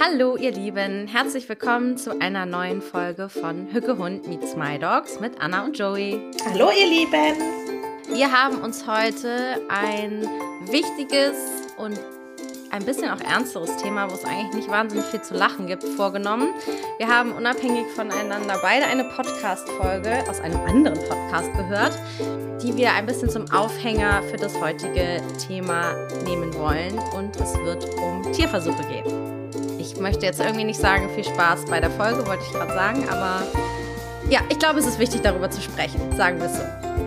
Hallo 0.00 0.36
ihr 0.36 0.52
Lieben, 0.52 1.08
herzlich 1.08 1.48
willkommen 1.48 1.96
zu 1.96 2.20
einer 2.20 2.46
neuen 2.46 2.80
Folge 2.82 3.28
von 3.28 3.66
Hücke 3.72 3.98
Hund 3.98 4.28
meets 4.28 4.54
My 4.54 4.78
Dogs 4.78 5.18
mit 5.18 5.40
Anna 5.40 5.64
und 5.64 5.76
Joey. 5.76 6.20
Hallo 6.44 6.70
ihr 6.70 6.86
Lieben. 6.86 7.36
Wir 8.14 8.30
haben 8.30 8.60
uns 8.60 8.86
heute 8.86 9.60
ein 9.68 10.22
wichtiges 10.70 11.34
und 11.78 11.98
ein 12.70 12.84
bisschen 12.84 13.10
auch 13.10 13.20
ernsteres 13.20 13.76
Thema, 13.78 14.08
wo 14.08 14.14
es 14.14 14.24
eigentlich 14.24 14.54
nicht 14.54 14.68
wahnsinnig 14.68 15.04
viel 15.06 15.22
zu 15.22 15.34
lachen 15.34 15.66
gibt, 15.66 15.82
vorgenommen. 15.82 16.48
Wir 16.98 17.08
haben 17.08 17.32
unabhängig 17.32 17.86
voneinander 17.96 18.58
beide 18.62 18.86
eine 18.86 19.04
Podcast-Folge 19.04 20.24
aus 20.28 20.38
einem 20.40 20.60
anderen 20.60 20.98
Podcast 21.08 21.52
gehört, 21.54 21.98
die 22.62 22.76
wir 22.76 22.92
ein 22.92 23.06
bisschen 23.06 23.30
zum 23.30 23.50
Aufhänger 23.50 24.22
für 24.30 24.36
das 24.36 24.60
heutige 24.60 25.20
Thema 25.44 25.92
nehmen 26.24 26.54
wollen. 26.54 26.98
Und 27.16 27.34
es 27.36 27.52
wird 27.64 27.84
um 27.96 28.32
Tierversuche 28.32 28.84
gehen. 28.84 29.37
Ich 29.92 30.00
möchte 30.00 30.26
jetzt 30.26 30.40
irgendwie 30.40 30.64
nicht 30.64 30.78
sagen, 30.78 31.08
viel 31.14 31.24
Spaß 31.24 31.64
bei 31.64 31.80
der 31.80 31.90
Folge, 31.90 32.26
wollte 32.26 32.42
ich 32.44 32.52
gerade 32.52 32.72
sagen, 32.72 33.08
aber 33.08 33.42
ja, 34.28 34.40
ich 34.50 34.58
glaube, 34.58 34.78
es 34.78 34.86
ist 34.86 34.98
wichtig, 34.98 35.22
darüber 35.22 35.50
zu 35.50 35.60
sprechen, 35.62 35.98
sagen 36.16 36.38
wir 36.38 36.46
es 36.46 36.56
so. 36.56 36.62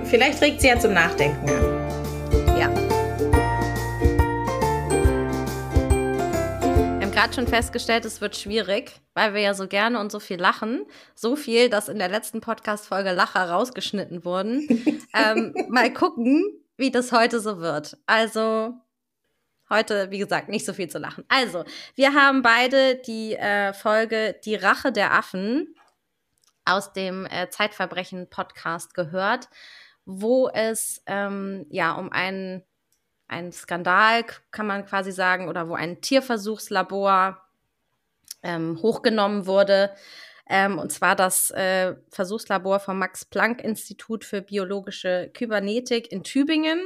Vielleicht 0.06 0.42
regt 0.42 0.62
sie 0.62 0.68
ja 0.68 0.80
zum 0.80 0.94
Nachdenken 0.94 1.50
an. 1.50 2.60
Ja. 2.60 2.70
gerade 7.22 7.34
schon 7.34 7.46
festgestellt, 7.46 8.04
es 8.06 8.20
wird 8.20 8.36
schwierig, 8.36 9.00
weil 9.14 9.36
wir 9.36 9.42
ja 9.42 9.54
so 9.54 9.68
gerne 9.68 10.00
und 10.00 10.12
so 10.12 10.20
viel 10.20 10.40
lachen. 10.40 10.86
So 11.14 11.36
viel, 11.36 11.70
dass 11.70 11.88
in 11.88 12.00
der 12.00 12.10
letzten 12.10 12.42
Podcast-Folge 12.42 13.12
Lacher 13.12 13.48
rausgeschnitten 13.48 14.26
wurden. 14.26 14.68
ähm, 15.14 15.54
mal 15.70 15.94
gucken, 15.94 16.44
wie 16.78 16.90
das 16.90 17.12
heute 17.12 17.40
so 17.40 17.60
wird. 17.60 17.98
Also, 18.08 18.74
heute, 19.72 20.12
wie 20.12 20.20
gesagt, 20.20 20.50
nicht 20.50 20.66
so 20.66 20.74
viel 20.74 20.90
zu 20.90 21.00
lachen. 21.00 21.26
Also, 21.28 21.66
wir 21.96 22.14
haben 22.14 22.44
beide 22.44 22.98
die 22.98 23.36
äh, 23.36 23.74
Folge 23.74 24.40
Die 24.46 24.56
Rache 24.56 24.92
der 24.92 25.14
Affen 25.14 25.74
aus 26.66 26.94
dem 26.94 27.26
äh, 27.26 27.50
Zeitverbrechen-Podcast 27.50 28.94
gehört, 28.94 29.50
wo 30.06 30.48
es 30.50 31.02
ähm, 31.08 31.66
ja 31.70 31.94
um 31.94 32.12
einen 32.12 32.64
ein 33.32 33.54
Skandal, 33.54 34.26
kann 34.52 34.68
man 34.68 34.86
quasi 34.86 35.12
sagen, 35.12 35.48
oder 35.48 35.70
wo 35.70 35.74
ein 35.74 36.02
Tierversuchslabor 36.02 37.42
ähm, 38.44 38.80
hochgenommen 38.82 39.46
wurde. 39.46 39.92
Ähm, 40.50 40.78
und 40.78 40.92
zwar 40.92 41.16
das 41.16 41.50
äh, 41.52 41.96
Versuchslabor 42.10 42.82
vom 42.82 43.00
Max-Planck-Institut 43.00 44.26
für 44.26 44.42
biologische 44.42 45.32
Kybernetik 45.34 46.12
in 46.12 46.24
Tübingen. 46.24 46.82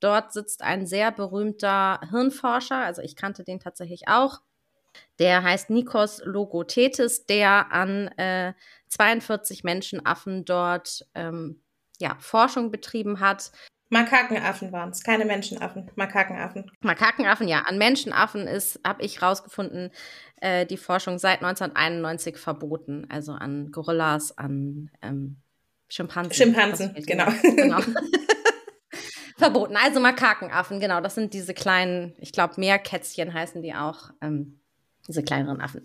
Dort 0.00 0.32
sitzt 0.32 0.62
ein 0.62 0.86
sehr 0.86 1.10
berühmter 1.10 2.00
Hirnforscher, 2.10 2.76
also 2.76 3.02
ich 3.02 3.16
kannte 3.16 3.44
den 3.44 3.60
tatsächlich 3.60 4.08
auch. 4.08 4.40
Der 5.18 5.42
heißt 5.42 5.70
Nikos 5.70 6.22
Logothetis, 6.24 7.26
der 7.26 7.72
an 7.72 8.08
äh, 8.16 8.54
42 8.88 9.64
Menschenaffen 9.64 10.44
dort 10.44 11.06
ähm, 11.14 11.60
ja, 11.98 12.16
Forschung 12.20 12.70
betrieben 12.70 13.20
hat. 13.20 13.50
Makakenaffen 13.90 14.70
waren 14.70 14.90
es, 14.90 15.02
keine 15.02 15.24
Menschenaffen, 15.24 15.90
Makakenaffen. 15.96 16.70
Makakenaffen, 16.82 17.48
ja. 17.48 17.62
An 17.62 17.78
Menschenaffen 17.78 18.46
ist, 18.46 18.80
habe 18.86 19.02
ich 19.02 19.22
rausgefunden, 19.22 19.90
äh, 20.40 20.66
die 20.66 20.76
Forschung 20.76 21.18
seit 21.18 21.42
1991 21.42 22.36
verboten. 22.36 23.06
Also 23.08 23.32
an 23.32 23.72
Gorillas, 23.72 24.36
an 24.36 24.90
ähm, 25.00 25.38
Schimpansen. 25.88 26.34
Schimpansen, 26.34 26.94
genau. 27.06 27.32
genau. 27.42 27.80
verboten. 29.38 29.76
Also 29.76 30.00
Makakenaffen, 30.00 30.80
genau. 30.80 31.00
Das 31.00 31.14
sind 31.14 31.32
diese 31.32 31.54
kleinen, 31.54 32.14
ich 32.18 32.32
glaube, 32.32 32.54
Meerkätzchen 32.56 33.32
heißen 33.32 33.62
die 33.62 33.74
auch, 33.74 34.10
ähm, 34.20 34.60
diese 35.06 35.22
kleineren 35.22 35.60
Affen. 35.60 35.82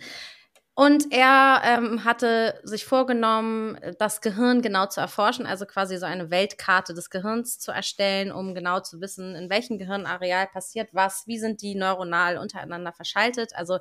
Und 0.76 1.12
er 1.12 1.62
ähm, 1.64 2.04
hatte 2.04 2.60
sich 2.64 2.86
vorgenommen, 2.86 3.78
das 4.00 4.22
Gehirn 4.22 4.64
genau 4.64 4.88
zu 4.88 5.02
erforschen, 5.02 5.46
also 5.46 5.68
quasi 5.68 5.98
so 5.98 6.08
eine 6.08 6.32
Weltkarte 6.32 6.96
des 6.96 7.12
Gehirns 7.12 7.60
zu 7.60 7.72
erstellen, 7.72 8.32
um 8.32 8.56
genau 8.56 8.80
zu 8.80 9.00
wissen, 9.00 9.36
in 9.36 9.52
welchem 9.52 9.78
Gehirnareal 9.78 10.48
passiert 10.48 10.90
was, 10.92 11.28
wie 11.28 11.38
sind 11.38 11.62
die 11.62 11.76
neuronal 11.76 12.40
untereinander 12.40 12.92
verschaltet. 12.92 13.56
Also 13.56 13.78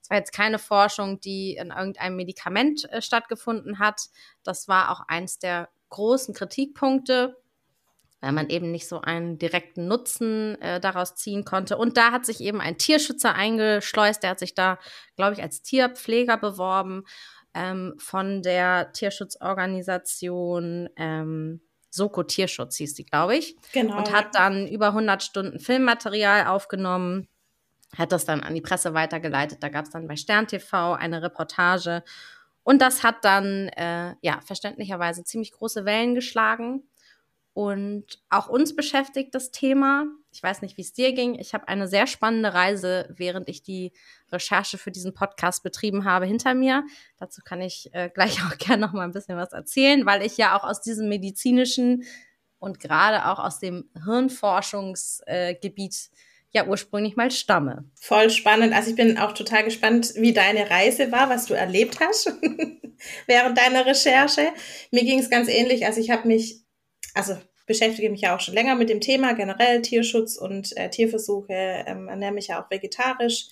es 0.00 0.08
war 0.08 0.18
jetzt 0.18 0.32
keine 0.32 0.60
Forschung, 0.60 1.18
die 1.18 1.56
in 1.56 1.72
irgendeinem 1.72 2.14
Medikament 2.14 2.88
äh, 2.92 3.02
stattgefunden 3.02 3.80
hat. 3.80 4.02
Das 4.44 4.68
war 4.68 4.92
auch 4.92 5.00
eins 5.08 5.40
der 5.40 5.68
großen 5.88 6.32
Kritikpunkte 6.32 7.36
weil 8.20 8.32
man 8.32 8.48
eben 8.48 8.70
nicht 8.70 8.88
so 8.88 9.00
einen 9.00 9.38
direkten 9.38 9.86
Nutzen 9.88 10.60
äh, 10.60 10.80
daraus 10.80 11.14
ziehen 11.14 11.44
konnte. 11.44 11.76
Und 11.76 11.96
da 11.96 12.12
hat 12.12 12.26
sich 12.26 12.40
eben 12.40 12.60
ein 12.60 12.78
Tierschützer 12.78 13.34
eingeschleust, 13.34 14.22
der 14.22 14.30
hat 14.30 14.38
sich 14.38 14.54
da, 14.54 14.78
glaube 15.16 15.34
ich, 15.34 15.42
als 15.42 15.62
Tierpfleger 15.62 16.36
beworben 16.36 17.04
ähm, 17.54 17.94
von 17.98 18.42
der 18.42 18.92
Tierschutzorganisation 18.92 20.88
ähm, 20.96 21.60
Soko 21.90 22.22
Tierschutz 22.22 22.76
hieß 22.76 22.94
die, 22.94 23.06
glaube 23.06 23.36
ich. 23.36 23.56
Genau. 23.72 23.96
Und 23.96 24.12
hat 24.12 24.34
dann 24.34 24.66
über 24.68 24.88
100 24.88 25.22
Stunden 25.22 25.58
Filmmaterial 25.58 26.46
aufgenommen, 26.46 27.26
hat 27.96 28.12
das 28.12 28.26
dann 28.26 28.42
an 28.42 28.54
die 28.54 28.60
Presse 28.60 28.92
weitergeleitet. 28.92 29.62
Da 29.62 29.70
gab 29.70 29.86
es 29.86 29.90
dann 29.90 30.06
bei 30.06 30.16
Stern 30.16 30.46
TV 30.46 30.92
eine 30.92 31.22
Reportage. 31.22 32.02
Und 32.62 32.82
das 32.82 33.02
hat 33.02 33.24
dann, 33.24 33.68
äh, 33.68 34.14
ja, 34.20 34.40
verständlicherweise 34.44 35.24
ziemlich 35.24 35.52
große 35.52 35.86
Wellen 35.86 36.14
geschlagen. 36.14 36.82
Und 37.56 38.18
auch 38.28 38.50
uns 38.50 38.76
beschäftigt 38.76 39.34
das 39.34 39.50
Thema. 39.50 40.04
Ich 40.30 40.42
weiß 40.42 40.60
nicht, 40.60 40.76
wie 40.76 40.82
es 40.82 40.92
dir 40.92 41.14
ging. 41.14 41.36
Ich 41.36 41.54
habe 41.54 41.68
eine 41.68 41.88
sehr 41.88 42.06
spannende 42.06 42.52
Reise, 42.52 43.08
während 43.16 43.48
ich 43.48 43.62
die 43.62 43.94
Recherche 44.30 44.76
für 44.76 44.90
diesen 44.90 45.14
Podcast 45.14 45.62
betrieben 45.62 46.04
habe, 46.04 46.26
hinter 46.26 46.52
mir. 46.52 46.84
Dazu 47.16 47.40
kann 47.42 47.62
ich 47.62 47.88
äh, 47.94 48.10
gleich 48.12 48.42
auch 48.46 48.58
gerne 48.58 48.84
noch 48.86 48.92
mal 48.92 49.04
ein 49.04 49.12
bisschen 49.12 49.38
was 49.38 49.54
erzählen, 49.54 50.04
weil 50.04 50.20
ich 50.20 50.36
ja 50.36 50.54
auch 50.54 50.64
aus 50.64 50.82
diesem 50.82 51.08
medizinischen 51.08 52.04
und 52.58 52.78
gerade 52.78 53.24
auch 53.24 53.38
aus 53.38 53.58
dem 53.58 53.88
Hirnforschungsgebiet 54.04 55.94
äh, 55.94 56.16
ja 56.52 56.66
ursprünglich 56.66 57.16
mal 57.16 57.30
stamme. 57.30 57.90
Voll 57.98 58.28
spannend. 58.28 58.74
Also 58.74 58.90
ich 58.90 58.96
bin 58.96 59.16
auch 59.16 59.32
total 59.32 59.64
gespannt, 59.64 60.12
wie 60.16 60.34
deine 60.34 60.68
Reise 60.68 61.10
war, 61.10 61.30
was 61.30 61.46
du 61.46 61.54
erlebt 61.54 62.00
hast 62.00 62.30
während 63.26 63.56
deiner 63.56 63.86
Recherche. 63.86 64.52
Mir 64.90 65.04
ging 65.04 65.20
es 65.20 65.30
ganz 65.30 65.48
ähnlich. 65.48 65.86
Also 65.86 66.02
ich 66.02 66.10
habe 66.10 66.28
mich 66.28 66.65
also 67.16 67.36
beschäftige 67.66 68.10
mich 68.10 68.20
ja 68.20 68.36
auch 68.36 68.40
schon 68.40 68.54
länger 68.54 68.76
mit 68.76 68.88
dem 68.88 69.00
Thema 69.00 69.34
generell 69.34 69.82
Tierschutz 69.82 70.36
und 70.36 70.76
äh, 70.76 70.88
Tierversuche, 70.90 71.84
ähm, 71.86 72.08
ernähre 72.08 72.32
mich 72.32 72.48
ja 72.48 72.62
auch 72.62 72.70
vegetarisch 72.70 73.48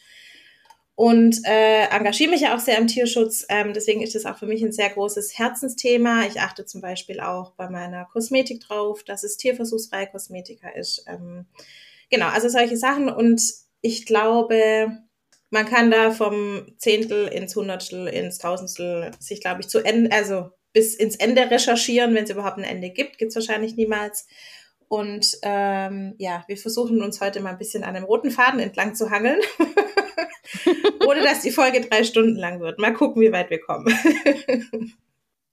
und 0.94 1.40
äh, 1.44 1.86
engagiere 1.86 2.30
mich 2.30 2.42
ja 2.42 2.54
auch 2.54 2.60
sehr 2.60 2.78
im 2.78 2.86
Tierschutz. 2.86 3.44
Ähm, 3.48 3.72
deswegen 3.74 4.02
ist 4.02 4.14
das 4.14 4.26
auch 4.26 4.38
für 4.38 4.46
mich 4.46 4.62
ein 4.62 4.70
sehr 4.70 4.90
großes 4.90 5.36
Herzensthema. 5.36 6.24
Ich 6.26 6.40
achte 6.40 6.64
zum 6.66 6.80
Beispiel 6.80 7.18
auch 7.18 7.52
bei 7.52 7.68
meiner 7.68 8.04
Kosmetik 8.04 8.60
drauf, 8.60 9.02
dass 9.02 9.24
es 9.24 9.36
tierversuchsfreie 9.36 10.06
Kosmetika 10.06 10.68
ist. 10.68 11.04
Ähm, 11.08 11.46
genau, 12.10 12.28
also 12.28 12.48
solche 12.48 12.76
Sachen. 12.76 13.08
Und 13.08 13.42
ich 13.80 14.06
glaube, 14.06 14.98
man 15.50 15.66
kann 15.66 15.90
da 15.90 16.12
vom 16.12 16.66
Zehntel 16.78 17.26
ins 17.26 17.56
Hundertstel, 17.56 18.06
ins 18.06 18.38
Tausendstel 18.38 19.10
sich, 19.18 19.40
glaube 19.40 19.62
ich, 19.62 19.68
zu 19.68 19.80
Ende, 19.84 20.12
also 20.12 20.50
bis 20.74 20.94
ins 20.94 21.16
Ende 21.16 21.50
recherchieren, 21.50 22.14
wenn 22.14 22.24
es 22.24 22.30
überhaupt 22.30 22.58
ein 22.58 22.64
Ende 22.64 22.90
gibt, 22.90 23.16
gibt 23.16 23.30
es 23.30 23.36
wahrscheinlich 23.36 23.76
niemals. 23.76 24.26
Und 24.88 25.38
ähm, 25.42 26.14
ja, 26.18 26.44
wir 26.46 26.58
versuchen 26.58 27.02
uns 27.02 27.20
heute 27.20 27.40
mal 27.40 27.50
ein 27.50 27.58
bisschen 27.58 27.84
an 27.84 27.96
einem 27.96 28.04
roten 28.04 28.30
Faden 28.30 28.60
entlang 28.60 28.94
zu 28.94 29.10
hangeln, 29.10 29.40
ohne 31.06 31.22
dass 31.22 31.40
die 31.40 31.52
Folge 31.52 31.80
drei 31.80 32.04
Stunden 32.04 32.36
lang 32.36 32.60
wird. 32.60 32.78
Mal 32.78 32.92
gucken, 32.92 33.22
wie 33.22 33.32
weit 33.32 33.50
wir 33.50 33.60
kommen. 33.60 33.86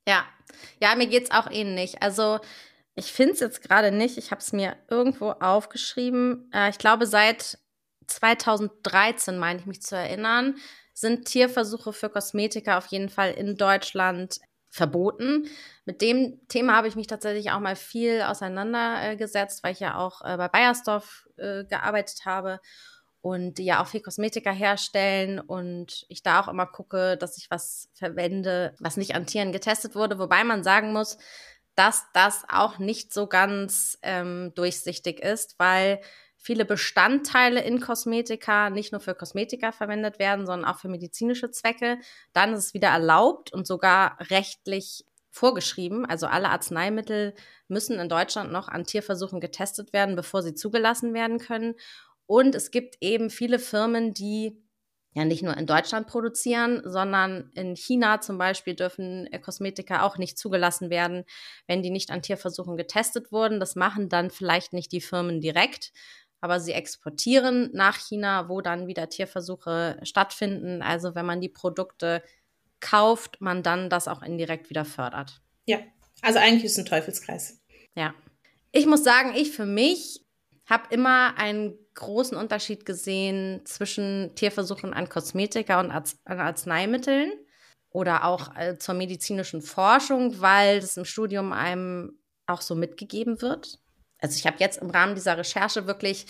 ja, 0.08 0.26
ja, 0.82 0.96
mir 0.96 1.08
geht's 1.08 1.32
auch 1.32 1.50
ähnlich. 1.50 2.02
Also 2.02 2.40
ich 2.96 3.14
finde 3.14 3.34
es 3.34 3.40
jetzt 3.40 3.62
gerade 3.62 3.92
nicht. 3.92 4.18
Ich 4.18 4.32
habe 4.32 4.42
es 4.42 4.52
mir 4.52 4.76
irgendwo 4.90 5.30
aufgeschrieben. 5.32 6.50
Äh, 6.54 6.72
ich 6.72 6.78
glaube, 6.78 7.06
seit 7.06 7.60
2013, 8.08 9.38
meine 9.38 9.60
ich 9.60 9.66
mich 9.66 9.82
zu 9.82 9.96
erinnern, 9.96 10.56
sind 10.94 11.26
Tierversuche 11.26 11.94
für 11.94 12.10
Kosmetika 12.10 12.78
auf 12.78 12.88
jeden 12.88 13.10
Fall 13.10 13.32
in 13.32 13.56
Deutschland 13.56 14.40
verboten. 14.72 15.48
Mit 15.86 16.02
dem 16.02 16.40
Thema 16.48 16.78
habe 16.78 16.88
ich 16.88 16.96
mich 16.96 17.08
tatsächlich 17.08 17.52
auch 17.52 17.60
mal 17.60 17.76
viel 17.76 18.22
auseinandergesetzt, 18.22 19.64
weil 19.64 19.74
ich 19.74 19.82
ja 19.82 19.98
auch 19.98 20.22
äh, 20.22 20.38
bei 20.38 20.48
Bayersdorf 20.48 21.28
äh, 21.38 21.66
gearbeitet 21.66 22.26
habe 22.26 22.60
und 23.20 23.58
die 23.58 23.66
ja 23.66 23.82
auch 23.82 23.88
viel 23.88 24.02
Kosmetika 24.02 24.52
herstellen 24.52 25.40
und 25.40 26.06
ich 26.08 26.24
da 26.24 26.42
auch 26.42 26.48
immer 26.48 26.66
gucke, 26.66 27.18
dass 27.18 27.38
ich 27.38 27.52
was 27.52 27.90
verwende, 27.94 28.74
was 28.80 28.98
nicht 28.98 29.14
an 29.14 29.28
Tieren 29.28 29.52
getestet 29.52 29.94
wurde, 29.94 30.18
wobei 30.18 30.44
man 30.44 30.64
sagen 30.64 30.94
muss, 30.94 31.18
dass 31.76 32.06
das 32.14 32.44
auch 32.50 32.80
nicht 32.80 33.14
so 33.14 33.28
ganz 33.28 33.98
ähm, 34.02 34.54
durchsichtig 34.56 35.20
ist, 35.20 35.56
weil 35.60 36.02
viele 36.42 36.66
Bestandteile 36.66 37.62
in 37.62 37.80
Kosmetika 37.80 38.70
nicht 38.72 38.92
nur 38.92 39.00
für 39.00 39.14
Kosmetika 39.14 39.72
verwendet 39.72 40.18
werden, 40.18 40.46
sondern 40.46 40.70
auch 40.70 40.80
für 40.80 40.90
medizinische 40.90 41.52
Zwecke. 41.52 42.00
Dann 42.34 42.54
ist 42.54 42.66
es 42.66 42.74
wieder 42.74 42.90
erlaubt 42.90 43.54
und 43.54 43.68
sogar 43.68 44.18
rechtlich 44.20 45.06
vorgeschrieben. 45.30 46.06
Also 46.06 46.26
alle 46.28 46.50
Arzneimittel 46.50 47.36
müssen 47.68 48.00
in 48.00 48.10
Deutschland 48.10 48.52
noch 48.52 48.68
an 48.68 48.86
Tierversuchen 48.86 49.40
getestet 49.40 49.94
werden, 49.94 50.16
bevor 50.16 50.42
sie 50.42 50.56
zugelassen 50.56 51.14
werden 51.14 51.38
können. 51.38 51.76
Und 52.26 52.56
es 52.56 52.72
gibt 52.72 52.98
eben 53.02 53.30
viele 53.30 53.60
Firmen, 53.60 54.14
die 54.14 54.62
ja 55.14 55.26
nicht 55.26 55.44
nur 55.44 55.58
in 55.58 55.66
Deutschland 55.66 56.08
produzieren, 56.08 56.82
sondern 56.86 57.52
in 57.54 57.76
China 57.76 58.22
zum 58.22 58.38
Beispiel 58.38 58.76
dürfen 58.76 59.28
Kosmetika 59.42 60.04
auch 60.04 60.18
nicht 60.18 60.38
zugelassen 60.38 60.90
werden, 60.90 61.26
wenn 61.68 61.82
die 61.84 61.90
nicht 61.90 62.12
an 62.12 62.22
Tierversuchen 62.22 62.78
getestet 62.78 63.32
wurden. 63.32 63.60
Das 63.60 63.76
machen 63.76 64.08
dann 64.08 64.30
vielleicht 64.30 64.74
nicht 64.74 64.92
die 64.92 65.02
Firmen 65.02 65.42
direkt, 65.42 65.92
aber 66.42 66.60
sie 66.60 66.74
exportieren 66.74 67.70
nach 67.74 67.98
China, 67.98 68.50
wo 68.50 68.62
dann 68.62 68.88
wieder 68.88 69.10
Tierversuche 69.10 70.00
stattfinden. 70.04 70.82
Also 70.82 71.16
wenn 71.16 71.26
man 71.26 71.40
die 71.40 71.50
Produkte 71.50 72.24
kauft, 72.80 73.40
man 73.40 73.64
dann 73.64 73.90
das 73.90 74.08
auch 74.08 74.24
indirekt 74.24 74.70
wieder 74.70 74.84
fördert. 74.84 75.42
Ja, 75.66 75.80
also 76.22 76.40
eigentlich 76.40 76.66
ist 76.66 76.74
es 76.74 76.80
ein 76.80 76.86
Teufelskreis. 76.86 77.62
Ja. 77.96 78.14
Ich 78.72 78.86
muss 78.86 79.04
sagen, 79.04 79.34
ich 79.36 79.52
für 79.52 79.66
mich 79.66 80.26
habe 80.66 80.94
immer 80.94 81.38
einen 81.38 81.78
großen 81.94 82.38
Unterschied 82.38 82.86
gesehen 82.86 83.62
zwischen 83.66 84.32
Tierversuchen 84.36 84.94
an 84.94 85.10
Kosmetika 85.10 85.80
und 85.80 85.92
Arz 85.92 86.20
an 86.24 86.40
Arzneimitteln 86.40 87.34
oder 87.90 88.24
auch 88.26 88.56
äh, 88.56 88.78
zur 88.78 88.96
medizinischen 88.96 89.62
Forschung, 89.62 90.40
weil 90.40 90.80
das 90.80 90.96
im 90.96 91.06
Studium 91.06 91.52
einem 91.52 92.18
auch 92.48 92.62
so 92.62 92.74
mitgegeben 92.76 93.42
wird. 93.42 93.81
Also 94.22 94.38
ich 94.38 94.46
habe 94.46 94.58
jetzt 94.60 94.82
im 94.82 94.90
Rahmen 94.90 95.16
dieser 95.16 95.38
Recherche 95.38 95.88
wirklich 95.88 96.28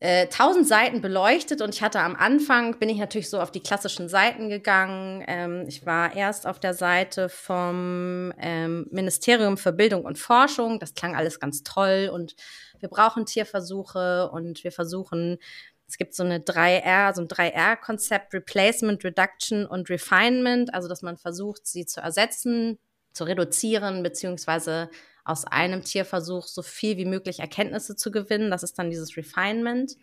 äh, 0.00 0.28
tausend 0.28 0.66
äh, 0.66 0.68
Seiten 0.68 1.00
beleuchtet 1.00 1.60
und 1.60 1.74
ich 1.74 1.82
hatte 1.82 2.00
am 2.00 2.14
Anfang, 2.14 2.78
bin 2.78 2.88
ich 2.88 2.98
natürlich 2.98 3.28
so 3.28 3.40
auf 3.40 3.50
die 3.50 3.62
klassischen 3.62 4.08
Seiten 4.08 4.48
gegangen. 4.48 5.24
Ähm, 5.26 5.64
ich 5.66 5.84
war 5.84 6.14
erst 6.14 6.46
auf 6.46 6.60
der 6.60 6.74
Seite 6.74 7.28
vom 7.28 8.32
ähm, 8.38 8.86
Ministerium 8.90 9.56
für 9.56 9.72
Bildung 9.72 10.04
und 10.04 10.16
Forschung. 10.16 10.78
Das 10.78 10.94
klang 10.94 11.16
alles 11.16 11.40
ganz 11.40 11.64
toll 11.64 12.10
und 12.12 12.36
wir 12.78 12.88
brauchen 12.88 13.26
Tierversuche 13.26 14.30
und 14.30 14.62
wir 14.62 14.70
versuchen, 14.70 15.38
es 15.88 15.96
gibt 15.96 16.14
so 16.14 16.22
eine 16.22 16.38
3R, 16.38 17.14
so 17.14 17.22
ein 17.22 17.28
3R-Konzept, 17.28 18.34
Replacement, 18.34 19.02
Reduction 19.04 19.66
und 19.66 19.88
Refinement, 19.90 20.72
also 20.74 20.86
dass 20.86 21.02
man 21.02 21.16
versucht, 21.16 21.66
sie 21.66 21.86
zu 21.86 22.00
ersetzen, 22.00 22.78
zu 23.14 23.24
reduzieren, 23.24 24.02
beziehungsweise 24.02 24.90
aus 25.28 25.44
einem 25.44 25.84
Tierversuch 25.84 26.46
so 26.46 26.62
viel 26.62 26.96
wie 26.96 27.04
möglich 27.04 27.40
Erkenntnisse 27.40 27.96
zu 27.96 28.10
gewinnen. 28.10 28.50
Das 28.50 28.62
ist 28.62 28.78
dann 28.78 28.90
dieses 28.90 29.16
Refinement. 29.16 29.96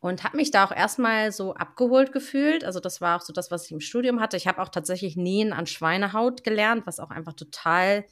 Und 0.00 0.24
habe 0.24 0.36
mich 0.36 0.50
da 0.50 0.64
auch 0.64 0.72
erstmal 0.72 1.30
so 1.30 1.54
abgeholt 1.54 2.12
gefühlt. 2.12 2.64
Also 2.64 2.80
das 2.80 3.00
war 3.00 3.16
auch 3.16 3.22
so 3.22 3.32
das, 3.32 3.50
was 3.50 3.66
ich 3.66 3.72
im 3.72 3.80
Studium 3.80 4.20
hatte. 4.20 4.36
Ich 4.36 4.48
habe 4.48 4.60
auch 4.60 4.68
tatsächlich 4.68 5.16
Nähen 5.16 5.52
an 5.52 5.66
Schweinehaut 5.66 6.42
gelernt, 6.42 6.86
was 6.86 6.98
auch 6.98 7.10
einfach 7.10 7.34
total 7.34 8.04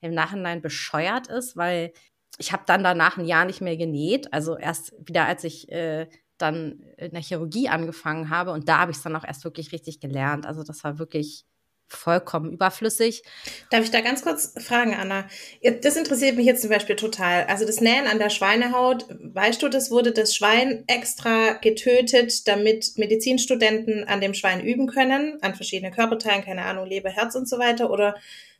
im 0.00 0.14
Nachhinein 0.14 0.62
bescheuert 0.62 1.26
ist, 1.26 1.56
weil 1.56 1.92
ich 2.38 2.52
habe 2.52 2.62
dann 2.66 2.84
danach 2.84 3.18
ein 3.18 3.26
Jahr 3.26 3.44
nicht 3.44 3.60
mehr 3.60 3.76
genäht. 3.76 4.32
Also 4.32 4.56
erst 4.56 4.94
wieder, 5.06 5.26
als 5.26 5.44
ich 5.44 5.70
äh, 5.70 6.08
dann 6.38 6.80
in 6.96 7.12
der 7.12 7.22
Chirurgie 7.22 7.68
angefangen 7.68 8.30
habe. 8.30 8.52
Und 8.52 8.68
da 8.68 8.78
habe 8.78 8.92
ich 8.92 8.98
es 8.98 9.02
dann 9.02 9.16
auch 9.16 9.24
erst 9.24 9.44
wirklich 9.44 9.72
richtig 9.72 10.00
gelernt. 10.00 10.46
Also 10.46 10.62
das 10.62 10.82
war 10.84 10.98
wirklich 10.98 11.44
vollkommen 11.88 12.52
überflüssig. 12.52 13.22
Darf 13.70 13.84
ich 13.84 13.90
da 13.90 14.00
ganz 14.00 14.22
kurz 14.22 14.54
fragen, 14.58 14.94
Anna? 14.94 15.28
Das 15.82 15.96
interessiert 15.96 16.36
mich 16.36 16.46
jetzt 16.46 16.62
zum 16.62 16.70
Beispiel 16.70 16.96
total. 16.96 17.44
Also 17.44 17.66
das 17.66 17.80
Nähen 17.80 18.06
an 18.06 18.18
der 18.18 18.30
Schweinehaut, 18.30 19.06
weißt 19.10 19.62
du, 19.62 19.68
das 19.68 19.90
wurde 19.90 20.12
das 20.12 20.34
Schwein 20.34 20.84
extra 20.86 21.52
getötet, 21.54 22.48
damit 22.48 22.92
Medizinstudenten 22.96 24.04
an 24.04 24.20
dem 24.20 24.34
Schwein 24.34 24.64
üben 24.64 24.86
können, 24.86 25.38
an 25.42 25.54
verschiedenen 25.54 25.92
Körperteilen, 25.92 26.44
keine 26.44 26.64
Ahnung, 26.64 26.86
Leber, 26.86 27.10
Herz 27.10 27.34
und 27.34 27.48
so 27.48 27.58
weiter? 27.58 27.90
Oder 27.90 28.16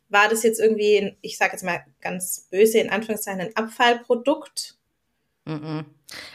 war 0.09 0.29
das 0.29 0.43
jetzt 0.43 0.59
irgendwie, 0.59 1.17
ich 1.21 1.37
sage 1.37 1.53
jetzt 1.53 1.63
mal 1.63 1.83
ganz 2.01 2.47
böse, 2.51 2.79
in 2.79 2.89
Anführungszeichen, 2.89 3.41
ein 3.41 3.55
Abfallprodukt? 3.55 4.77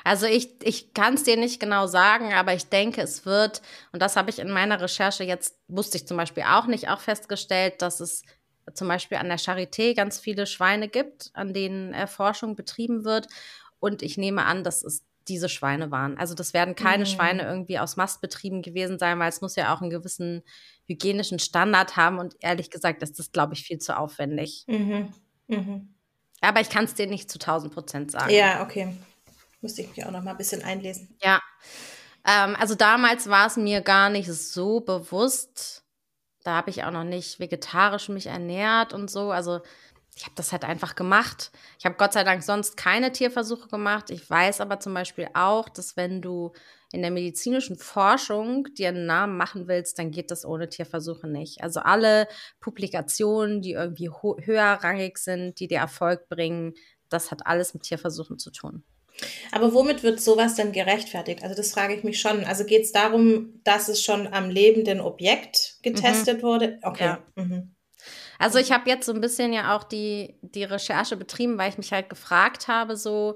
Also 0.04 0.26
ich, 0.26 0.50
ich 0.62 0.94
kann 0.94 1.14
es 1.14 1.24
dir 1.24 1.36
nicht 1.36 1.60
genau 1.60 1.86
sagen, 1.86 2.32
aber 2.32 2.54
ich 2.54 2.68
denke, 2.68 3.00
es 3.00 3.26
wird, 3.26 3.62
und 3.92 4.00
das 4.00 4.16
habe 4.16 4.30
ich 4.30 4.38
in 4.38 4.50
meiner 4.50 4.80
Recherche 4.80 5.24
jetzt, 5.24 5.58
wusste 5.68 5.98
ich 5.98 6.06
zum 6.06 6.16
Beispiel 6.16 6.44
auch 6.44 6.66
nicht, 6.66 6.88
auch 6.88 7.00
festgestellt, 7.00 7.82
dass 7.82 8.00
es 8.00 8.22
zum 8.74 8.88
Beispiel 8.88 9.18
an 9.18 9.28
der 9.28 9.38
Charité 9.38 9.94
ganz 9.94 10.18
viele 10.18 10.46
Schweine 10.46 10.88
gibt, 10.88 11.30
an 11.34 11.54
denen 11.54 11.94
äh, 11.94 12.06
Forschung 12.06 12.56
betrieben 12.56 13.04
wird. 13.04 13.28
Und 13.80 14.02
ich 14.02 14.18
nehme 14.18 14.44
an, 14.44 14.64
dass 14.64 14.82
es 14.82 15.04
diese 15.28 15.48
Schweine 15.48 15.90
waren. 15.90 16.18
Also 16.18 16.34
das 16.34 16.54
werden 16.54 16.74
keine 16.74 17.04
mhm. 17.04 17.08
Schweine 17.08 17.42
irgendwie 17.42 17.78
aus 17.78 17.96
Mastbetrieben 17.96 18.62
gewesen 18.62 18.98
sein, 18.98 19.18
weil 19.18 19.28
es 19.28 19.40
muss 19.40 19.56
ja 19.56 19.74
auch 19.74 19.80
einen 19.80 19.90
gewissen 19.90 20.42
hygienischen 20.86 21.38
Standard 21.38 21.96
haben. 21.96 22.18
Und 22.18 22.36
ehrlich 22.40 22.70
gesagt 22.70 23.02
ist 23.02 23.18
das, 23.18 23.30
glaube 23.30 23.54
ich, 23.54 23.62
viel 23.62 23.78
zu 23.78 23.96
aufwendig. 23.96 24.64
Mhm. 24.66 25.12
Mhm. 25.46 25.94
Aber 26.40 26.60
ich 26.60 26.70
kann 26.70 26.84
es 26.84 26.94
dir 26.94 27.06
nicht 27.06 27.30
zu 27.30 27.38
1000 27.38 27.72
Prozent 27.72 28.10
sagen. 28.10 28.32
Ja, 28.32 28.62
okay. 28.62 28.96
Müsste 29.60 29.82
ich 29.82 29.88
mich 29.88 30.04
auch 30.06 30.10
noch 30.10 30.22
mal 30.22 30.32
ein 30.32 30.36
bisschen 30.36 30.62
einlesen. 30.62 31.16
Ja. 31.22 31.40
Ähm, 32.26 32.56
also 32.58 32.74
damals 32.74 33.28
war 33.28 33.46
es 33.46 33.56
mir 33.56 33.80
gar 33.80 34.10
nicht 34.10 34.32
so 34.32 34.80
bewusst. 34.80 35.84
Da 36.44 36.54
habe 36.56 36.70
ich 36.70 36.84
auch 36.84 36.90
noch 36.90 37.04
nicht 37.04 37.40
vegetarisch 37.40 38.08
mich 38.08 38.26
ernährt 38.26 38.92
und 38.92 39.10
so. 39.10 39.30
Also 39.30 39.60
ich 40.18 40.24
habe 40.24 40.34
das 40.34 40.50
halt 40.50 40.64
einfach 40.64 40.96
gemacht. 40.96 41.52
Ich 41.78 41.84
habe 41.84 41.94
Gott 41.96 42.12
sei 42.12 42.24
Dank 42.24 42.42
sonst 42.42 42.76
keine 42.76 43.12
Tierversuche 43.12 43.68
gemacht. 43.68 44.10
Ich 44.10 44.28
weiß 44.28 44.60
aber 44.60 44.80
zum 44.80 44.92
Beispiel 44.92 45.28
auch, 45.34 45.68
dass 45.68 45.96
wenn 45.96 46.20
du 46.20 46.52
in 46.90 47.02
der 47.02 47.10
medizinischen 47.10 47.76
Forschung 47.76 48.64
dir 48.74 48.88
einen 48.88 49.06
Namen 49.06 49.36
machen 49.36 49.68
willst, 49.68 49.98
dann 49.98 50.10
geht 50.10 50.30
das 50.30 50.44
ohne 50.44 50.68
Tierversuche 50.68 51.28
nicht. 51.28 51.62
Also 51.62 51.80
alle 51.80 52.26
Publikationen, 52.60 53.62
die 53.62 53.72
irgendwie 53.72 54.10
höherrangig 54.10 55.18
sind, 55.18 55.60
die 55.60 55.68
dir 55.68 55.78
Erfolg 55.78 56.28
bringen, 56.28 56.74
das 57.08 57.30
hat 57.30 57.46
alles 57.46 57.74
mit 57.74 57.84
Tierversuchen 57.84 58.38
zu 58.38 58.50
tun. 58.50 58.84
Aber 59.52 59.74
womit 59.74 60.02
wird 60.02 60.20
sowas 60.20 60.54
denn 60.54 60.72
gerechtfertigt? 60.72 61.42
Also 61.42 61.54
das 61.54 61.72
frage 61.72 61.94
ich 61.94 62.04
mich 62.04 62.20
schon. 62.20 62.44
Also 62.44 62.64
geht 62.64 62.84
es 62.84 62.92
darum, 62.92 63.60
dass 63.64 63.88
es 63.88 64.02
schon 64.02 64.26
am 64.26 64.50
lebenden 64.50 65.00
Objekt 65.00 65.78
getestet 65.82 66.38
mhm. 66.38 66.42
wurde? 66.42 66.78
Okay. 66.82 67.04
Ja. 67.04 67.24
Mhm. 67.34 67.74
Also 68.38 68.58
ich 68.58 68.70
habe 68.70 68.88
jetzt 68.88 69.06
so 69.06 69.12
ein 69.12 69.20
bisschen 69.20 69.52
ja 69.52 69.76
auch 69.76 69.82
die, 69.84 70.38
die 70.42 70.64
Recherche 70.64 71.16
betrieben, 71.16 71.58
weil 71.58 71.70
ich 71.70 71.78
mich 71.78 71.92
halt 71.92 72.08
gefragt 72.08 72.68
habe, 72.68 72.96
so 72.96 73.34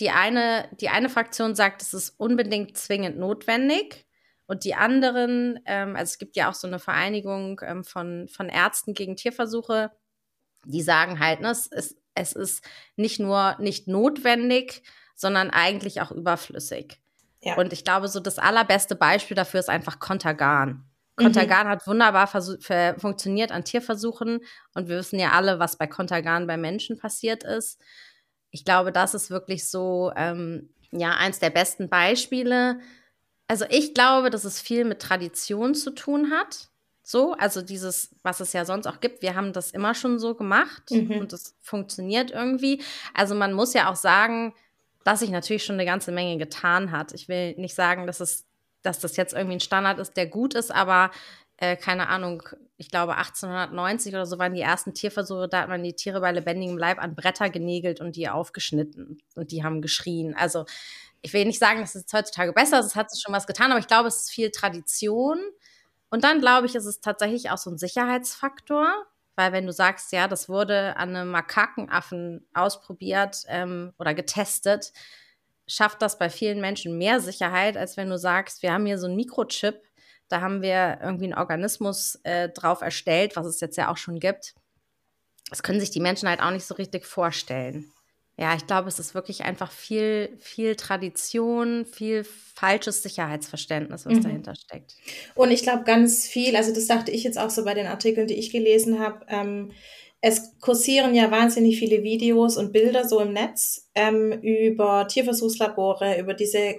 die 0.00 0.10
eine, 0.10 0.68
die 0.80 0.88
eine 0.88 1.10
Fraktion 1.10 1.54
sagt, 1.54 1.82
es 1.82 1.92
ist 1.92 2.18
unbedingt 2.18 2.76
zwingend 2.76 3.18
notwendig. 3.18 4.06
Und 4.46 4.64
die 4.64 4.74
anderen, 4.74 5.60
ähm, 5.66 5.94
also 5.94 6.04
es 6.04 6.18
gibt 6.18 6.34
ja 6.36 6.48
auch 6.48 6.54
so 6.54 6.66
eine 6.66 6.78
Vereinigung 6.78 7.60
ähm, 7.62 7.84
von, 7.84 8.28
von 8.28 8.48
Ärzten 8.48 8.94
gegen 8.94 9.16
Tierversuche, 9.16 9.90
die 10.64 10.80
sagen 10.80 11.20
halt, 11.20 11.40
ne, 11.40 11.50
es 11.50 11.66
ist, 11.66 11.98
es 12.14 12.32
ist 12.32 12.64
nicht 12.96 13.20
nur 13.20 13.56
nicht 13.58 13.88
notwendig, 13.88 14.82
sondern 15.18 15.50
eigentlich 15.50 16.00
auch 16.00 16.12
überflüssig. 16.12 17.00
Ja. 17.42 17.56
Und 17.56 17.72
ich 17.72 17.84
glaube, 17.84 18.08
so 18.08 18.20
das 18.20 18.38
allerbeste 18.38 18.94
Beispiel 18.94 19.34
dafür 19.34 19.60
ist 19.60 19.68
einfach 19.68 19.98
Contergan. 19.98 20.84
Contergan 21.16 21.66
mhm. 21.66 21.70
hat 21.70 21.86
wunderbar 21.88 22.28
funktioniert 22.28 23.50
an 23.50 23.64
Tierversuchen 23.64 24.40
und 24.74 24.88
wir 24.88 24.96
wissen 24.96 25.18
ja 25.18 25.32
alle, 25.32 25.58
was 25.58 25.76
bei 25.76 25.88
Contergan 25.88 26.46
bei 26.46 26.56
Menschen 26.56 26.96
passiert 26.96 27.42
ist. 27.42 27.80
Ich 28.50 28.64
glaube, 28.64 28.92
das 28.92 29.14
ist 29.14 29.28
wirklich 29.28 29.68
so, 29.68 30.12
ähm, 30.16 30.70
ja, 30.92 31.16
eins 31.16 31.40
der 31.40 31.50
besten 31.50 31.88
Beispiele. 31.88 32.78
Also 33.48 33.64
ich 33.68 33.94
glaube, 33.94 34.30
dass 34.30 34.44
es 34.44 34.60
viel 34.60 34.84
mit 34.84 35.02
Tradition 35.02 35.74
zu 35.74 35.90
tun 35.90 36.30
hat. 36.30 36.68
So, 37.02 37.32
also 37.32 37.62
dieses, 37.62 38.14
was 38.22 38.38
es 38.38 38.52
ja 38.52 38.64
sonst 38.64 38.86
auch 38.86 39.00
gibt, 39.00 39.22
wir 39.22 39.34
haben 39.34 39.52
das 39.52 39.72
immer 39.72 39.94
schon 39.94 40.20
so 40.20 40.36
gemacht 40.36 40.90
mhm. 40.90 41.18
und 41.18 41.32
es 41.32 41.56
funktioniert 41.60 42.30
irgendwie. 42.30 42.82
Also 43.14 43.34
man 43.34 43.54
muss 43.54 43.74
ja 43.74 43.90
auch 43.90 43.96
sagen, 43.96 44.54
dass 45.08 45.20
sich 45.20 45.30
natürlich 45.30 45.64
schon 45.64 45.76
eine 45.76 45.86
ganze 45.86 46.12
Menge 46.12 46.36
getan 46.36 46.92
hat. 46.92 47.14
Ich 47.14 47.28
will 47.28 47.54
nicht 47.54 47.74
sagen, 47.74 48.06
dass 48.06 48.20
es 48.20 48.44
dass 48.82 49.00
das 49.00 49.16
jetzt 49.16 49.32
irgendwie 49.32 49.56
ein 49.56 49.60
Standard 49.60 49.98
ist, 49.98 50.16
der 50.18 50.26
gut 50.26 50.54
ist, 50.54 50.70
aber 50.70 51.10
äh, 51.56 51.76
keine 51.76 52.08
Ahnung, 52.08 52.42
ich 52.76 52.90
glaube 52.90 53.16
1890 53.16 54.12
oder 54.12 54.26
so 54.26 54.38
waren 54.38 54.52
die 54.54 54.60
ersten 54.60 54.92
Tierversuche, 54.92 55.48
da 55.48 55.62
hat 55.62 55.68
man 55.68 55.82
die 55.82 55.94
Tiere 55.94 56.20
bei 56.20 56.30
lebendigem 56.30 56.76
Leib 56.76 56.98
an 57.02 57.14
Bretter 57.16 57.48
genägelt 57.48 58.00
und 58.00 58.16
die 58.16 58.28
aufgeschnitten 58.28 59.18
und 59.34 59.50
die 59.50 59.64
haben 59.64 59.80
geschrien. 59.80 60.36
Also 60.36 60.66
ich 61.22 61.32
will 61.32 61.46
nicht 61.46 61.58
sagen, 61.58 61.80
dass 61.80 61.94
es 61.94 62.12
heutzutage 62.12 62.52
besser 62.52 62.78
ist, 62.78 62.86
es 62.86 62.96
hat 62.96 63.10
sich 63.10 63.22
schon 63.22 63.34
was 63.34 63.46
getan, 63.46 63.72
aber 63.72 63.80
ich 63.80 63.88
glaube, 63.88 64.08
es 64.08 64.20
ist 64.22 64.30
viel 64.30 64.50
Tradition. 64.50 65.38
Und 66.10 66.22
dann 66.22 66.40
glaube 66.40 66.66
ich, 66.66 66.74
ist 66.74 66.86
es 66.86 67.00
tatsächlich 67.00 67.50
auch 67.50 67.58
so 67.58 67.70
ein 67.70 67.78
Sicherheitsfaktor, 67.78 69.06
weil 69.38 69.52
wenn 69.52 69.66
du 69.66 69.72
sagst, 69.72 70.10
ja, 70.10 70.26
das 70.26 70.48
wurde 70.48 70.96
an 70.96 71.14
einem 71.14 71.30
Makakenaffen 71.30 72.44
ausprobiert 72.54 73.44
ähm, 73.46 73.92
oder 73.96 74.12
getestet, 74.12 74.92
schafft 75.68 76.02
das 76.02 76.18
bei 76.18 76.28
vielen 76.28 76.60
Menschen 76.60 76.98
mehr 76.98 77.20
Sicherheit, 77.20 77.76
als 77.76 77.96
wenn 77.96 78.10
du 78.10 78.18
sagst, 78.18 78.64
wir 78.64 78.72
haben 78.72 78.84
hier 78.84 78.98
so 78.98 79.06
ein 79.06 79.14
Mikrochip, 79.14 79.80
da 80.26 80.40
haben 80.40 80.60
wir 80.60 80.98
irgendwie 81.00 81.26
einen 81.26 81.38
Organismus 81.38 82.18
äh, 82.24 82.48
drauf 82.48 82.80
erstellt, 82.80 83.36
was 83.36 83.46
es 83.46 83.60
jetzt 83.60 83.76
ja 83.76 83.92
auch 83.92 83.96
schon 83.96 84.18
gibt. 84.18 84.56
Das 85.50 85.62
können 85.62 85.78
sich 85.78 85.92
die 85.92 86.00
Menschen 86.00 86.28
halt 86.28 86.42
auch 86.42 86.50
nicht 86.50 86.66
so 86.66 86.74
richtig 86.74 87.06
vorstellen. 87.06 87.92
Ja, 88.38 88.54
ich 88.54 88.68
glaube, 88.68 88.88
es 88.88 89.00
ist 89.00 89.14
wirklich 89.14 89.44
einfach 89.44 89.72
viel, 89.72 90.30
viel 90.38 90.76
Tradition, 90.76 91.84
viel 91.84 92.22
falsches 92.22 93.02
Sicherheitsverständnis, 93.02 94.06
was 94.06 94.14
mhm. 94.14 94.22
dahinter 94.22 94.54
steckt. 94.54 94.94
Und 95.34 95.50
ich 95.50 95.62
glaube 95.62 95.82
ganz 95.82 96.24
viel, 96.24 96.54
also 96.54 96.72
das 96.72 96.86
dachte 96.86 97.10
ich 97.10 97.24
jetzt 97.24 97.36
auch 97.36 97.50
so 97.50 97.64
bei 97.64 97.74
den 97.74 97.88
Artikeln, 97.88 98.28
die 98.28 98.38
ich 98.38 98.52
gelesen 98.52 99.00
habe, 99.00 99.26
ähm, 99.28 99.72
es 100.20 100.58
kursieren 100.60 101.14
ja 101.14 101.30
wahnsinnig 101.32 101.78
viele 101.78 102.04
Videos 102.04 102.56
und 102.56 102.72
Bilder 102.72 103.08
so 103.08 103.20
im 103.20 103.32
Netz 103.32 103.88
ähm, 103.96 104.32
über 104.32 105.08
Tierversuchslabore, 105.08 106.20
über 106.20 106.34
diese 106.34 106.76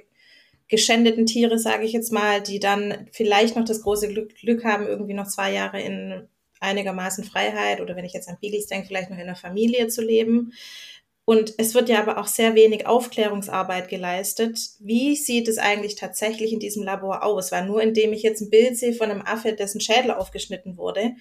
geschändeten 0.69 1.25
Tiere, 1.25 1.59
sage 1.59 1.83
ich 1.83 1.91
jetzt 1.91 2.13
mal, 2.13 2.41
die 2.41 2.59
dann 2.59 3.07
vielleicht 3.11 3.57
noch 3.57 3.65
das 3.65 3.81
große 3.81 4.07
Glück, 4.07 4.35
Glück 4.35 4.63
haben, 4.63 4.87
irgendwie 4.87 5.13
noch 5.13 5.27
zwei 5.27 5.51
Jahre 5.51 5.81
in 5.81 6.27
einigermaßen 6.59 7.23
Freiheit 7.23 7.81
oder 7.81 7.95
wenn 7.95 8.05
ich 8.05 8.13
jetzt 8.13 8.29
an 8.29 8.37
Beagles 8.39 8.67
denke, 8.67 8.87
vielleicht 8.87 9.09
noch 9.09 9.17
in 9.17 9.25
der 9.25 9.35
Familie 9.35 9.87
zu 9.87 10.01
leben. 10.01 10.53
Und 11.29 11.53
es 11.59 11.75
wird 11.75 11.89
ja 11.89 11.99
aber 11.99 12.17
auch 12.17 12.25
sehr 12.25 12.55
wenig 12.55 12.87
Aufklärungsarbeit 12.87 13.87
geleistet. 13.87 14.69
Wie 14.79 15.15
sieht 15.15 15.47
es 15.47 15.59
eigentlich 15.59 15.93
tatsächlich 15.93 16.51
in 16.51 16.59
diesem 16.59 16.81
Labor 16.81 17.23
aus? 17.23 17.51
Weil 17.51 17.67
nur 17.67 17.83
indem 17.83 18.13
ich 18.13 18.23
jetzt 18.23 18.41
ein 18.41 18.49
Bild 18.49 18.75
sehe 18.77 18.93
von 18.93 19.11
einem 19.11 19.21
Affe, 19.21 19.53
dessen 19.53 19.79
Schädel 19.79 20.09
aufgeschnitten 20.09 20.75
wurde, 20.75 21.11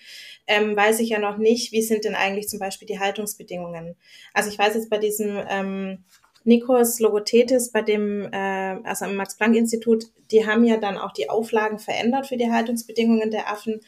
ähm, 0.47 0.75
weiß 0.75 1.01
ich 1.01 1.11
ja 1.11 1.19
noch 1.19 1.37
nicht, 1.37 1.73
wie 1.73 1.83
sind 1.83 2.07
denn 2.07 2.15
eigentlich 2.15 2.49
zum 2.49 2.59
Beispiel 2.59 2.89
die 2.89 2.99
Haltungsbedingungen. 2.99 3.97
Also 4.33 4.49
ich 4.49 4.59
weiß 4.59 4.77
jetzt 4.77 4.89
bei 4.89 4.97
diesem 4.97 5.43
ähm, 5.47 6.05
Nikos 6.43 7.01
Logothetis, 7.01 7.71
bei 7.71 7.83
dem, 7.83 8.33
äh, 8.33 8.79
also 8.85 9.05
am 9.05 9.15
Max-Planck-Institut, 9.15 10.07
die 10.31 10.47
haben 10.47 10.65
ja 10.65 10.79
dann 10.79 10.97
auch 10.97 11.13
die 11.13 11.29
Auflagen 11.29 11.79
verändert 11.79 12.29
für 12.29 12.39
die 12.39 12.51
Haltungsbedingungen 12.51 13.31
der 13.31 13.53
Affen 13.53 13.83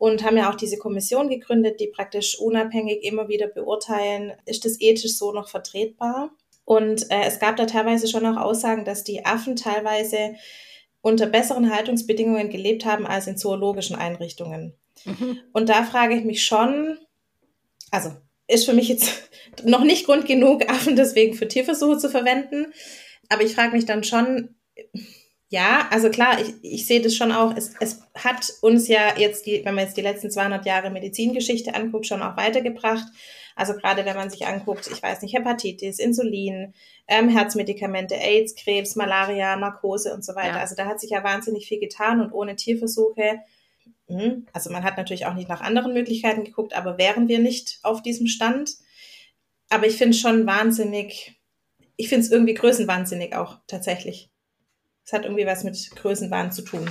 und 0.00 0.24
haben 0.24 0.38
ja 0.38 0.50
auch 0.50 0.54
diese 0.54 0.78
Kommission 0.78 1.28
gegründet, 1.28 1.78
die 1.78 1.88
praktisch 1.88 2.38
unabhängig 2.38 3.04
immer 3.04 3.28
wieder 3.28 3.48
beurteilen, 3.48 4.32
ist 4.46 4.64
das 4.64 4.80
ethisch 4.80 5.18
so 5.18 5.30
noch 5.30 5.50
vertretbar? 5.50 6.30
Und 6.64 7.10
äh, 7.10 7.24
es 7.26 7.38
gab 7.38 7.58
da 7.58 7.66
teilweise 7.66 8.08
schon 8.08 8.24
auch 8.24 8.38
Aussagen, 8.38 8.86
dass 8.86 9.04
die 9.04 9.26
Affen 9.26 9.56
teilweise 9.56 10.36
unter 11.02 11.26
besseren 11.26 11.70
Haltungsbedingungen 11.70 12.48
gelebt 12.48 12.86
haben 12.86 13.06
als 13.06 13.26
in 13.26 13.36
zoologischen 13.36 13.94
Einrichtungen. 13.94 14.72
Mhm. 15.04 15.38
Und 15.52 15.68
da 15.68 15.84
frage 15.84 16.16
ich 16.16 16.24
mich 16.24 16.46
schon, 16.46 16.96
also 17.90 18.10
ist 18.48 18.64
für 18.64 18.72
mich 18.72 18.88
jetzt 18.88 19.28
noch 19.64 19.84
nicht 19.84 20.06
Grund 20.06 20.24
genug, 20.24 20.66
Affen 20.70 20.96
deswegen 20.96 21.34
für 21.34 21.46
Tierversuche 21.46 21.98
zu 21.98 22.08
verwenden. 22.08 22.72
Aber 23.28 23.42
ich 23.42 23.54
frage 23.54 23.76
mich 23.76 23.84
dann 23.84 24.02
schon, 24.02 24.54
ja, 25.52 25.88
also 25.90 26.10
klar, 26.10 26.40
ich, 26.40 26.54
ich 26.62 26.86
sehe 26.86 27.02
das 27.02 27.16
schon 27.16 27.32
auch. 27.32 27.56
Es, 27.56 27.74
es 27.80 28.02
hat 28.14 28.52
uns 28.62 28.86
ja 28.86 29.18
jetzt, 29.18 29.46
die, 29.46 29.64
wenn 29.64 29.74
man 29.74 29.84
jetzt 29.84 29.96
die 29.96 30.02
letzten 30.02 30.30
200 30.30 30.64
Jahre 30.64 30.90
Medizingeschichte 30.90 31.74
anguckt, 31.74 32.06
schon 32.06 32.22
auch 32.22 32.36
weitergebracht. 32.36 33.06
Also 33.56 33.74
gerade 33.74 34.04
wenn 34.04 34.16
man 34.16 34.30
sich 34.30 34.46
anguckt, 34.46 34.86
ich 34.86 35.02
weiß 35.02 35.22
nicht, 35.22 35.34
Hepatitis, 35.34 35.98
Insulin, 35.98 36.72
ähm, 37.08 37.28
Herzmedikamente, 37.28 38.14
AIDS, 38.14 38.54
Krebs, 38.54 38.94
Malaria, 38.94 39.56
Narkose 39.56 40.14
und 40.14 40.24
so 40.24 40.36
weiter. 40.36 40.54
Ja. 40.54 40.60
Also 40.60 40.76
da 40.76 40.86
hat 40.86 41.00
sich 41.00 41.10
ja 41.10 41.24
wahnsinnig 41.24 41.66
viel 41.66 41.80
getan 41.80 42.20
und 42.20 42.32
ohne 42.32 42.54
Tierversuche, 42.54 43.40
mh, 44.06 44.22
hm, 44.22 44.46
also 44.52 44.70
man 44.70 44.84
hat 44.84 44.98
natürlich 44.98 45.26
auch 45.26 45.34
nicht 45.34 45.48
nach 45.48 45.62
anderen 45.62 45.92
Möglichkeiten 45.92 46.44
geguckt, 46.44 46.74
aber 46.74 46.96
wären 46.96 47.26
wir 47.26 47.40
nicht 47.40 47.80
auf 47.82 48.02
diesem 48.02 48.28
Stand. 48.28 48.76
Aber 49.68 49.88
ich 49.88 49.96
finde 49.96 50.14
es 50.14 50.20
schon 50.20 50.46
wahnsinnig, 50.46 51.40
ich 51.96 52.08
finde 52.08 52.24
es 52.24 52.30
irgendwie 52.30 52.54
größenwahnsinnig 52.54 53.34
auch 53.34 53.58
tatsächlich. 53.66 54.29
Es 55.04 55.12
hat 55.12 55.24
irgendwie 55.24 55.46
was 55.46 55.64
mit 55.64 55.90
Größenwahn 55.96 56.52
zu 56.52 56.62
tun. 56.62 56.88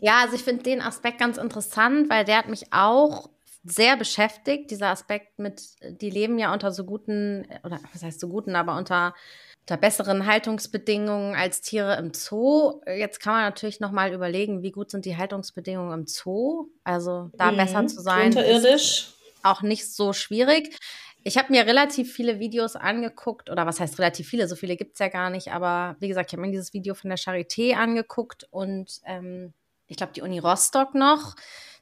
Ja, 0.00 0.22
also 0.22 0.34
ich 0.34 0.42
finde 0.42 0.62
den 0.62 0.80
Aspekt 0.80 1.18
ganz 1.18 1.36
interessant, 1.36 2.08
weil 2.08 2.24
der 2.24 2.38
hat 2.38 2.48
mich 2.48 2.72
auch 2.72 3.28
sehr 3.62 3.96
beschäftigt, 3.96 4.70
dieser 4.70 4.88
Aspekt 4.88 5.38
mit, 5.38 5.62
die 5.82 6.10
leben 6.10 6.38
ja 6.38 6.52
unter 6.52 6.72
so 6.72 6.84
guten, 6.84 7.46
oder 7.62 7.78
was 7.92 8.02
heißt 8.02 8.20
so 8.20 8.28
guten, 8.28 8.56
aber 8.56 8.76
unter, 8.76 9.14
unter 9.62 9.76
besseren 9.76 10.26
Haltungsbedingungen 10.26 11.34
als 11.34 11.60
Tiere 11.60 11.96
im 11.96 12.14
Zoo. 12.14 12.80
Jetzt 12.86 13.20
kann 13.20 13.34
man 13.34 13.42
natürlich 13.42 13.80
nochmal 13.80 14.14
überlegen, 14.14 14.62
wie 14.62 14.72
gut 14.72 14.90
sind 14.90 15.04
die 15.04 15.18
Haltungsbedingungen 15.18 16.00
im 16.00 16.06
Zoo. 16.06 16.68
Also 16.84 17.30
da 17.34 17.52
mhm. 17.52 17.56
besser 17.58 17.86
zu 17.86 18.00
sein. 18.00 18.28
Unterirdisch. 18.28 19.12
auch 19.42 19.60
nicht 19.60 19.92
so 19.92 20.14
schwierig. 20.14 20.78
Ich 21.22 21.36
habe 21.36 21.52
mir 21.52 21.66
relativ 21.66 22.12
viele 22.12 22.38
Videos 22.38 22.76
angeguckt, 22.76 23.50
oder 23.50 23.66
was 23.66 23.80
heißt 23.80 23.98
relativ 23.98 24.28
viele, 24.28 24.48
so 24.48 24.56
viele 24.56 24.76
gibt 24.76 24.94
es 24.94 24.98
ja 25.00 25.08
gar 25.08 25.30
nicht, 25.30 25.52
aber 25.52 25.96
wie 26.00 26.08
gesagt, 26.08 26.30
ich 26.30 26.32
habe 26.32 26.46
mir 26.46 26.52
dieses 26.52 26.72
Video 26.72 26.94
von 26.94 27.10
der 27.10 27.18
Charité 27.18 27.74
angeguckt 27.74 28.46
und 28.50 29.00
ähm, 29.04 29.52
ich 29.86 29.96
glaube 29.96 30.12
die 30.12 30.22
Uni 30.22 30.38
Rostock 30.38 30.94
noch, 30.94 31.36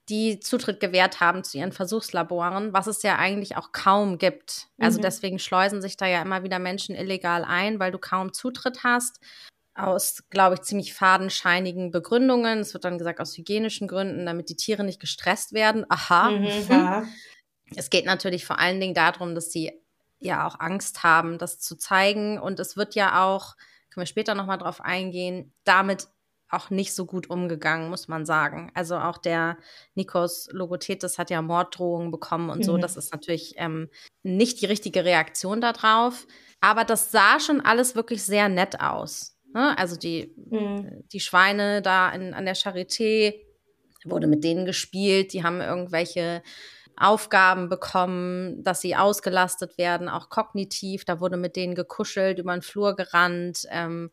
die 0.08 0.40
Zutritt 0.40 0.80
gewährt 0.80 1.20
haben 1.20 1.44
zu 1.44 1.58
ihren 1.58 1.72
Versuchslaboren, 1.72 2.72
was 2.72 2.86
es 2.86 3.02
ja 3.02 3.16
eigentlich 3.16 3.56
auch 3.56 3.72
kaum 3.72 4.18
gibt. 4.18 4.68
Also 4.78 4.98
mhm. 4.98 5.02
deswegen 5.02 5.38
schleusen 5.38 5.82
sich 5.82 5.96
da 5.96 6.06
ja 6.06 6.22
immer 6.22 6.42
wieder 6.42 6.58
Menschen 6.58 6.94
illegal 6.94 7.44
ein, 7.44 7.78
weil 7.78 7.92
du 7.92 7.98
kaum 7.98 8.32
Zutritt 8.32 8.84
hast 8.84 9.20
aus, 9.74 10.24
glaube 10.30 10.56
ich, 10.56 10.62
ziemlich 10.62 10.92
fadenscheinigen 10.92 11.90
Begründungen. 11.90 12.58
Es 12.60 12.74
wird 12.74 12.84
dann 12.84 12.98
gesagt, 12.98 13.20
aus 13.20 13.36
hygienischen 13.36 13.86
Gründen, 13.86 14.26
damit 14.26 14.48
die 14.48 14.56
Tiere 14.56 14.82
nicht 14.82 15.00
gestresst 15.00 15.52
werden. 15.52 15.86
Aha. 15.88 16.30
Mhm, 16.30 16.48
ja. 16.68 17.04
Es 17.76 17.90
geht 17.90 18.06
natürlich 18.06 18.44
vor 18.44 18.58
allen 18.58 18.80
Dingen 18.80 18.94
darum, 18.94 19.34
dass 19.34 19.52
sie 19.52 19.72
ja 20.18 20.46
auch 20.46 20.58
Angst 20.60 21.02
haben, 21.02 21.38
das 21.38 21.60
zu 21.60 21.76
zeigen. 21.76 22.38
Und 22.38 22.60
es 22.60 22.76
wird 22.76 22.94
ja 22.94 23.24
auch, 23.24 23.56
können 23.90 24.02
wir 24.02 24.06
später 24.06 24.34
nochmal 24.34 24.58
drauf 24.58 24.80
eingehen, 24.80 25.52
damit 25.64 26.08
auch 26.50 26.70
nicht 26.70 26.94
so 26.94 27.04
gut 27.04 27.28
umgegangen, 27.28 27.90
muss 27.90 28.08
man 28.08 28.24
sagen. 28.24 28.70
Also 28.74 28.96
auch 28.96 29.18
der 29.18 29.58
Nikos 29.94 30.48
Logothetis 30.50 31.18
hat 31.18 31.30
ja 31.30 31.42
Morddrohungen 31.42 32.10
bekommen 32.10 32.50
und 32.50 32.58
mhm. 32.58 32.64
so. 32.64 32.78
Das 32.78 32.96
ist 32.96 33.12
natürlich 33.12 33.54
ähm, 33.56 33.90
nicht 34.22 34.60
die 34.60 34.66
richtige 34.66 35.04
Reaktion 35.04 35.60
darauf. 35.60 36.26
Aber 36.60 36.84
das 36.84 37.12
sah 37.12 37.38
schon 37.38 37.60
alles 37.60 37.94
wirklich 37.94 38.22
sehr 38.22 38.48
nett 38.48 38.80
aus. 38.80 39.36
Ne? 39.54 39.76
Also 39.78 39.96
die, 39.96 40.34
mhm. 40.50 41.04
die 41.12 41.20
Schweine 41.20 41.82
da 41.82 42.10
in, 42.10 42.34
an 42.34 42.46
der 42.46 42.56
Charité 42.56 43.34
wurde 44.04 44.26
mit 44.26 44.42
denen 44.42 44.64
gespielt. 44.64 45.32
Die 45.32 45.44
haben 45.44 45.60
irgendwelche 45.60 46.42
Aufgaben 47.00 47.68
bekommen, 47.68 48.62
dass 48.62 48.80
sie 48.80 48.96
ausgelastet 48.96 49.78
werden, 49.78 50.08
auch 50.08 50.30
kognitiv. 50.30 51.04
Da 51.04 51.20
wurde 51.20 51.36
mit 51.36 51.56
denen 51.56 51.74
gekuschelt, 51.74 52.38
über 52.38 52.52
den 52.52 52.62
Flur 52.62 52.96
gerannt. 52.96 53.66
Ähm, 53.70 54.10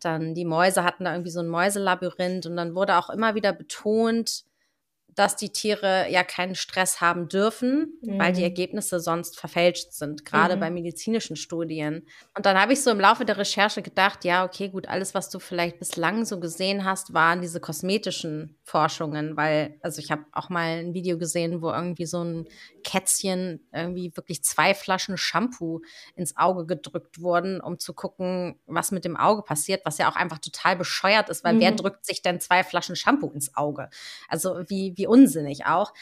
dann 0.00 0.34
die 0.34 0.44
Mäuse 0.44 0.84
hatten 0.84 1.04
da 1.04 1.12
irgendwie 1.12 1.30
so 1.30 1.40
ein 1.40 1.48
Mäuselabyrinth 1.48 2.46
und 2.46 2.56
dann 2.56 2.74
wurde 2.74 2.96
auch 2.96 3.10
immer 3.10 3.34
wieder 3.34 3.52
betont, 3.52 4.44
dass 5.16 5.36
die 5.36 5.50
Tiere 5.50 6.06
ja 6.10 6.24
keinen 6.24 6.54
Stress 6.54 7.00
haben 7.00 7.28
dürfen, 7.28 7.98
mhm. 8.02 8.18
weil 8.18 8.32
die 8.32 8.40
mhm. 8.40 8.46
Ergebnisse 8.46 9.00
sonst 9.00 9.38
verfälscht 9.38 9.92
sind, 9.92 10.24
gerade 10.24 10.56
mhm. 10.56 10.60
bei 10.60 10.70
medizinischen 10.70 11.36
Studien. 11.36 12.06
Und 12.36 12.46
dann 12.46 12.60
habe 12.60 12.72
ich 12.72 12.82
so 12.82 12.90
im 12.90 13.00
Laufe 13.00 13.24
der 13.24 13.38
Recherche 13.38 13.82
gedacht, 13.82 14.24
ja, 14.24 14.44
okay, 14.44 14.68
gut, 14.68 14.88
alles, 14.88 15.14
was 15.14 15.30
du 15.30 15.38
vielleicht 15.38 15.78
bislang 15.78 16.24
so 16.24 16.40
gesehen 16.40 16.84
hast, 16.84 17.14
waren 17.14 17.40
diese 17.40 17.60
kosmetischen 17.60 18.56
Forschungen, 18.62 19.36
weil, 19.36 19.78
also 19.82 20.00
ich 20.00 20.10
habe 20.10 20.24
auch 20.32 20.48
mal 20.48 20.78
ein 20.78 20.94
Video 20.94 21.18
gesehen, 21.18 21.62
wo 21.62 21.70
irgendwie 21.70 22.06
so 22.06 22.22
ein 22.22 22.46
Kätzchen 22.82 23.66
irgendwie 23.72 24.12
wirklich 24.16 24.42
zwei 24.44 24.74
Flaschen 24.74 25.16
Shampoo 25.16 25.80
ins 26.16 26.36
Auge 26.36 26.66
gedrückt 26.66 27.20
wurden, 27.20 27.60
um 27.60 27.78
zu 27.78 27.94
gucken, 27.94 28.58
was 28.66 28.90
mit 28.90 29.04
dem 29.04 29.16
Auge 29.16 29.42
passiert, 29.42 29.84
was 29.84 29.98
ja 29.98 30.10
auch 30.10 30.16
einfach 30.16 30.38
total 30.38 30.76
bescheuert 30.76 31.28
ist, 31.28 31.44
weil 31.44 31.54
mhm. 31.54 31.60
wer 31.60 31.72
drückt 31.72 32.04
sich 32.04 32.22
denn 32.22 32.40
zwei 32.40 32.64
Flaschen 32.64 32.96
Shampoo 32.96 33.30
ins 33.30 33.56
Auge? 33.56 33.88
Also 34.28 34.62
wie, 34.68 34.94
wie 34.96 35.03
irgendwie 35.04 35.22
unsinnig 35.22 35.66
auch. 35.66 35.92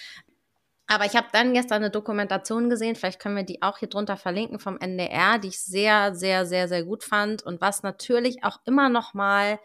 Aber 0.86 1.06
ich 1.06 1.16
habe 1.16 1.28
dann 1.32 1.54
gestern 1.54 1.82
eine 1.82 1.90
Dokumentation 1.90 2.68
gesehen, 2.68 2.96
vielleicht 2.96 3.20
können 3.20 3.36
wir 3.36 3.44
die 3.44 3.62
auch 3.62 3.78
hier 3.78 3.88
drunter 3.88 4.16
verlinken 4.16 4.58
vom 4.58 4.78
NDR, 4.78 5.38
die 5.38 5.48
ich 5.48 5.60
sehr, 5.60 6.14
sehr, 6.14 6.44
sehr, 6.44 6.68
sehr 6.68 6.84
gut 6.84 7.04
fand 7.04 7.42
und 7.42 7.60
was 7.60 7.82
natürlich 7.82 8.44
auch 8.44 8.58
immer 8.66 8.88
noch 8.88 9.14
mal 9.14 9.58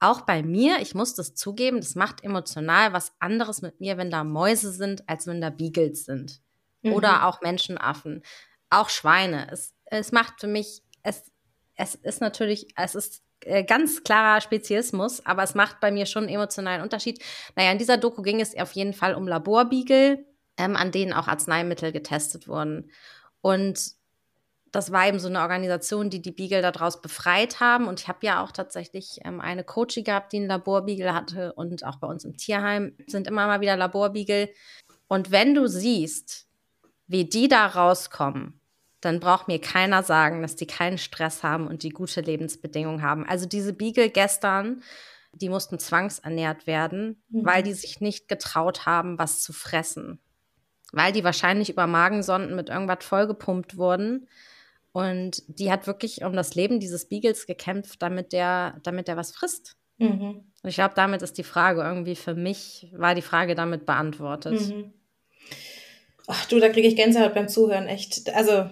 auch 0.00 0.22
bei 0.22 0.42
mir, 0.42 0.80
ich 0.80 0.94
muss 0.94 1.14
das 1.14 1.34
zugeben, 1.34 1.78
das 1.78 1.94
macht 1.94 2.22
emotional 2.24 2.92
was 2.92 3.12
anderes 3.20 3.62
mit 3.62 3.80
mir, 3.80 3.96
wenn 3.96 4.10
da 4.10 4.22
Mäuse 4.22 4.70
sind, 4.70 5.08
als 5.08 5.26
wenn 5.26 5.40
da 5.40 5.50
Beagles 5.50 6.04
sind. 6.04 6.42
Mhm. 6.82 6.92
Oder 6.92 7.26
auch 7.26 7.40
Menschenaffen, 7.40 8.22
auch 8.70 8.90
Schweine. 8.90 9.50
Es, 9.50 9.74
es 9.86 10.12
macht 10.12 10.40
für 10.40 10.46
mich, 10.46 10.82
es, 11.02 11.30
es 11.74 11.94
ist 11.94 12.20
natürlich, 12.20 12.68
es 12.76 12.94
ist 12.94 13.23
ganz 13.66 14.02
klarer 14.04 14.40
Speziismus, 14.40 15.24
aber 15.24 15.42
es 15.42 15.54
macht 15.54 15.80
bei 15.80 15.90
mir 15.90 16.06
schon 16.06 16.24
einen 16.24 16.34
emotionalen 16.34 16.82
Unterschied. 16.82 17.22
Naja, 17.56 17.72
in 17.72 17.78
dieser 17.78 17.96
Doku 17.96 18.22
ging 18.22 18.40
es 18.40 18.56
auf 18.58 18.72
jeden 18.72 18.92
Fall 18.92 19.14
um 19.14 19.28
Laborbiegel, 19.28 20.24
ähm, 20.56 20.76
an 20.76 20.92
denen 20.92 21.12
auch 21.12 21.28
Arzneimittel 21.28 21.92
getestet 21.92 22.48
wurden. 22.48 22.90
Und 23.40 23.94
das 24.74 24.90
war 24.90 25.06
eben 25.06 25.20
so 25.20 25.28
eine 25.28 25.40
Organisation, 25.40 26.10
die 26.10 26.20
die 26.20 26.32
Beagle 26.32 26.60
daraus 26.60 27.00
befreit 27.00 27.60
haben. 27.60 27.86
Und 27.86 28.00
ich 28.00 28.08
habe 28.08 28.26
ja 28.26 28.42
auch 28.42 28.50
tatsächlich 28.50 29.18
ähm, 29.24 29.40
eine 29.40 29.62
Coachie 29.62 30.02
gehabt, 30.02 30.32
die 30.32 30.38
einen 30.38 30.48
Laborbeagle 30.48 31.14
hatte. 31.14 31.52
Und 31.52 31.84
auch 31.84 31.96
bei 31.96 32.08
uns 32.08 32.24
im 32.24 32.36
Tierheim 32.36 32.96
sind 33.06 33.28
immer 33.28 33.46
mal 33.46 33.60
wieder 33.60 33.76
Laborbeagle. 33.76 34.50
Und 35.06 35.30
wenn 35.30 35.54
du 35.54 35.68
siehst, 35.68 36.48
wie 37.06 37.24
die 37.24 37.46
da 37.46 37.66
rauskommen, 37.66 38.60
dann 39.04 39.20
braucht 39.20 39.48
mir 39.48 39.60
keiner 39.60 40.02
sagen, 40.02 40.42
dass 40.42 40.56
die 40.56 40.66
keinen 40.66 40.98
Stress 40.98 41.42
haben 41.42 41.66
und 41.66 41.82
die 41.82 41.90
gute 41.90 42.20
Lebensbedingungen 42.20 43.02
haben. 43.02 43.26
Also 43.26 43.46
diese 43.46 43.72
Beagle 43.72 44.10
gestern, 44.10 44.82
die 45.32 45.48
mussten 45.48 45.78
zwangsernährt 45.78 46.66
werden, 46.66 47.22
mhm. 47.28 47.44
weil 47.44 47.62
die 47.62 47.72
sich 47.72 48.00
nicht 48.00 48.28
getraut 48.28 48.86
haben, 48.86 49.18
was 49.18 49.42
zu 49.42 49.52
fressen. 49.52 50.18
Weil 50.92 51.12
die 51.12 51.24
wahrscheinlich 51.24 51.70
über 51.70 51.86
Magensonden 51.86 52.54
mit 52.54 52.68
irgendwas 52.68 53.04
vollgepumpt 53.04 53.76
wurden. 53.76 54.28
Und 54.92 55.42
die 55.48 55.72
hat 55.72 55.88
wirklich 55.88 56.22
um 56.24 56.34
das 56.34 56.54
Leben 56.54 56.78
dieses 56.78 57.08
Beagles 57.08 57.46
gekämpft, 57.46 58.00
damit 58.00 58.32
der, 58.32 58.78
damit 58.84 59.08
der 59.08 59.16
was 59.16 59.32
frisst. 59.32 59.76
Mhm. 59.98 60.44
Und 60.62 60.68
ich 60.68 60.76
glaube, 60.76 60.94
damit 60.94 61.22
ist 61.22 61.36
die 61.36 61.42
Frage 61.42 61.82
irgendwie 61.82 62.16
für 62.16 62.34
mich, 62.34 62.92
war 62.94 63.14
die 63.14 63.22
Frage 63.22 63.54
damit 63.54 63.86
beantwortet. 63.86 64.60
Mhm. 64.60 64.92
Ach 66.26 66.46
du, 66.46 66.58
da 66.58 66.68
kriege 66.68 66.88
ich 66.88 66.96
Gänsehaut 66.96 67.34
beim 67.34 67.48
Zuhören, 67.48 67.86
echt. 67.86 68.32
Also 68.34 68.70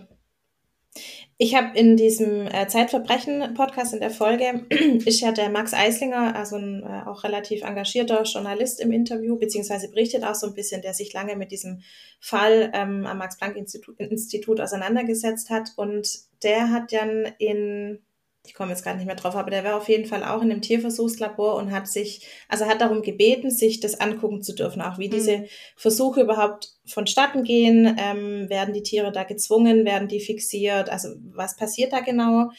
Ich 1.39 1.55
habe 1.55 1.77
in 1.77 1.97
diesem 1.97 2.47
äh, 2.47 2.69
Zeitverbrechen-Podcast 2.69 3.95
in 3.95 4.01
der 4.01 4.11
Folge, 4.11 4.67
ist 5.05 5.21
ja 5.21 5.33
der 5.33 5.51
Max 5.51 5.75
Eislinger, 5.75 6.37
also 6.37 6.57
ein 6.57 6.83
äh, 6.83 7.09
auch 7.09 7.25
relativ 7.25 7.63
engagierter 7.63 8.23
Journalist 8.23 8.81
im 8.81 8.93
Interview, 8.93 9.37
beziehungsweise 9.37 9.89
berichtet 9.89 10.25
auch 10.25 10.35
so 10.35 10.47
ein 10.47 10.55
bisschen, 10.55 10.83
der 10.83 10.95
sich 10.95 11.13
lange 11.13 11.35
mit 11.37 11.51
diesem 11.51 11.83
Fall 12.21 12.71
ähm, 12.75 13.07
am 13.07 13.19
Max-Planck-Institut 13.19 13.99
Institut 13.99 14.61
auseinandergesetzt 14.61 15.51
hat. 15.51 15.73
Und 15.77 16.21
der 16.43 16.71
hat 16.71 16.93
dann 16.93 17.27
in 17.39 17.99
ich 18.45 18.55
komme 18.55 18.71
jetzt 18.71 18.83
gerade 18.83 18.97
nicht 18.97 19.07
mehr 19.07 19.15
drauf, 19.15 19.37
aber 19.37 19.51
der 19.51 19.63
war 19.63 19.77
auf 19.77 19.89
jeden 19.89 20.07
Fall 20.07 20.25
auch 20.25 20.43
in 20.43 20.51
einem 20.51 20.63
Tierversuchslabor 20.63 21.55
und 21.55 21.71
hat 21.71 21.87
sich, 21.87 22.27
also 22.49 22.67
hat 22.67 22.81
darum 22.81 23.03
gebeten, 23.03 23.51
sich 23.51 23.79
das 23.79 24.01
angucken 24.01 24.43
zu 24.43 24.53
dürfen, 24.55 24.83
auch 24.83 24.99
wie 24.99 25.07
mhm. 25.07 25.13
diese 25.13 25.45
Versuche 25.77 26.23
überhaupt 26.23 26.71
vonstatten 26.85 27.45
gehen. 27.45 27.97
Ähm, 27.99 28.49
werden 28.49 28.75
die 28.75 28.83
Tiere 28.83 29.13
da 29.13 29.23
gezwungen, 29.23 29.85
werden 29.85 30.09
die 30.09 30.21
fixiert? 30.21 30.91
Also 30.91 31.11
was 31.33 31.57
passiert 31.57 31.93
da 31.93 32.01
genau? 32.01 32.51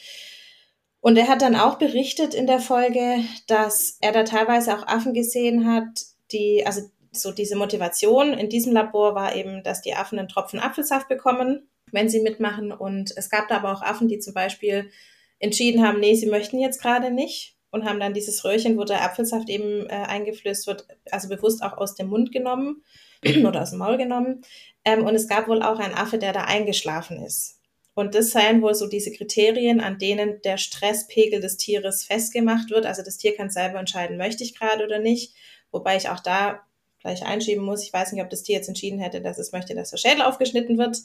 Und 1.00 1.18
er 1.18 1.28
hat 1.28 1.42
dann 1.42 1.54
auch 1.54 1.76
berichtet 1.76 2.32
in 2.32 2.46
der 2.46 2.60
Folge, 2.60 3.18
dass 3.46 3.98
er 4.00 4.12
da 4.12 4.22
teilweise 4.22 4.74
auch 4.74 4.86
Affen 4.86 5.12
gesehen 5.12 5.70
hat, 5.70 6.00
die, 6.32 6.64
also 6.64 6.80
so 7.12 7.30
diese 7.30 7.56
Motivation 7.56 8.32
in 8.32 8.48
diesem 8.48 8.72
Labor 8.72 9.14
war 9.14 9.36
eben, 9.36 9.62
dass 9.62 9.82
die 9.82 9.94
Affen 9.94 10.18
einen 10.18 10.28
Tropfen 10.28 10.60
Apfelsaft 10.60 11.08
bekommen, 11.08 11.68
wenn 11.92 12.08
sie 12.08 12.20
mitmachen. 12.20 12.72
Und 12.72 13.12
es 13.16 13.28
gab 13.28 13.48
da 13.48 13.58
aber 13.58 13.72
auch 13.72 13.82
Affen, 13.82 14.08
die 14.08 14.18
zum 14.18 14.32
Beispiel 14.32 14.90
entschieden 15.38 15.86
haben, 15.86 16.00
nee, 16.00 16.14
sie 16.14 16.26
möchten 16.26 16.58
jetzt 16.58 16.80
gerade 16.80 17.10
nicht 17.10 17.56
und 17.70 17.84
haben 17.84 18.00
dann 18.00 18.14
dieses 18.14 18.44
Röhrchen, 18.44 18.78
wo 18.78 18.84
der 18.84 19.02
Apfelsaft 19.02 19.48
eben 19.50 19.86
äh, 19.88 19.94
eingeflößt 19.94 20.66
wird, 20.66 20.86
also 21.10 21.28
bewusst 21.28 21.62
auch 21.62 21.76
aus 21.76 21.94
dem 21.94 22.08
Mund 22.08 22.32
genommen 22.32 22.82
oder 23.46 23.62
aus 23.62 23.70
dem 23.70 23.80
Maul 23.80 23.96
genommen. 23.96 24.42
Ähm, 24.84 25.04
und 25.04 25.14
es 25.14 25.28
gab 25.28 25.48
wohl 25.48 25.62
auch 25.62 25.78
einen 25.78 25.94
Affe, 25.94 26.18
der 26.18 26.32
da 26.32 26.44
eingeschlafen 26.44 27.22
ist. 27.22 27.60
Und 27.94 28.14
das 28.14 28.30
seien 28.30 28.60
wohl 28.60 28.74
so 28.74 28.88
diese 28.88 29.12
Kriterien, 29.12 29.80
an 29.80 29.98
denen 29.98 30.40
der 30.42 30.56
Stresspegel 30.56 31.40
des 31.40 31.56
Tieres 31.56 32.04
festgemacht 32.04 32.70
wird. 32.70 32.86
Also 32.86 33.02
das 33.02 33.18
Tier 33.18 33.36
kann 33.36 33.50
selber 33.50 33.78
entscheiden, 33.78 34.16
möchte 34.16 34.42
ich 34.42 34.58
gerade 34.58 34.84
oder 34.84 34.98
nicht. 34.98 35.34
Wobei 35.70 35.96
ich 35.96 36.08
auch 36.08 36.20
da 36.20 36.60
gleich 37.00 37.24
einschieben 37.24 37.64
muss. 37.64 37.84
Ich 37.84 37.92
weiß 37.92 38.12
nicht, 38.12 38.22
ob 38.22 38.30
das 38.30 38.42
Tier 38.42 38.56
jetzt 38.56 38.68
entschieden 38.68 38.98
hätte, 38.98 39.20
dass 39.20 39.38
es 39.38 39.52
möchte, 39.52 39.74
dass 39.74 39.90
der 39.90 39.98
Schädel 39.98 40.22
aufgeschnitten 40.22 40.78
wird. 40.78 40.98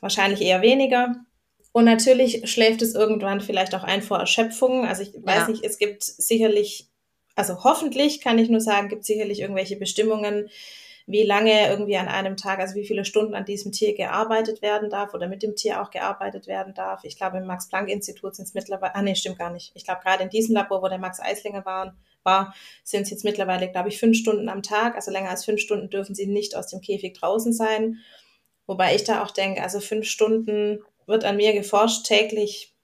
Wahrscheinlich 0.00 0.40
eher 0.40 0.62
weniger. 0.62 1.14
Und 1.72 1.84
natürlich 1.84 2.50
schläft 2.50 2.82
es 2.82 2.94
irgendwann 2.94 3.40
vielleicht 3.40 3.74
auch 3.74 3.84
ein 3.84 4.02
vor 4.02 4.18
Erschöpfung. 4.18 4.86
Also 4.86 5.02
ich 5.02 5.14
weiß 5.14 5.42
ja. 5.42 5.48
nicht, 5.48 5.64
es 5.64 5.78
gibt 5.78 6.02
sicherlich, 6.02 6.88
also 7.36 7.62
hoffentlich 7.62 8.20
kann 8.20 8.38
ich 8.38 8.48
nur 8.48 8.60
sagen, 8.60 8.88
gibt 8.88 9.04
sicherlich 9.04 9.40
irgendwelche 9.40 9.76
Bestimmungen, 9.76 10.48
wie 11.06 11.22
lange 11.22 11.68
irgendwie 11.68 11.96
an 11.96 12.08
einem 12.08 12.36
Tag, 12.36 12.60
also 12.60 12.74
wie 12.74 12.86
viele 12.86 13.04
Stunden 13.04 13.34
an 13.34 13.44
diesem 13.44 13.72
Tier 13.72 13.94
gearbeitet 13.94 14.62
werden 14.62 14.90
darf 14.90 15.14
oder 15.14 15.28
mit 15.28 15.42
dem 15.42 15.56
Tier 15.56 15.82
auch 15.82 15.90
gearbeitet 15.90 16.46
werden 16.46 16.74
darf. 16.74 17.04
Ich 17.04 17.16
glaube, 17.16 17.38
im 17.38 17.46
Max-Planck-Institut 17.46 18.36
sind 18.36 18.46
es 18.46 18.54
mittlerweile, 18.54 18.94
ah 18.94 19.02
nee, 19.02 19.14
stimmt 19.14 19.38
gar 19.38 19.50
nicht. 19.50 19.72
Ich 19.74 19.84
glaube, 19.84 20.02
gerade 20.02 20.22
in 20.22 20.30
diesem 20.30 20.54
Labor, 20.54 20.82
wo 20.82 20.88
der 20.88 20.98
Max 20.98 21.20
Eislinger 21.20 21.64
war, 21.64 21.96
war 22.22 22.54
sind 22.84 23.02
es 23.02 23.10
jetzt 23.10 23.24
mittlerweile, 23.24 23.70
glaube 23.70 23.88
ich, 23.88 23.98
fünf 23.98 24.16
Stunden 24.16 24.48
am 24.48 24.62
Tag. 24.62 24.94
Also 24.94 25.10
länger 25.10 25.30
als 25.30 25.44
fünf 25.44 25.60
Stunden 25.60 25.90
dürfen 25.90 26.14
sie 26.14 26.26
nicht 26.26 26.54
aus 26.54 26.68
dem 26.68 26.80
Käfig 26.80 27.14
draußen 27.14 27.52
sein. 27.52 27.98
Wobei 28.66 28.94
ich 28.94 29.04
da 29.04 29.22
auch 29.24 29.30
denke, 29.30 29.62
also 29.62 29.80
fünf 29.80 30.06
Stunden 30.06 30.80
wird 31.10 31.24
an 31.24 31.36
mir 31.36 31.52
geforscht 31.52 32.06
täglich 32.06 32.74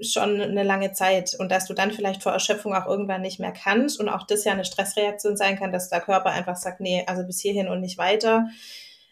schon 0.00 0.40
eine 0.40 0.62
lange 0.62 0.92
Zeit 0.92 1.34
und 1.38 1.50
dass 1.50 1.66
du 1.66 1.74
dann 1.74 1.92
vielleicht 1.92 2.22
vor 2.22 2.32
Erschöpfung 2.32 2.74
auch 2.74 2.86
irgendwann 2.86 3.22
nicht 3.22 3.38
mehr 3.38 3.52
kannst 3.52 4.00
und 4.00 4.08
auch 4.08 4.26
das 4.26 4.44
ja 4.44 4.52
eine 4.52 4.64
Stressreaktion 4.64 5.36
sein 5.36 5.58
kann, 5.58 5.72
dass 5.72 5.88
der 5.88 6.00
Körper 6.00 6.30
einfach 6.30 6.56
sagt, 6.56 6.80
nee, 6.80 7.04
also 7.06 7.24
bis 7.24 7.40
hierhin 7.40 7.68
und 7.68 7.80
nicht 7.80 7.98
weiter. 7.98 8.48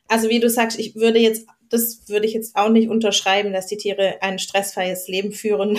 Also 0.09 0.29
wie 0.29 0.41
du 0.41 0.51
sagst, 0.51 0.79
ich 0.79 0.97
würde 0.97 1.19
jetzt, 1.19 1.47
das 1.71 2.09
würde 2.09 2.27
ich 2.27 2.35
jetzt 2.35 2.57
auch 2.57 2.69
nicht 2.69 2.89
unterschreiben, 2.89 3.53
dass 3.53 3.67
die 3.67 3.77
Tiere 3.77 4.19
ein 4.21 4.39
stressfreies 4.39 5.09
Leben 5.09 5.33
führen. 5.33 5.79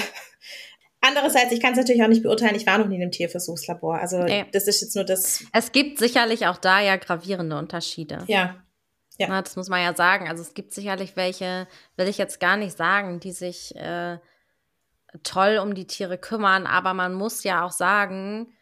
Andererseits, 1.01 1.51
ich 1.51 1.59
kann 1.59 1.73
es 1.73 1.77
natürlich 1.77 2.01
auch 2.01 2.07
nicht 2.07 2.23
beurteilen, 2.23 2.55
ich 2.55 2.65
war 2.65 2.79
noch 2.79 2.87
nie 2.87 2.95
in 2.95 3.03
einem 3.03 3.11
Tierversuchslabor. 3.11 3.99
Also 3.99 4.23
nee. 4.23 4.45
das 4.51 4.67
ist 4.67 4.81
jetzt 4.81 4.95
nur 4.95 5.03
das. 5.03 5.43
Es 5.53 5.71
gibt 5.71 5.99
sicherlich 5.99 6.47
auch 6.47 6.57
da 6.57 6.81
ja 6.81 6.95
gravierende 6.95 7.57
Unterschiede. 7.57 8.23
Ja, 8.27 8.55
ja. 9.17 9.27
Na, 9.29 9.41
das 9.41 9.55
muss 9.55 9.69
man 9.69 9.81
ja 9.81 9.95
sagen. 9.95 10.27
Also 10.27 10.41
es 10.41 10.53
gibt 10.53 10.73
sicherlich 10.73 11.15
welche, 11.15 11.67
will 11.95 12.07
ich 12.07 12.17
jetzt 12.17 12.39
gar 12.39 12.57
nicht 12.57 12.77
sagen, 12.77 13.19
die 13.19 13.31
sich 13.31 13.75
äh, 13.75 14.19
toll 15.23 15.59
um 15.61 15.75
die 15.75 15.87
Tiere 15.87 16.17
kümmern, 16.17 16.67
aber 16.67 16.93
man 16.93 17.13
muss 17.13 17.43
ja 17.43 17.63
auch 17.63 17.71
sagen, 17.71 18.53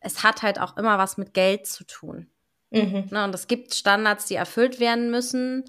es 0.00 0.22
hat 0.22 0.42
halt 0.42 0.60
auch 0.60 0.76
immer 0.76 0.98
was 0.98 1.16
mit 1.16 1.34
Geld 1.34 1.66
zu 1.66 1.84
tun. 1.84 2.28
Mhm. 2.70 3.08
Ne, 3.10 3.24
und 3.24 3.34
es 3.34 3.46
gibt 3.46 3.74
Standards, 3.74 4.26
die 4.26 4.34
erfüllt 4.34 4.80
werden 4.80 5.10
müssen. 5.10 5.64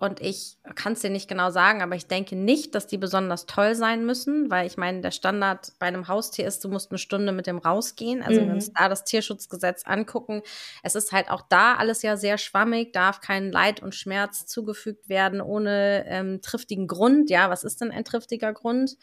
Und 0.00 0.22
ich 0.22 0.56
kann 0.76 0.94
es 0.94 1.00
dir 1.00 1.10
nicht 1.10 1.28
genau 1.28 1.50
sagen, 1.50 1.82
aber 1.82 1.94
ich 1.94 2.06
denke 2.06 2.34
nicht, 2.34 2.74
dass 2.74 2.86
die 2.86 2.96
besonders 2.96 3.44
toll 3.44 3.74
sein 3.74 4.06
müssen, 4.06 4.50
weil 4.50 4.66
ich 4.66 4.78
meine, 4.78 5.02
der 5.02 5.10
Standard 5.10 5.74
bei 5.78 5.88
einem 5.88 6.08
Haustier 6.08 6.46
ist, 6.46 6.64
du 6.64 6.70
musst 6.70 6.90
eine 6.90 6.96
Stunde 6.96 7.32
mit 7.32 7.46
dem 7.46 7.58
rausgehen. 7.58 8.22
Also 8.22 8.40
mhm. 8.40 8.40
wenn 8.40 8.48
wir 8.48 8.54
uns 8.54 8.72
da 8.72 8.88
das 8.88 9.04
Tierschutzgesetz 9.04 9.82
angucken, 9.84 10.40
es 10.82 10.94
ist 10.94 11.12
halt 11.12 11.28
auch 11.28 11.42
da 11.50 11.74
alles 11.74 12.00
ja 12.00 12.16
sehr 12.16 12.38
schwammig, 12.38 12.94
darf 12.94 13.20
kein 13.20 13.52
Leid 13.52 13.82
und 13.82 13.94
Schmerz 13.94 14.46
zugefügt 14.46 15.10
werden 15.10 15.42
ohne 15.42 16.06
ähm, 16.08 16.40
triftigen 16.40 16.86
Grund. 16.86 17.28
Ja, 17.28 17.50
was 17.50 17.62
ist 17.62 17.82
denn 17.82 17.90
ein 17.90 18.06
triftiger 18.06 18.54
Grund? 18.54 18.96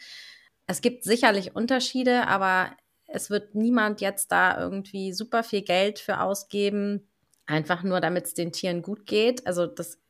Es 0.66 0.80
gibt 0.80 1.04
sicherlich 1.04 1.54
Unterschiede, 1.54 2.26
aber 2.26 2.72
es 3.06 3.30
wird 3.30 3.54
niemand 3.54 4.00
jetzt 4.00 4.32
da 4.32 4.60
irgendwie 4.60 5.12
super 5.12 5.44
viel 5.44 5.62
Geld 5.62 6.00
für 6.00 6.18
ausgeben, 6.18 7.08
einfach 7.46 7.84
nur 7.84 8.00
damit 8.00 8.24
es 8.24 8.34
den 8.34 8.50
Tieren 8.50 8.82
gut 8.82 9.06
geht. 9.06 9.46
Also 9.46 9.68
das 9.68 10.00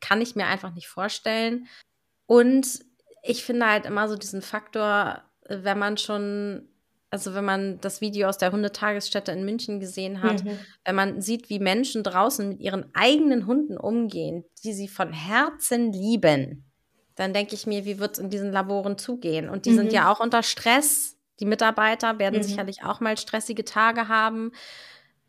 kann 0.00 0.20
ich 0.20 0.36
mir 0.36 0.46
einfach 0.46 0.74
nicht 0.74 0.88
vorstellen. 0.88 1.66
Und 2.26 2.80
ich 3.22 3.44
finde 3.44 3.66
halt 3.66 3.86
immer 3.86 4.08
so 4.08 4.16
diesen 4.16 4.42
Faktor, 4.42 5.22
wenn 5.48 5.78
man 5.78 5.96
schon, 5.96 6.68
also 7.10 7.34
wenn 7.34 7.44
man 7.44 7.80
das 7.80 8.00
Video 8.00 8.28
aus 8.28 8.38
der 8.38 8.52
Hundetagesstätte 8.52 9.32
in 9.32 9.44
München 9.44 9.80
gesehen 9.80 10.22
hat, 10.22 10.44
mhm. 10.44 10.58
wenn 10.84 10.94
man 10.94 11.20
sieht, 11.20 11.48
wie 11.50 11.58
Menschen 11.58 12.02
draußen 12.02 12.48
mit 12.48 12.60
ihren 12.60 12.86
eigenen 12.94 13.46
Hunden 13.46 13.76
umgehen, 13.76 14.44
die 14.64 14.72
sie 14.72 14.88
von 14.88 15.12
Herzen 15.12 15.92
lieben, 15.92 16.64
dann 17.14 17.32
denke 17.32 17.54
ich 17.54 17.66
mir, 17.66 17.84
wie 17.84 17.98
wird 17.98 18.14
es 18.14 18.18
in 18.18 18.30
diesen 18.30 18.52
Laboren 18.52 18.98
zugehen? 18.98 19.48
Und 19.48 19.66
die 19.66 19.70
mhm. 19.70 19.76
sind 19.76 19.92
ja 19.92 20.12
auch 20.12 20.20
unter 20.20 20.42
Stress. 20.42 21.16
Die 21.40 21.46
Mitarbeiter 21.46 22.18
werden 22.18 22.40
mhm. 22.40 22.44
sicherlich 22.44 22.82
auch 22.82 23.00
mal 23.00 23.16
stressige 23.16 23.64
Tage 23.64 24.08
haben 24.08 24.52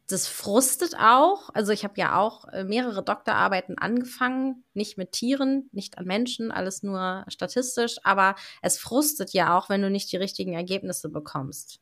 das 0.08 0.28
frustet 0.28 0.96
auch. 0.98 1.50
Also 1.54 1.74
ich 1.74 1.84
habe 1.84 1.96
ja 1.98 2.18
auch 2.18 2.48
äh, 2.48 2.64
mehrere 2.64 3.04
Doktorarbeiten 3.04 3.78
angefangen, 3.78 4.64
nicht 4.74 4.98
mit 4.98 5.12
Tieren, 5.12 5.70
nicht 5.74 5.98
an 5.98 6.06
Menschen, 6.06 6.52
alles 6.52 6.82
nur 6.82 7.26
statistisch, 7.28 7.98
aber 8.04 8.36
es 8.62 8.80
frustet 8.80 9.34
ja 9.34 9.58
auch, 9.58 9.70
wenn 9.70 9.82
du 9.82 9.90
nicht 9.90 10.12
die 10.12 10.18
richtigen 10.18 10.54
Ergebnisse 10.54 11.10
bekommst. 11.10 11.80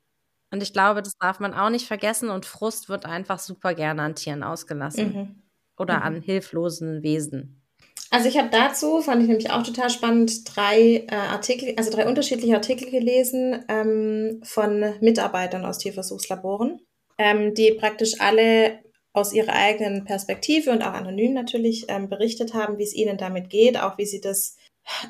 Und 0.52 0.64
ich 0.64 0.74
glaube, 0.74 1.04
das 1.04 1.18
darf 1.18 1.40
man 1.40 1.54
auch 1.54 1.70
nicht 1.70 1.88
vergessen 1.88 2.30
und 2.30 2.46
Frust 2.46 2.90
wird 2.90 3.06
einfach 3.06 3.40
super 3.40 3.76
gerne 3.76 4.02
an 4.02 4.16
Tieren 4.16 4.44
ausgelassen 4.44 5.14
mhm. 5.14 5.36
oder 5.78 5.98
mhm. 5.98 6.04
an 6.04 6.22
hilflosen 6.22 7.04
Wesen. 7.04 7.62
Also 8.10 8.30
ich 8.30 8.38
habe 8.38 8.50
dazu, 8.50 9.02
fand 9.02 9.22
ich 9.22 9.28
nämlich 9.28 9.52
auch 9.52 9.64
total 9.64 9.90
spannend, 9.90 10.56
drei 10.56 11.06
äh, 11.08 11.16
Artikel, 11.16 11.74
also 11.78 11.92
drei 11.92 12.08
unterschiedliche 12.08 12.56
Artikel 12.56 12.90
gelesen 12.90 13.66
ähm, 13.68 14.42
von 14.44 14.94
Mitarbeitern 15.02 15.66
aus 15.66 15.80
Tierversuchslaboren 15.80 16.80
ähm, 17.18 17.54
die 17.54 17.72
praktisch 17.74 18.20
alle 18.20 18.80
aus 19.14 19.34
ihrer 19.34 19.54
eigenen 19.54 20.04
Perspektive 20.04 20.72
und 20.72 20.82
auch 20.82 20.94
anonym 20.94 21.34
natürlich 21.34 21.86
ähm, 21.88 22.10
berichtet 22.10 22.54
haben, 22.54 22.78
wie 22.78 22.84
es 22.84 22.94
ihnen 22.94 23.18
damit 23.18 23.50
geht, 23.50 23.80
auch 23.80 23.98
wie 23.98 24.06
sie 24.06 24.20
das, 24.20 24.58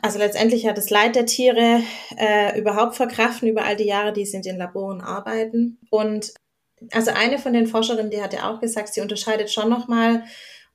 also 0.02 0.20
letztendlich 0.20 0.64
ja 0.64 0.74
das 0.74 0.92
Leid 0.92 1.16
der 1.16 1.26
Tiere 1.26 1.82
äh, 2.18 2.60
überhaupt 2.60 2.96
verkraften 2.96 3.48
über 3.48 3.66
all 3.66 3.76
die 3.76 3.88
Jahre, 3.88 4.14
die 4.14 4.26
sie 4.26 4.38
in 4.38 4.44
den 4.44 4.58
Laboren 4.58 5.02
arbeiten. 5.02 5.80
Und 5.90 6.34
also 6.92 7.12
eine 7.12 7.40
von 7.40 7.54
den 7.54 7.66
Forscherinnen, 7.66 8.12
die 8.12 8.22
hat 8.22 8.34
ja 8.34 8.54
auch 8.54 8.60
gesagt, 8.60 8.94
sie 8.94 9.02
unterscheidet 9.02 9.52
schon 9.52 9.70
nochmal 9.70 10.24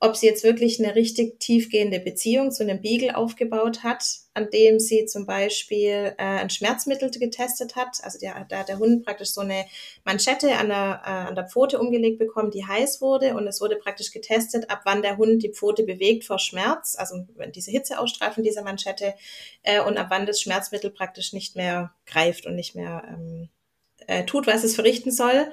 ob 0.03 0.17
sie 0.17 0.25
jetzt 0.25 0.43
wirklich 0.43 0.83
eine 0.83 0.95
richtig 0.95 1.39
tiefgehende 1.39 1.99
Beziehung 1.99 2.51
zu 2.51 2.63
einem 2.63 2.81
Beagle 2.81 3.15
aufgebaut 3.15 3.83
hat, 3.83 4.03
an 4.33 4.49
dem 4.49 4.79
sie 4.79 5.05
zum 5.05 5.27
Beispiel 5.27 6.15
äh, 6.17 6.23
ein 6.23 6.49
Schmerzmittel 6.49 7.11
getestet 7.11 7.75
hat. 7.75 7.99
Also 8.01 8.17
der, 8.17 8.45
da 8.49 8.59
hat 8.59 8.69
der 8.69 8.79
Hund 8.79 9.05
praktisch 9.05 9.29
so 9.29 9.41
eine 9.41 9.63
Manschette 10.03 10.55
an 10.55 10.69
der, 10.69 11.01
äh, 11.05 11.09
an 11.29 11.35
der 11.35 11.47
Pfote 11.47 11.79
umgelegt 11.79 12.17
bekommen, 12.17 12.49
die 12.49 12.65
heiß 12.65 12.99
wurde 12.99 13.35
und 13.35 13.45
es 13.45 13.61
wurde 13.61 13.75
praktisch 13.75 14.11
getestet, 14.11 14.71
ab 14.71 14.81
wann 14.85 15.03
der 15.03 15.17
Hund 15.17 15.43
die 15.43 15.53
Pfote 15.53 15.83
bewegt 15.83 16.23
vor 16.23 16.39
Schmerz, 16.39 16.95
also 16.97 17.27
wenn 17.35 17.51
diese 17.51 17.69
Hitze 17.69 17.99
ausstreifen 17.99 18.43
dieser 18.43 18.63
Manschette 18.63 19.13
äh, 19.61 19.81
und 19.81 19.99
ab 19.99 20.07
wann 20.09 20.25
das 20.25 20.41
Schmerzmittel 20.41 20.89
praktisch 20.89 21.31
nicht 21.31 21.55
mehr 21.55 21.93
greift 22.07 22.47
und 22.47 22.55
nicht 22.55 22.73
mehr 22.73 23.03
ähm, 23.07 23.49
äh, 24.07 24.25
tut, 24.25 24.47
was 24.47 24.63
es 24.63 24.73
verrichten 24.73 25.11
soll. 25.11 25.51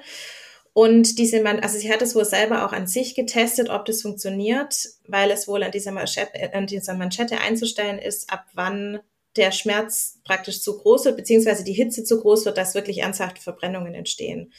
Und 0.73 1.17
diese 1.17 1.41
man, 1.41 1.59
also 1.59 1.77
sie 1.77 1.91
hat 1.91 2.01
es 2.01 2.15
wohl 2.15 2.25
selber 2.25 2.65
auch 2.65 2.73
an 2.73 2.87
sich 2.87 3.15
getestet, 3.15 3.69
ob 3.69 3.85
das 3.85 4.01
funktioniert, 4.01 4.75
weil 5.07 5.31
es 5.31 5.47
wohl 5.47 5.63
an 5.63 5.71
dieser 5.71 5.91
Manschette, 5.91 6.53
an 6.53 6.67
dieser 6.67 6.93
Manschette 6.93 7.39
einzustellen 7.39 7.99
ist, 7.99 8.31
ab 8.31 8.45
wann 8.53 8.99
der 9.35 9.51
Schmerz 9.51 10.19
praktisch 10.25 10.61
zu 10.61 10.77
groß 10.77 11.05
wird, 11.05 11.17
beziehungsweise 11.17 11.63
die 11.63 11.73
Hitze 11.73 12.03
zu 12.03 12.19
groß 12.19 12.45
wird, 12.45 12.57
dass 12.57 12.73
wirklich 12.73 12.99
ernsthafte 12.99 13.41
Verbrennungen 13.41 13.93
entstehen. 13.93 14.51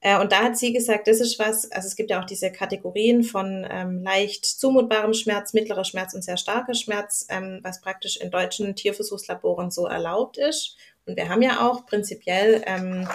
Äh, 0.00 0.20
und 0.20 0.32
da 0.32 0.44
hat 0.44 0.58
sie 0.58 0.72
gesagt, 0.72 1.08
das 1.08 1.20
ist 1.20 1.38
was, 1.38 1.70
also 1.72 1.88
es 1.88 1.96
gibt 1.96 2.10
ja 2.10 2.20
auch 2.20 2.26
diese 2.26 2.52
Kategorien 2.52 3.24
von 3.24 3.66
ähm, 3.68 4.02
leicht 4.02 4.44
zumutbarem 4.44 5.14
Schmerz, 5.14 5.54
mittlerer 5.54 5.84
Schmerz 5.84 6.14
und 6.14 6.22
sehr 6.22 6.36
starker 6.36 6.74
Schmerz, 6.74 7.26
ähm, 7.30 7.60
was 7.62 7.80
praktisch 7.80 8.18
in 8.18 8.30
deutschen 8.30 8.76
Tierversuchslaboren 8.76 9.70
so 9.70 9.86
erlaubt 9.86 10.36
ist. 10.36 10.76
Und 11.06 11.16
wir 11.16 11.28
haben 11.28 11.42
ja 11.42 11.68
auch 11.68 11.86
prinzipiell 11.86 12.62
ähm, 12.66 13.08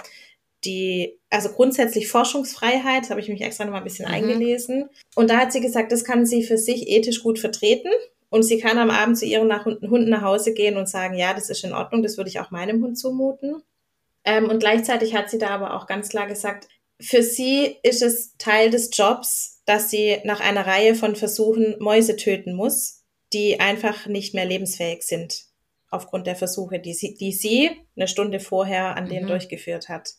die, 0.66 1.18
also 1.30 1.50
grundsätzlich 1.50 2.08
Forschungsfreiheit, 2.08 3.10
habe 3.10 3.20
ich 3.20 3.28
mich 3.28 3.40
extra 3.40 3.64
noch 3.64 3.72
mal 3.72 3.78
ein 3.78 3.84
bisschen 3.84 4.06
mhm. 4.06 4.14
eingelesen. 4.14 4.90
Und 5.14 5.30
da 5.30 5.38
hat 5.38 5.52
sie 5.52 5.60
gesagt, 5.60 5.92
das 5.92 6.04
kann 6.04 6.26
sie 6.26 6.42
für 6.42 6.58
sich 6.58 6.88
ethisch 6.88 7.22
gut 7.22 7.38
vertreten. 7.38 7.90
Und 8.28 8.42
sie 8.42 8.58
kann 8.58 8.78
am 8.78 8.90
Abend 8.90 9.16
zu 9.16 9.24
ihren 9.24 9.46
nach 9.46 9.64
Hunden 9.64 10.10
nach 10.10 10.22
Hause 10.22 10.52
gehen 10.52 10.76
und 10.76 10.88
sagen, 10.88 11.16
ja, 11.16 11.32
das 11.32 11.48
ist 11.48 11.64
in 11.64 11.72
Ordnung, 11.72 12.02
das 12.02 12.16
würde 12.16 12.28
ich 12.28 12.40
auch 12.40 12.50
meinem 12.50 12.82
Hund 12.82 12.98
zumuten. 12.98 13.62
Ähm, 14.24 14.50
und 14.50 14.58
gleichzeitig 14.58 15.14
hat 15.14 15.30
sie 15.30 15.38
da 15.38 15.50
aber 15.50 15.74
auch 15.74 15.86
ganz 15.86 16.08
klar 16.08 16.26
gesagt, 16.26 16.68
für 17.00 17.22
sie 17.22 17.76
ist 17.82 18.02
es 18.02 18.36
Teil 18.36 18.70
des 18.70 18.90
Jobs, 18.92 19.62
dass 19.64 19.90
sie 19.90 20.18
nach 20.24 20.40
einer 20.40 20.66
Reihe 20.66 20.94
von 20.94 21.14
Versuchen 21.14 21.76
Mäuse 21.78 22.16
töten 22.16 22.54
muss, 22.54 23.04
die 23.32 23.60
einfach 23.60 24.06
nicht 24.06 24.34
mehr 24.34 24.44
lebensfähig 24.44 25.02
sind 25.02 25.46
aufgrund 25.90 26.26
der 26.26 26.36
Versuche, 26.36 26.78
die 26.78 26.94
sie, 26.94 27.14
die 27.14 27.32
sie 27.32 27.70
eine 27.96 28.08
Stunde 28.08 28.40
vorher 28.40 28.96
an 28.96 29.08
denen 29.08 29.24
mhm. 29.24 29.30
durchgeführt 29.30 29.88
hat. 29.88 30.14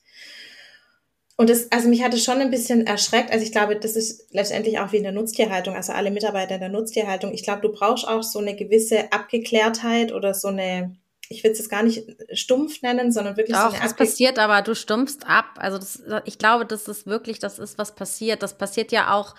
Und 1.40 1.52
das, 1.52 1.72
also 1.72 1.88
mich 1.88 2.04
hatte 2.04 2.18
schon 2.18 2.40
ein 2.40 2.50
bisschen 2.50 2.88
erschreckt. 2.88 3.32
Also 3.32 3.46
ich 3.46 3.52
glaube, 3.52 3.76
das 3.76 3.96
ist 3.96 4.34
letztendlich 4.34 4.80
auch 4.80 4.92
wie 4.92 4.98
in 4.98 5.04
der 5.04 5.12
Nutztierhaltung, 5.12 5.76
also 5.76 5.94
alle 5.94 6.10
Mitarbeiter 6.10 6.56
in 6.56 6.62
der 6.62 6.70
Nutztierhaltung. 6.70 7.32
Ich 7.32 7.44
glaube, 7.44 7.62
du 7.62 7.70
brauchst 7.72 8.08
auch 8.08 8.24
so 8.24 8.40
eine 8.40 8.56
gewisse 8.56 9.12
Abgeklärtheit 9.12 10.12
oder 10.12 10.34
so 10.34 10.48
eine, 10.48 10.96
ich 11.30 11.44
will 11.44 11.52
es 11.52 11.60
jetzt 11.60 11.70
gar 11.70 11.84
nicht 11.84 12.04
stumpf 12.34 12.82
nennen, 12.82 13.12
sondern 13.12 13.38
wirklich 13.38 13.56
Doch, 13.56 13.70
so 13.70 13.76
eine 13.76 13.84
das 13.84 13.94
passiert, 13.94 14.40
aber 14.40 14.64
du 14.64 14.74
stumpfst 14.74 15.28
ab. 15.28 15.46
Also 15.58 15.78
das, 15.78 16.02
ich 16.26 16.40
glaube, 16.40 16.66
das 16.66 16.88
ist 16.88 17.06
wirklich, 17.06 17.38
das 17.38 17.60
ist 17.60 17.78
was 17.78 17.94
passiert. 17.94 18.42
Das 18.42 18.58
passiert 18.58 18.92
ja 18.92 19.14
auch, 19.14 19.36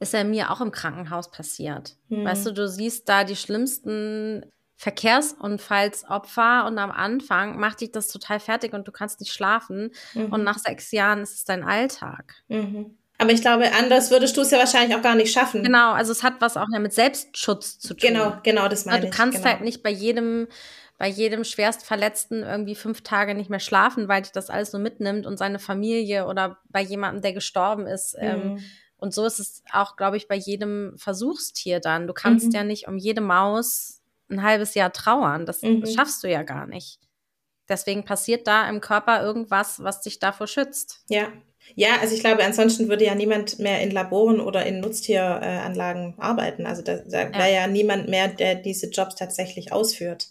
ist 0.00 0.14
ja 0.14 0.24
mir 0.24 0.50
auch 0.50 0.62
im 0.62 0.70
Krankenhaus 0.70 1.30
passiert. 1.30 1.96
Hm. 2.08 2.24
Weißt 2.24 2.46
du, 2.46 2.52
du 2.52 2.66
siehst 2.66 3.10
da 3.10 3.24
die 3.24 3.36
schlimmsten 3.36 4.42
Verkehrsunfallsopfer 4.76 6.66
und 6.66 6.78
am 6.78 6.90
Anfang 6.90 7.58
macht 7.58 7.80
dich 7.80 7.92
das 7.92 8.08
total 8.08 8.40
fertig 8.40 8.74
und 8.74 8.86
du 8.86 8.92
kannst 8.92 9.20
nicht 9.20 9.32
schlafen 9.32 9.90
mhm. 10.14 10.32
und 10.32 10.44
nach 10.44 10.58
sechs 10.58 10.92
Jahren 10.92 11.22
ist 11.22 11.34
es 11.34 11.44
dein 11.44 11.64
Alltag. 11.64 12.34
Mhm. 12.48 12.96
Aber 13.18 13.30
ich 13.30 13.40
glaube, 13.40 13.72
anders 13.72 14.10
würdest 14.10 14.36
du 14.36 14.42
es 14.42 14.50
ja 14.50 14.58
wahrscheinlich 14.58 14.94
auch 14.94 15.02
gar 15.02 15.14
nicht 15.14 15.32
schaffen. 15.32 15.62
Genau, 15.62 15.92
also 15.92 16.12
es 16.12 16.22
hat 16.22 16.34
was 16.40 16.58
auch 16.58 16.66
mit 16.68 16.92
Selbstschutz 16.92 17.78
zu 17.78 17.94
tun. 17.94 18.10
Genau, 18.10 18.36
genau, 18.42 18.68
das 18.68 18.84
meine 18.84 18.98
also, 18.98 19.08
Du 19.08 19.16
kannst 19.16 19.38
genau. 19.38 19.50
halt 19.50 19.62
nicht 19.62 19.82
bei 19.82 19.90
jedem 19.90 20.48
bei 20.98 21.08
jedem 21.08 21.44
Schwerstverletzten 21.44 22.42
irgendwie 22.42 22.74
fünf 22.74 23.02
Tage 23.02 23.34
nicht 23.34 23.50
mehr 23.50 23.60
schlafen, 23.60 24.08
weil 24.08 24.22
dich 24.22 24.32
das 24.32 24.48
alles 24.48 24.70
so 24.70 24.78
mitnimmt 24.78 25.26
und 25.26 25.36
seine 25.36 25.58
Familie 25.58 26.26
oder 26.26 26.58
bei 26.70 26.80
jemandem, 26.80 27.20
der 27.20 27.34
gestorben 27.34 27.86
ist. 27.86 28.16
Ähm, 28.18 28.36
mhm. 28.36 28.56
Ähm, 28.56 28.64
und 28.98 29.12
so 29.12 29.26
ist 29.26 29.38
es 29.38 29.62
auch, 29.72 29.96
glaube 29.96 30.16
ich, 30.16 30.26
bei 30.26 30.36
jedem 30.36 30.94
Versuchstier 30.96 31.80
dann. 31.80 32.06
Du 32.06 32.14
kannst 32.14 32.46
mhm. 32.46 32.52
ja 32.52 32.64
nicht 32.64 32.88
um 32.88 32.96
jede 32.96 33.20
Maus 33.20 33.95
ein 34.30 34.42
halbes 34.42 34.74
Jahr 34.74 34.92
trauern. 34.92 35.46
Das 35.46 35.62
mhm. 35.62 35.86
schaffst 35.86 36.22
du 36.24 36.28
ja 36.28 36.42
gar 36.42 36.66
nicht. 36.66 36.98
Deswegen 37.68 38.04
passiert 38.04 38.46
da 38.46 38.68
im 38.68 38.80
Körper 38.80 39.22
irgendwas, 39.22 39.82
was 39.82 40.00
dich 40.00 40.18
davor 40.18 40.46
schützt. 40.46 41.02
Ja. 41.08 41.32
Ja, 41.74 41.96
also 42.00 42.14
ich 42.14 42.20
glaube, 42.20 42.44
ansonsten 42.44 42.88
würde 42.88 43.04
ja 43.04 43.16
niemand 43.16 43.58
mehr 43.58 43.80
in 43.80 43.90
Laboren 43.90 44.40
oder 44.40 44.64
in 44.64 44.78
Nutztieranlagen 44.78 46.14
arbeiten. 46.16 46.64
Also 46.64 46.82
da, 46.82 46.98
da 46.98 47.22
ja. 47.22 47.34
wäre 47.34 47.52
ja 47.52 47.66
niemand 47.66 48.08
mehr, 48.08 48.28
der 48.28 48.54
diese 48.54 48.88
Jobs 48.88 49.16
tatsächlich 49.16 49.72
ausführt. 49.72 50.28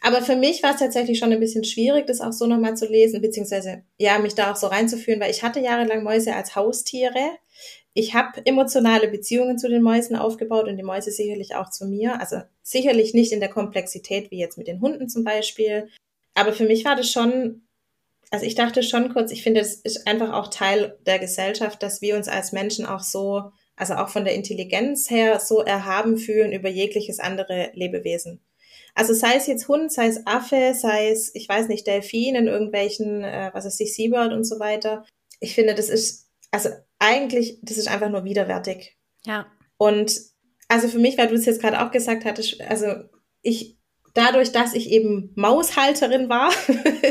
Aber 0.00 0.22
für 0.22 0.36
mich 0.36 0.62
war 0.62 0.72
es 0.72 0.80
tatsächlich 0.80 1.18
schon 1.18 1.32
ein 1.32 1.40
bisschen 1.40 1.64
schwierig, 1.64 2.06
das 2.06 2.20
auch 2.20 2.32
so 2.32 2.46
nochmal 2.46 2.76
zu 2.76 2.86
lesen, 2.86 3.20
beziehungsweise 3.20 3.82
ja, 3.98 4.18
mich 4.18 4.34
da 4.34 4.52
auch 4.52 4.56
so 4.56 4.68
reinzuführen, 4.68 5.20
weil 5.20 5.30
ich 5.30 5.42
hatte 5.42 5.60
jahrelang 5.60 6.02
Mäuse 6.02 6.34
als 6.34 6.54
Haustiere 6.54 7.36
ich 7.94 8.14
habe 8.14 8.44
emotionale 8.46 9.08
Beziehungen 9.08 9.58
zu 9.58 9.68
den 9.68 9.82
Mäusen 9.82 10.16
aufgebaut 10.16 10.68
und 10.68 10.76
die 10.76 10.82
Mäuse 10.82 11.10
sicherlich 11.10 11.54
auch 11.54 11.70
zu 11.70 11.86
mir. 11.86 12.20
Also 12.20 12.42
sicherlich 12.62 13.14
nicht 13.14 13.32
in 13.32 13.40
der 13.40 13.48
Komplexität 13.48 14.30
wie 14.30 14.38
jetzt 14.38 14.58
mit 14.58 14.68
den 14.68 14.80
Hunden 14.80 15.08
zum 15.08 15.24
Beispiel. 15.24 15.88
Aber 16.34 16.52
für 16.52 16.64
mich 16.64 16.84
war 16.84 16.94
das 16.94 17.10
schon, 17.10 17.62
also 18.30 18.46
ich 18.46 18.54
dachte 18.54 18.82
schon 18.82 19.12
kurz, 19.12 19.32
ich 19.32 19.42
finde, 19.42 19.60
es 19.60 19.74
ist 19.74 20.06
einfach 20.06 20.32
auch 20.32 20.48
Teil 20.48 20.98
der 21.06 21.18
Gesellschaft, 21.18 21.82
dass 21.82 22.00
wir 22.00 22.16
uns 22.16 22.28
als 22.28 22.52
Menschen 22.52 22.86
auch 22.86 23.02
so, 23.02 23.50
also 23.74 23.94
auch 23.94 24.08
von 24.08 24.24
der 24.24 24.34
Intelligenz 24.34 25.10
her 25.10 25.40
so 25.40 25.62
erhaben 25.62 26.18
fühlen 26.18 26.52
über 26.52 26.68
jegliches 26.68 27.18
andere 27.18 27.70
Lebewesen. 27.74 28.40
Also 28.94 29.14
sei 29.14 29.36
es 29.36 29.46
jetzt 29.46 29.68
Hund, 29.68 29.92
sei 29.92 30.06
es 30.06 30.26
Affe, 30.26 30.74
sei 30.74 31.10
es, 31.10 31.34
ich 31.34 31.48
weiß 31.48 31.68
nicht, 31.68 31.86
Delfin 31.86 32.34
in 32.34 32.46
irgendwelchen, 32.46 33.24
äh, 33.24 33.50
was 33.52 33.64
ist 33.64 33.78
sich, 33.78 33.94
Seabird 33.94 34.32
und 34.32 34.44
so 34.44 34.58
weiter. 34.58 35.04
Ich 35.40 35.54
finde, 35.54 35.74
das 35.74 35.88
ist, 35.88 36.28
also 36.50 36.70
eigentlich, 36.98 37.58
das 37.62 37.78
ist 37.78 37.88
einfach 37.88 38.08
nur 38.08 38.24
widerwärtig. 38.24 38.96
Ja. 39.24 39.46
Und 39.76 40.12
also 40.68 40.88
für 40.88 40.98
mich, 40.98 41.16
weil 41.16 41.28
du 41.28 41.34
es 41.34 41.46
jetzt 41.46 41.60
gerade 41.60 41.82
auch 41.82 41.90
gesagt 41.90 42.24
hattest, 42.24 42.60
also 42.60 42.88
ich, 43.42 43.78
dadurch, 44.14 44.52
dass 44.52 44.74
ich 44.74 44.90
eben 44.90 45.32
Maushalterin 45.36 46.28
war, 46.28 46.52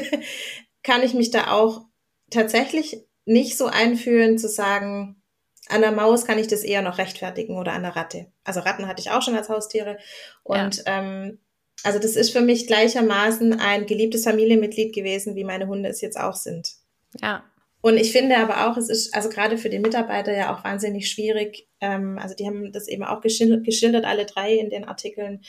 kann 0.83 1.03
ich 1.03 1.13
mich 1.13 1.31
da 1.31 1.51
auch 1.51 1.85
tatsächlich 2.29 3.05
nicht 3.25 3.57
so 3.57 3.67
einfühlen 3.67 4.37
zu 4.37 4.47
sagen, 4.47 5.21
an 5.69 5.81
der 5.81 5.91
Maus 5.91 6.25
kann 6.25 6.39
ich 6.39 6.47
das 6.47 6.63
eher 6.63 6.81
noch 6.81 6.97
rechtfertigen 6.97 7.57
oder 7.57 7.73
an 7.73 7.83
der 7.83 7.95
Ratte. 7.95 8.27
Also 8.43 8.61
Ratten 8.61 8.87
hatte 8.87 9.01
ich 9.01 9.11
auch 9.11 9.21
schon 9.21 9.35
als 9.35 9.49
Haustiere. 9.49 9.97
Und 10.43 10.77
ja. 10.77 10.83
ähm, 10.99 11.39
also 11.83 11.99
das 11.99 12.15
ist 12.15 12.31
für 12.31 12.41
mich 12.41 12.67
gleichermaßen 12.67 13.59
ein 13.59 13.85
geliebtes 13.85 14.23
Familienmitglied 14.23 14.95
gewesen, 14.95 15.35
wie 15.35 15.43
meine 15.43 15.67
Hunde 15.67 15.89
es 15.89 16.01
jetzt 16.01 16.17
auch 16.17 16.35
sind. 16.35 16.75
Ja, 17.21 17.43
und 17.81 17.97
ich 17.97 18.11
finde 18.11 18.37
aber 18.37 18.67
auch, 18.67 18.77
es 18.77 18.89
ist 18.89 19.13
also 19.13 19.29
gerade 19.29 19.57
für 19.57 19.69
den 19.69 19.81
Mitarbeiter 19.81 20.35
ja 20.35 20.53
auch 20.53 20.63
wahnsinnig 20.63 21.09
schwierig. 21.09 21.67
Ähm, 21.79 22.17
also 22.21 22.33
die 22.33 22.47
haben 22.47 22.71
das 22.71 22.87
eben 22.87 23.03
auch 23.03 23.21
geschildert, 23.21 23.63
geschildert 23.63 24.05
alle 24.05 24.25
drei 24.25 24.55
in 24.55 24.69
den 24.69 24.85
Artikeln, 24.85 25.41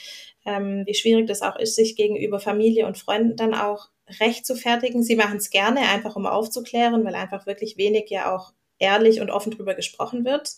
ähm, 0.44 0.84
wie 0.86 0.94
schwierig 0.94 1.26
das 1.26 1.42
auch 1.42 1.56
ist, 1.56 1.74
sich 1.74 1.96
gegenüber 1.96 2.38
Familie 2.38 2.86
und 2.86 2.98
Freunden 2.98 3.36
dann 3.36 3.54
auch 3.54 3.88
recht 4.20 4.46
zu 4.46 4.56
fertigen. 4.56 5.02
Sie 5.02 5.16
machen 5.16 5.38
es 5.38 5.50
gerne, 5.50 5.80
einfach 5.80 6.16
um 6.16 6.26
aufzuklären, 6.26 7.04
weil 7.04 7.14
einfach 7.14 7.46
wirklich 7.46 7.76
wenig 7.76 8.10
ja 8.10 8.34
auch 8.34 8.52
ehrlich 8.78 9.20
und 9.20 9.30
offen 9.30 9.52
drüber 9.52 9.74
gesprochen 9.74 10.24
wird. 10.24 10.52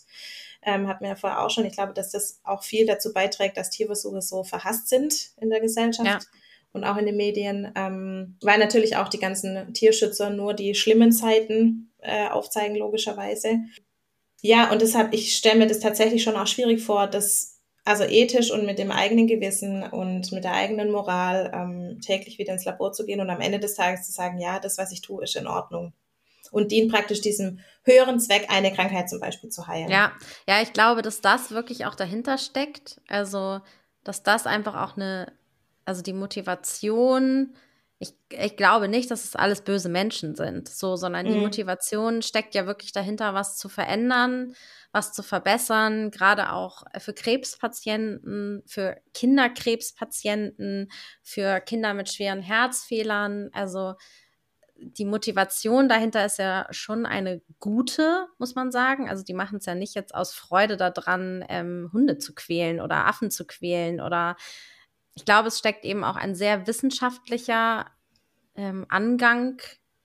Ähm, 0.63 0.87
hat 0.87 1.01
mir 1.01 1.07
ja 1.07 1.15
vorher 1.15 1.43
auch 1.43 1.49
schon, 1.49 1.65
ich 1.65 1.73
glaube, 1.73 1.93
dass 1.93 2.11
das 2.11 2.39
auch 2.43 2.63
viel 2.63 2.85
dazu 2.85 3.13
beiträgt, 3.13 3.57
dass 3.57 3.71
Tierversuche 3.71 4.21
so 4.21 4.43
verhasst 4.43 4.89
sind 4.89 5.31
in 5.39 5.49
der 5.49 5.61
Gesellschaft. 5.61 6.05
Ja 6.05 6.19
und 6.73 6.83
auch 6.83 6.97
in 6.97 7.05
den 7.05 7.17
Medien, 7.17 7.71
ähm, 7.75 8.37
weil 8.41 8.59
natürlich 8.59 8.95
auch 8.95 9.09
die 9.09 9.19
ganzen 9.19 9.73
Tierschützer 9.73 10.29
nur 10.29 10.53
die 10.53 10.75
schlimmen 10.75 11.11
Zeiten 11.11 11.93
äh, 11.99 12.27
aufzeigen, 12.29 12.75
logischerweise. 12.75 13.59
Ja, 14.41 14.71
und 14.71 14.81
deshalb, 14.81 15.13
ich 15.13 15.35
stelle 15.35 15.59
mir 15.59 15.67
das 15.67 15.79
tatsächlich 15.79 16.23
schon 16.23 16.35
auch 16.35 16.47
schwierig 16.47 16.81
vor, 16.81 17.07
das 17.07 17.61
also 17.83 18.03
ethisch 18.03 18.51
und 18.51 18.65
mit 18.65 18.77
dem 18.79 18.91
eigenen 18.91 19.27
Gewissen 19.27 19.83
und 19.83 20.31
mit 20.31 20.43
der 20.43 20.53
eigenen 20.53 20.91
Moral 20.91 21.51
ähm, 21.53 21.99
täglich 22.01 22.37
wieder 22.37 22.53
ins 22.53 22.65
Labor 22.65 22.93
zu 22.93 23.05
gehen 23.05 23.21
und 23.21 23.29
am 23.29 23.41
Ende 23.41 23.59
des 23.59 23.75
Tages 23.75 24.05
zu 24.05 24.11
sagen, 24.11 24.39
ja, 24.39 24.59
das, 24.59 24.77
was 24.77 24.91
ich 24.91 25.01
tue, 25.01 25.23
ist 25.23 25.35
in 25.35 25.47
Ordnung. 25.47 25.93
Und 26.51 26.71
dient 26.71 26.91
praktisch 26.91 27.21
diesem 27.21 27.59
höheren 27.83 28.19
Zweck, 28.19 28.47
eine 28.49 28.73
Krankheit 28.73 29.09
zum 29.09 29.19
Beispiel 29.19 29.49
zu 29.49 29.67
heilen. 29.67 29.89
Ja, 29.89 30.11
ja, 30.47 30.61
ich 30.61 30.73
glaube, 30.73 31.01
dass 31.01 31.21
das 31.21 31.51
wirklich 31.51 31.85
auch 31.85 31.95
dahinter 31.95 32.37
steckt. 32.37 32.99
Also, 33.07 33.61
dass 34.03 34.21
das 34.21 34.45
einfach 34.45 34.75
auch 34.75 34.95
eine 34.95 35.31
also 35.91 36.03
die 36.03 36.13
Motivation, 36.13 37.53
ich, 37.99 38.13
ich 38.29 38.55
glaube 38.55 38.87
nicht, 38.87 39.11
dass 39.11 39.25
es 39.25 39.35
alles 39.35 39.59
böse 39.59 39.89
Menschen 39.89 40.35
sind, 40.35 40.69
so, 40.69 40.95
sondern 40.95 41.25
mhm. 41.25 41.33
die 41.33 41.39
Motivation 41.39 42.21
steckt 42.21 42.55
ja 42.55 42.65
wirklich 42.65 42.93
dahinter, 42.93 43.33
was 43.33 43.57
zu 43.57 43.67
verändern, 43.67 44.55
was 44.93 45.11
zu 45.11 45.21
verbessern, 45.21 46.09
gerade 46.09 46.53
auch 46.53 46.83
für 46.97 47.11
Krebspatienten, 47.11 48.63
für 48.65 49.01
Kinderkrebspatienten, 49.13 50.89
für 51.23 51.59
Kinder 51.59 51.93
mit 51.93 52.09
schweren 52.09 52.41
Herzfehlern. 52.41 53.49
Also 53.51 53.95
die 54.77 55.03
Motivation 55.03 55.89
dahinter 55.89 56.25
ist 56.25 56.39
ja 56.39 56.67
schon 56.71 57.05
eine 57.05 57.41
gute, 57.59 58.27
muss 58.37 58.55
man 58.55 58.71
sagen. 58.71 59.09
Also 59.09 59.25
die 59.25 59.33
machen 59.33 59.57
es 59.57 59.65
ja 59.65 59.75
nicht 59.75 59.93
jetzt 59.93 60.15
aus 60.15 60.33
Freude 60.33 60.77
daran, 60.77 61.43
ähm, 61.49 61.89
Hunde 61.91 62.17
zu 62.17 62.33
quälen 62.33 62.79
oder 62.79 63.07
Affen 63.07 63.29
zu 63.29 63.45
quälen 63.45 63.99
oder 63.99 64.37
ich 65.15 65.25
glaube, 65.25 65.49
es 65.49 65.59
steckt 65.59 65.85
eben 65.85 66.03
auch 66.03 66.15
ein 66.15 66.35
sehr 66.35 66.67
wissenschaftlicher 66.67 67.85
ähm, 68.55 68.85
Angang 68.89 69.61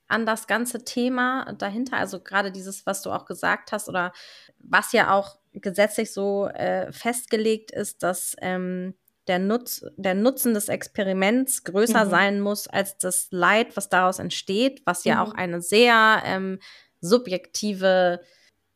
an 0.08 0.26
das 0.26 0.46
ganze 0.46 0.84
Thema 0.84 1.52
dahinter. 1.58 1.96
Also 1.96 2.20
gerade 2.20 2.52
dieses, 2.52 2.86
was 2.86 3.02
du 3.02 3.10
auch 3.10 3.24
gesagt 3.24 3.72
hast 3.72 3.88
oder 3.88 4.12
was 4.58 4.92
ja 4.92 5.12
auch 5.12 5.38
gesetzlich 5.52 6.12
so 6.12 6.46
äh, 6.48 6.92
festgelegt 6.92 7.70
ist, 7.70 8.02
dass 8.02 8.36
ähm, 8.40 8.94
der, 9.26 9.38
Nutz, 9.38 9.84
der 9.96 10.14
Nutzen 10.14 10.54
des 10.54 10.68
Experiments 10.68 11.64
größer 11.64 12.04
mhm. 12.04 12.10
sein 12.10 12.40
muss 12.40 12.68
als 12.68 12.98
das 12.98 13.28
Leid, 13.30 13.76
was 13.76 13.88
daraus 13.88 14.18
entsteht, 14.18 14.82
was 14.84 15.04
ja 15.04 15.16
mhm. 15.16 15.20
auch 15.20 15.34
eine 15.34 15.60
sehr 15.60 16.22
ähm, 16.24 16.60
subjektive 17.00 18.20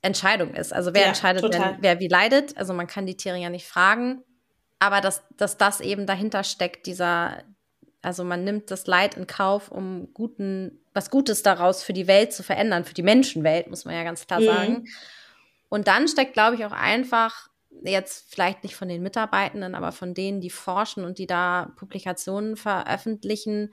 Entscheidung 0.02 0.54
ist. 0.54 0.72
Also 0.72 0.94
wer 0.94 1.02
ja, 1.02 1.08
entscheidet, 1.08 1.44
wer, 1.52 1.76
wer 1.80 2.00
wie 2.00 2.08
leidet? 2.08 2.56
Also 2.56 2.72
man 2.72 2.86
kann 2.86 3.06
die 3.06 3.16
Tiere 3.16 3.36
ja 3.36 3.50
nicht 3.50 3.66
fragen 3.66 4.24
aber 4.80 5.00
dass, 5.00 5.22
dass 5.36 5.58
das 5.58 5.80
eben 5.80 6.06
dahinter 6.06 6.42
steckt, 6.42 6.86
dieser, 6.86 7.44
also 8.02 8.24
man 8.24 8.42
nimmt 8.42 8.70
das 8.70 8.86
Leid 8.86 9.16
in 9.16 9.26
Kauf, 9.26 9.70
um 9.70 10.12
guten, 10.14 10.80
was 10.94 11.10
Gutes 11.10 11.42
daraus 11.42 11.82
für 11.82 11.92
die 11.92 12.08
Welt 12.08 12.32
zu 12.32 12.42
verändern, 12.42 12.84
für 12.84 12.94
die 12.94 13.02
Menschenwelt, 13.02 13.68
muss 13.68 13.84
man 13.84 13.94
ja 13.94 14.02
ganz 14.02 14.26
klar 14.26 14.40
mhm. 14.40 14.46
sagen. 14.46 14.84
Und 15.68 15.86
dann 15.86 16.08
steckt, 16.08 16.32
glaube 16.32 16.56
ich, 16.56 16.64
auch 16.64 16.72
einfach 16.72 17.48
jetzt 17.82 18.32
vielleicht 18.32 18.64
nicht 18.64 18.74
von 18.74 18.88
den 18.88 19.02
Mitarbeitenden, 19.02 19.74
aber 19.74 19.92
von 19.92 20.14
denen, 20.14 20.40
die 20.40 20.50
forschen 20.50 21.04
und 21.04 21.18
die 21.18 21.26
da 21.26 21.72
Publikationen 21.76 22.56
veröffentlichen, 22.56 23.72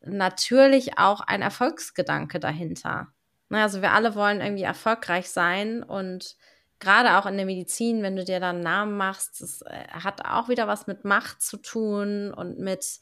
natürlich 0.00 0.98
auch 0.98 1.20
ein 1.20 1.42
Erfolgsgedanke 1.42 2.40
dahinter. 2.40 3.08
Ne, 3.48 3.62
also 3.62 3.82
wir 3.82 3.92
alle 3.92 4.14
wollen 4.14 4.40
irgendwie 4.40 4.62
erfolgreich 4.62 5.28
sein 5.28 5.82
und 5.82 6.36
gerade 6.80 7.16
auch 7.16 7.26
in 7.26 7.36
der 7.36 7.46
Medizin, 7.46 8.02
wenn 8.02 8.16
du 8.16 8.24
dir 8.24 8.40
dann 8.40 8.60
Namen 8.60 8.96
machst, 8.96 9.40
das 9.40 9.62
äh, 9.62 9.88
hat 9.90 10.24
auch 10.24 10.48
wieder 10.48 10.66
was 10.68 10.86
mit 10.86 11.04
Macht 11.04 11.42
zu 11.42 11.56
tun 11.56 12.32
und 12.32 12.58
mit 12.58 13.00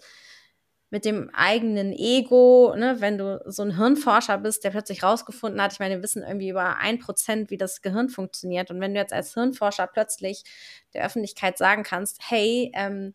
mit 0.90 1.04
dem 1.04 1.28
eigenen 1.34 1.92
Ego, 1.92 2.72
ne, 2.76 3.00
wenn 3.00 3.18
du 3.18 3.42
so 3.46 3.62
ein 3.62 3.76
Hirnforscher 3.76 4.38
bist, 4.38 4.62
der 4.62 4.70
plötzlich 4.70 5.02
rausgefunden 5.02 5.60
hat, 5.60 5.72
ich 5.72 5.80
meine, 5.80 5.96
wir 5.96 6.04
wissen 6.04 6.22
irgendwie 6.22 6.50
über 6.50 6.76
ein 6.76 7.00
Prozent, 7.00 7.50
wie 7.50 7.56
das 7.56 7.82
Gehirn 7.82 8.08
funktioniert. 8.08 8.70
Und 8.70 8.80
wenn 8.80 8.94
du 8.94 9.00
jetzt 9.00 9.12
als 9.12 9.34
Hirnforscher 9.34 9.88
plötzlich 9.88 10.44
der 10.92 11.04
Öffentlichkeit 11.04 11.58
sagen 11.58 11.82
kannst, 11.82 12.20
hey, 12.30 12.70
ähm, 12.74 13.14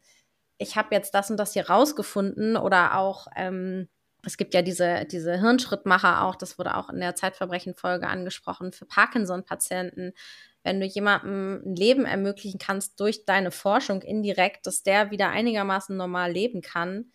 ich 0.57 0.75
habe 0.75 0.93
jetzt 0.93 1.13
das 1.13 1.31
und 1.31 1.37
das 1.37 1.53
hier 1.53 1.69
rausgefunden 1.69 2.57
oder 2.57 2.97
auch 2.97 3.27
ähm, 3.37 3.87
es 4.23 4.35
gibt 4.35 4.53
ja 4.53 4.61
diese, 4.61 5.05
diese 5.05 5.39
Hirnschrittmacher 5.39 6.23
auch, 6.23 6.35
das 6.35 6.59
wurde 6.59 6.75
auch 6.75 6.89
in 6.89 6.99
der 6.99 7.15
Zeitverbrechen-Folge 7.15 8.07
angesprochen, 8.07 8.73
für 8.73 8.85
Parkinson-Patienten. 8.85 10.11
Wenn 10.63 10.79
du 10.79 10.85
jemandem 10.85 11.61
ein 11.65 11.75
Leben 11.75 12.05
ermöglichen 12.05 12.59
kannst 12.59 12.99
durch 12.99 13.25
deine 13.25 13.51
Forschung 13.51 14.01
indirekt, 14.01 14.67
dass 14.67 14.83
der 14.83 15.11
wieder 15.11 15.29
einigermaßen 15.29 15.95
normal 15.95 16.31
leben 16.31 16.61
kann, 16.61 17.11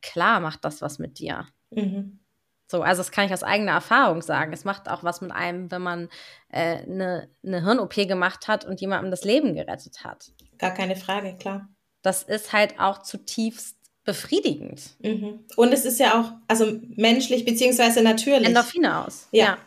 klar 0.00 0.40
macht 0.40 0.64
das 0.64 0.82
was 0.82 0.98
mit 0.98 1.18
dir. 1.18 1.46
Mhm. 1.70 2.20
So, 2.66 2.82
also 2.82 3.00
das 3.00 3.10
kann 3.10 3.26
ich 3.26 3.32
aus 3.32 3.42
eigener 3.42 3.72
Erfahrung 3.72 4.22
sagen. 4.22 4.52
Es 4.52 4.64
macht 4.64 4.88
auch 4.88 5.04
was 5.04 5.20
mit 5.20 5.30
einem, 5.30 5.70
wenn 5.70 5.82
man 5.82 6.08
äh, 6.48 6.78
eine, 6.78 7.28
eine 7.44 7.62
Hirn-OP 7.62 7.94
gemacht 7.94 8.48
hat 8.48 8.64
und 8.64 8.80
jemandem 8.80 9.10
das 9.10 9.24
Leben 9.24 9.54
gerettet 9.54 10.02
hat. 10.02 10.32
Gar 10.58 10.72
keine 10.72 10.96
Frage, 10.96 11.36
klar. 11.36 11.68
Das 12.02 12.22
ist 12.22 12.52
halt 12.52 12.80
auch 12.80 13.02
zutiefst 13.02 13.76
befriedigend. 14.04 14.82
Mhm. 15.00 15.44
Und 15.56 15.72
es 15.72 15.84
ist 15.84 15.98
ja 15.98 16.20
auch, 16.20 16.32
also 16.48 16.78
menschlich 16.96 17.44
beziehungsweise 17.44 18.02
natürlich. 18.02 18.48
Endorphine 18.48 19.04
aus. 19.04 19.28
Ja, 19.30 19.44
ja. 19.44 19.58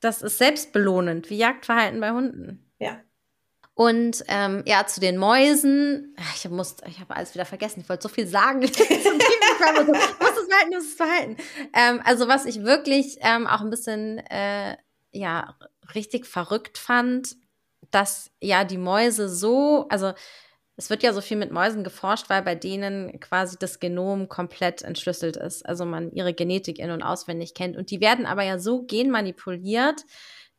Das 0.00 0.22
ist 0.22 0.38
selbstbelohnend, 0.38 1.30
wie 1.30 1.38
Jagdverhalten 1.38 2.00
bei 2.00 2.10
Hunden. 2.10 2.70
Ja. 2.78 3.00
Und 3.74 4.24
ähm, 4.28 4.62
ja, 4.66 4.86
zu 4.86 5.00
den 5.00 5.18
Mäusen, 5.18 6.16
ich 6.34 6.46
habe 6.46 6.62
ich 6.88 6.98
alles 7.08 7.34
wieder 7.34 7.44
vergessen, 7.44 7.80
ich 7.80 7.88
wollte 7.90 8.04
so 8.04 8.08
viel 8.08 8.26
sagen. 8.26 8.62
ich 8.62 8.78
muss 8.78 8.78
es 8.78 9.58
verhalten, 9.58 10.74
muss 10.74 10.84
es 10.84 10.94
verhalten. 10.94 11.36
Ähm, 11.74 12.00
also 12.04 12.26
was 12.26 12.46
ich 12.46 12.62
wirklich 12.62 13.18
ähm, 13.20 13.46
auch 13.46 13.60
ein 13.60 13.68
bisschen 13.68 14.18
äh, 14.18 14.78
ja 15.12 15.56
richtig 15.94 16.26
verrückt 16.26 16.78
fand, 16.78 17.36
dass 17.90 18.30
ja 18.40 18.64
die 18.64 18.78
Mäuse 18.78 19.28
so, 19.28 19.86
also 19.88 20.14
es 20.76 20.90
wird 20.90 21.02
ja 21.02 21.12
so 21.12 21.22
viel 21.22 21.38
mit 21.38 21.50
Mäusen 21.50 21.84
geforscht, 21.84 22.28
weil 22.28 22.42
bei 22.42 22.54
denen 22.54 23.18
quasi 23.20 23.56
das 23.58 23.80
Genom 23.80 24.28
komplett 24.28 24.82
entschlüsselt 24.82 25.36
ist. 25.36 25.64
Also 25.64 25.86
man 25.86 26.12
ihre 26.12 26.34
Genetik 26.34 26.78
in- 26.78 26.90
und 26.90 27.02
auswendig 27.02 27.54
kennt. 27.54 27.76
Und 27.76 27.90
die 27.90 28.00
werden 28.00 28.26
aber 28.26 28.42
ja 28.42 28.58
so 28.58 28.82
genmanipuliert, 28.82 30.04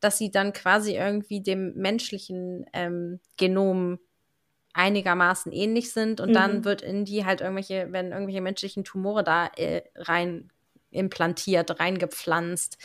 dass 0.00 0.18
sie 0.18 0.30
dann 0.30 0.52
quasi 0.52 0.96
irgendwie 0.96 1.40
dem 1.40 1.74
menschlichen 1.74 2.66
ähm, 2.72 3.20
Genom 3.36 4.00
einigermaßen 4.72 5.50
ähnlich 5.52 5.92
sind 5.92 6.20
und 6.20 6.30
mhm. 6.30 6.34
dann 6.34 6.64
wird 6.64 6.82
in 6.82 7.04
die 7.04 7.24
halt 7.24 7.40
irgendwelche, 7.40 7.88
wenn 7.90 8.12
irgendwelche 8.12 8.40
menschlichen 8.40 8.84
Tumore 8.84 9.24
da 9.24 9.46
äh, 9.56 9.82
rein 9.96 10.50
implantiert, 10.90 11.80
reingepflanzt, 11.80 12.78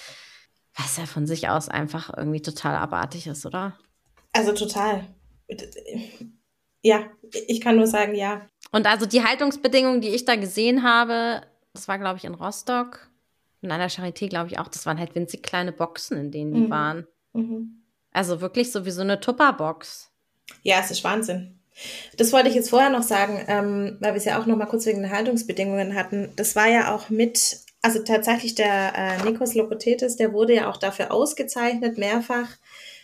was 0.76 0.98
ja 0.98 1.06
von 1.06 1.28
sich 1.28 1.50
aus 1.50 1.70
einfach 1.70 2.16
irgendwie 2.16 2.42
total 2.42 2.76
abartig 2.76 3.28
ist, 3.28 3.46
oder? 3.46 3.78
Also 4.34 4.54
total. 4.54 5.08
Ja, 6.84 7.06
ich 7.48 7.62
kann 7.62 7.78
nur 7.78 7.88
sagen, 7.88 8.14
ja. 8.14 8.42
Und 8.72 8.86
also 8.86 9.06
die 9.06 9.24
Haltungsbedingungen, 9.24 10.02
die 10.02 10.10
ich 10.10 10.26
da 10.26 10.36
gesehen 10.36 10.84
habe, 10.84 11.42
das 11.74 11.88
war, 11.88 11.98
glaube 11.98 12.18
ich, 12.18 12.26
in 12.26 12.36
Rostock, 12.36 13.10
in 13.62 13.72
einer 13.72 13.90
Charité, 13.90 14.28
glaube 14.28 14.50
ich 14.50 14.60
auch, 14.60 14.68
das 14.68 14.86
waren 14.86 15.00
halt 15.00 15.16
winzig 15.16 15.42
kleine 15.42 15.72
Boxen, 15.72 16.18
in 16.18 16.32
denen 16.32 16.54
die 16.54 16.62
mhm. 16.62 16.70
waren. 16.70 17.08
Mhm. 17.32 17.84
Also 18.12 18.42
wirklich 18.42 18.72
so 18.72 18.86
wie 18.86 18.92
so 18.92 19.02
eine 19.02 19.20
Tupperbox. 19.20 20.12
Ja, 20.62 20.80
es 20.80 20.92
ist 20.92 21.04
Wahnsinn. 21.04 21.60
Das 22.18 22.32
wollte 22.32 22.50
ich 22.50 22.56
jetzt 22.56 22.70
vorher 22.70 22.90
noch 22.90 23.02
sagen, 23.02 23.44
ähm, 23.48 23.98
weil 24.00 24.14
wir 24.14 24.18
es 24.18 24.26
ja 24.26 24.40
auch 24.40 24.46
noch 24.46 24.58
mal 24.58 24.68
kurz 24.68 24.86
wegen 24.86 25.02
den 25.02 25.12
Haltungsbedingungen 25.12 25.96
hatten. 25.96 26.32
Das 26.36 26.56
war 26.56 26.68
ja 26.68 26.94
auch 26.94 27.10
mit, 27.10 27.58
also 27.82 28.04
tatsächlich 28.04 28.54
der 28.54 28.94
äh, 28.96 29.24
Nikos 29.24 29.56
Lokotetis, 29.56 30.18
der 30.18 30.34
wurde 30.34 30.54
ja 30.54 30.70
auch 30.70 30.78
dafür 30.78 31.12
ausgezeichnet, 31.12 31.98
mehrfach, 31.98 32.50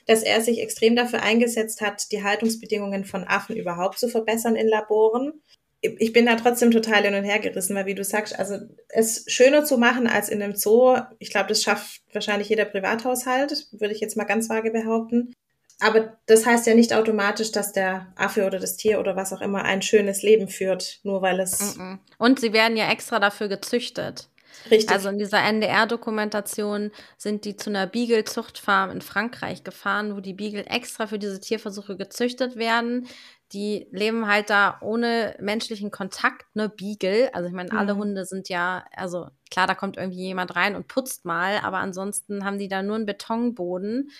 dass 0.10 0.24
er 0.24 0.41
sich 0.41 0.60
extrem 0.60 0.95
dafür 0.95 1.22
eingesetzt 1.22 1.82
hat, 1.82 2.12
die 2.12 2.24
Haltungsbedingungen 2.24 3.06
von 3.06 3.24
Affen 3.26 3.56
überhaupt 3.56 4.00
zu 4.00 4.10
verbessern 4.10 4.56
in 4.56 4.67
Laboren 4.67 5.41
ich 5.82 6.12
bin 6.12 6.26
da 6.26 6.36
trotzdem 6.36 6.72
total 6.72 7.04
hin 7.04 7.15
und 7.15 7.24
her 7.24 7.39
gerissen, 7.39 7.76
weil 7.76 7.86
wie 7.86 7.95
du 7.95 8.04
sagst, 8.04 8.38
also 8.38 8.58
es 8.89 9.24
schöner 9.28 9.63
zu 9.63 9.78
machen 9.78 10.08
als 10.08 10.30
in 10.30 10.41
einem 10.41 10.56
Zoo, 10.56 10.98
ich 11.19 11.30
glaube, 11.30 11.48
das 11.48 11.63
schafft 11.63 12.02
wahrscheinlich 12.12 12.50
jeder 12.50 12.65
Privathaushalt, 12.65 13.67
würde 13.72 13.93
ich 13.93 14.02
jetzt 14.02 14.17
mal 14.17 14.26
ganz 14.26 14.50
vage 14.50 14.72
behaupten. 14.72 15.34
Aber 15.80 16.17
das 16.26 16.45
heißt 16.45 16.67
ja 16.67 16.76
nicht 16.76 16.93
automatisch, 16.93 17.54
dass 17.54 17.72
der 17.72 18.12
Affe 18.17 18.45
oder 18.45 18.60
das 18.60 18.76
Tier 18.76 19.00
oder 19.00 19.15
was 19.15 19.32
auch 19.32 19.39
immer 19.39 19.63
ein 19.63 19.82
schönes 19.82 20.22
Leben 20.22 20.50
führt, 20.50 21.00
nur 21.04 21.22
weil 21.22 21.39
es. 21.39 21.78
Und 22.17 22.41
sie 22.41 22.52
werden 22.52 22.76
ja 22.76 22.91
extra 22.91 23.19
dafür 23.19 23.48
gezüchtet. 23.48 24.28
Richtig. 24.69 24.89
Also 24.89 25.10
in 25.10 25.17
dieser 25.17 25.43
NDR-Dokumentation 25.43 26.91
sind 27.17 27.45
die 27.45 27.56
zu 27.56 27.69
einer 27.69 27.88
Beagle-Zuchtfarm 27.88 28.91
in 28.91 29.02
Frankreich 29.02 29.63
gefahren, 29.63 30.15
wo 30.15 30.19
die 30.19 30.34
Beagle 30.34 30.65
extra 30.65 31.08
für 31.08 31.19
diese 31.19 31.39
Tierversuche 31.39 31.98
gezüchtet 31.98 32.56
werden 32.56 33.08
die 33.52 33.88
leben 33.91 34.28
halt 34.28 34.50
da 34.50 34.78
ohne 34.82 35.36
menschlichen 35.39 35.89
Kontakt, 35.89 36.56
ne, 36.56 36.69
Beagle. 36.69 37.34
Also 37.34 37.48
ich 37.48 37.54
meine, 37.54 37.72
alle 37.72 37.95
mhm. 37.95 38.00
Hunde 38.00 38.26
sind 38.26 38.48
ja, 38.50 38.86
also 38.95 39.30
klar, 39.50 39.65
da 39.65 39.74
kommt 39.74 39.98
irgendwie 39.98 40.28
jemand 40.28 40.56
rein 40.56 40.76
und 40.76 40.88
putzt 40.88 41.26
mal, 41.26 41.58
aber 41.60 41.80
ansonsten 41.80 42.45
haben 42.45 42.60
die 42.60 42.67
da 42.67 42.84
nur 42.84 42.95
einen 42.95 43.08
Betonboden. 43.08 44.12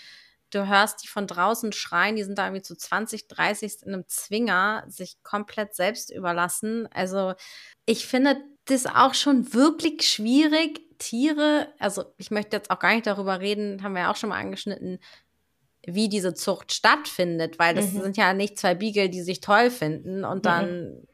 Du 0.50 0.66
hörst 0.66 1.04
die 1.04 1.06
von 1.06 1.28
draußen 1.28 1.72
schreien, 1.72 2.16
die 2.16 2.24
sind 2.24 2.38
da 2.38 2.46
irgendwie 2.46 2.62
zu 2.62 2.74
20, 2.74 3.28
30 3.28 3.82
in 3.82 3.94
einem 3.94 4.08
Zwinger, 4.08 4.84
sich 4.88 5.22
komplett 5.22 5.76
selbst 5.76 6.10
überlassen. 6.10 6.88
Also 6.92 7.34
ich 7.86 8.08
finde 8.08 8.36
das 8.70 8.86
auch 8.86 9.14
schon 9.14 9.52
wirklich 9.52 10.08
schwierig, 10.08 10.80
Tiere, 10.98 11.72
also 11.78 12.04
ich 12.18 12.30
möchte 12.30 12.56
jetzt 12.56 12.70
auch 12.70 12.78
gar 12.78 12.92
nicht 12.92 13.06
darüber 13.06 13.40
reden, 13.40 13.82
haben 13.82 13.94
wir 13.94 14.02
ja 14.02 14.10
auch 14.10 14.16
schon 14.16 14.28
mal 14.28 14.38
angeschnitten, 14.38 14.98
wie 15.86 16.10
diese 16.10 16.34
Zucht 16.34 16.72
stattfindet, 16.72 17.58
weil 17.58 17.74
das 17.74 17.92
mhm. 17.92 18.02
sind 18.02 18.16
ja 18.18 18.34
nicht 18.34 18.58
zwei 18.58 18.74
Beagle, 18.74 19.08
die 19.08 19.22
sich 19.22 19.40
toll 19.40 19.70
finden 19.70 20.24
und 20.24 20.44
dann, 20.44 20.90
mhm. 20.90 21.06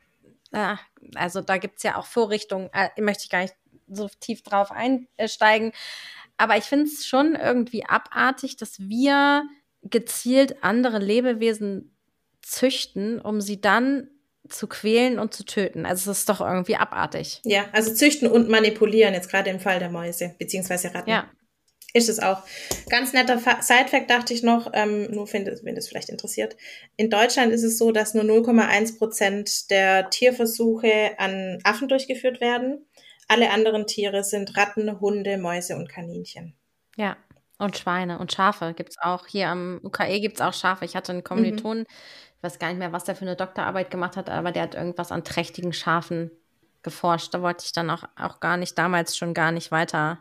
äh, 0.53 0.77
also 1.15 1.41
da 1.41 1.59
gibt's 1.59 1.85
ja 1.85 1.97
auch 1.97 2.07
Vorrichtungen, 2.07 2.69
äh, 2.73 2.89
möchte 3.01 3.25
ich 3.25 3.31
gar 3.31 3.43
nicht 3.43 3.55
so 3.87 4.09
tief 4.19 4.43
drauf 4.43 4.73
einsteigen, 4.73 5.73
aber 6.37 6.57
ich 6.57 6.65
finde 6.65 6.87
es 6.87 7.07
schon 7.07 7.37
irgendwie 7.37 7.87
abartig, 7.87 8.57
dass 8.57 8.81
wir 8.81 9.45
gezielt 9.83 10.65
andere 10.65 10.99
Lebewesen 10.99 11.97
züchten, 12.43 13.21
um 13.21 13.41
sie 13.41 13.61
dann 13.61 14.11
zu 14.49 14.67
quälen 14.67 15.19
und 15.19 15.35
zu 15.35 15.45
töten. 15.45 15.87
Also 15.87 16.11
es 16.11 16.21
ist 16.21 16.29
doch 16.29 16.41
irgendwie 16.41 16.77
abartig. 16.77 17.41
Ja, 17.45 17.67
also 17.73 17.93
züchten 17.93 18.29
und 18.29 18.49
manipulieren, 18.49 19.15
jetzt 19.15 19.31
gerade 19.31 19.51
im 19.51 19.61
Fall 19.61 19.79
der 19.79 19.91
Mäuse, 19.91 20.35
beziehungsweise 20.39 20.95
Ratten. 20.95 21.11
Ja, 21.11 21.31
ist 21.97 22.11
es 22.11 22.21
auch. 22.21 22.43
Ganz 22.91 23.15
netter 23.15 23.39
Sidefact 23.39 24.11
dachte 24.11 24.35
ich 24.35 24.43
noch, 24.43 24.71
ähm, 24.75 25.11
nur 25.11 25.27
finde, 25.27 25.59
wenn 25.63 25.75
das 25.75 25.89
vielleicht 25.89 26.11
interessiert. 26.11 26.57
In 26.97 27.09
Deutschland 27.09 27.53
ist 27.53 27.63
es 27.63 27.79
so, 27.79 27.91
dass 27.91 28.13
nur 28.13 28.25
0,1 28.25 28.99
Prozent 28.99 29.71
der 29.71 30.11
Tierversuche 30.11 31.19
an 31.19 31.59
Affen 31.65 31.89
durchgeführt 31.89 32.41
werden. 32.41 32.87
Alle 33.29 33.51
anderen 33.51 33.87
Tiere 33.87 34.25
sind 34.25 34.57
Ratten, 34.57 35.01
Hunde, 35.01 35.39
Mäuse 35.39 35.77
und 35.77 35.89
Kaninchen. 35.89 36.55
Ja, 36.97 37.17
und 37.59 37.79
Schweine 37.79 38.19
und 38.19 38.33
Schafe 38.33 38.75
gibt 38.75 38.91
es 38.91 38.99
auch. 39.01 39.27
Hier 39.27 39.49
am 39.49 39.81
UKE 39.83 40.21
gibt 40.21 40.37
es 40.37 40.41
auch 40.43 40.53
Schafe. 40.53 40.85
Ich 40.85 40.95
hatte 40.95 41.13
einen 41.13 41.25
Kommiliton, 41.25 41.79
mhm. 41.79 41.87
Ich 42.37 42.43
weiß 42.43 42.59
gar 42.59 42.69
nicht 42.69 42.79
mehr, 42.79 42.93
was 42.93 43.05
der 43.05 43.17
für 43.17 43.25
eine 43.25 43.37
Doktorarbeit 43.37 43.91
gemacht 43.91 44.17
hat, 44.17 44.31
aber 44.31 44.53
der 44.53 44.63
hat 44.63 44.75
irgendwas 44.75 45.13
an 45.13 45.25
trächtigen 45.25 45.73
Schafen 45.73 46.31
geforscht. 46.83 47.35
Da 47.35 47.43
wollte 47.43 47.65
ich 47.65 47.73
dann 47.73 47.91
auch, 47.91 48.05
auch 48.17 48.41
gar 48.41 48.57
nicht, 48.57 48.79
damals 48.79 49.17
schon 49.17 49.35
gar 49.35 49.53
nicht 49.53 49.71
weiter 49.71 50.19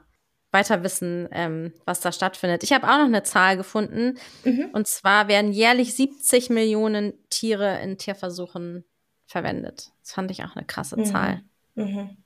weiter 0.56 0.84
wissen, 0.84 1.28
ähm, 1.32 1.74
was 1.86 2.00
da 2.00 2.12
stattfindet. 2.12 2.64
Ich 2.64 2.72
habe 2.72 2.88
auch 2.88 2.98
noch 2.98 3.06
eine 3.06 3.24
Zahl 3.24 3.58
gefunden. 3.58 4.18
Mhm. 4.46 4.70
Und 4.72 4.88
zwar 4.88 5.28
werden 5.28 5.52
jährlich 5.52 5.94
70 5.94 6.50
Millionen 6.50 7.14
Tiere 7.30 7.80
in 7.82 7.98
Tierversuchen 7.98 8.86
verwendet. 9.28 9.92
Das 10.02 10.14
fand 10.14 10.32
ich 10.32 10.44
auch 10.44 10.56
eine 10.56 10.66
krasse 10.66 10.98
mhm. 10.98 11.06
Zahl. 11.06 11.42
Mhm. 11.76 12.18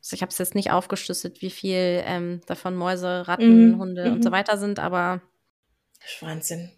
Also 0.00 0.14
ich 0.14 0.22
habe 0.22 0.30
es 0.30 0.38
jetzt 0.38 0.54
nicht 0.54 0.70
aufgeschlüsselt, 0.70 1.40
wie 1.40 1.50
viel 1.50 2.02
ähm, 2.04 2.42
davon 2.46 2.76
Mäuse, 2.76 3.26
Ratten, 3.26 3.72
mhm. 3.72 3.78
Hunde 3.78 4.12
und 4.12 4.22
so 4.22 4.28
mhm. 4.28 4.34
weiter 4.34 4.58
sind, 4.58 4.78
aber. 4.78 5.22
Wahnsinn. 6.20 6.70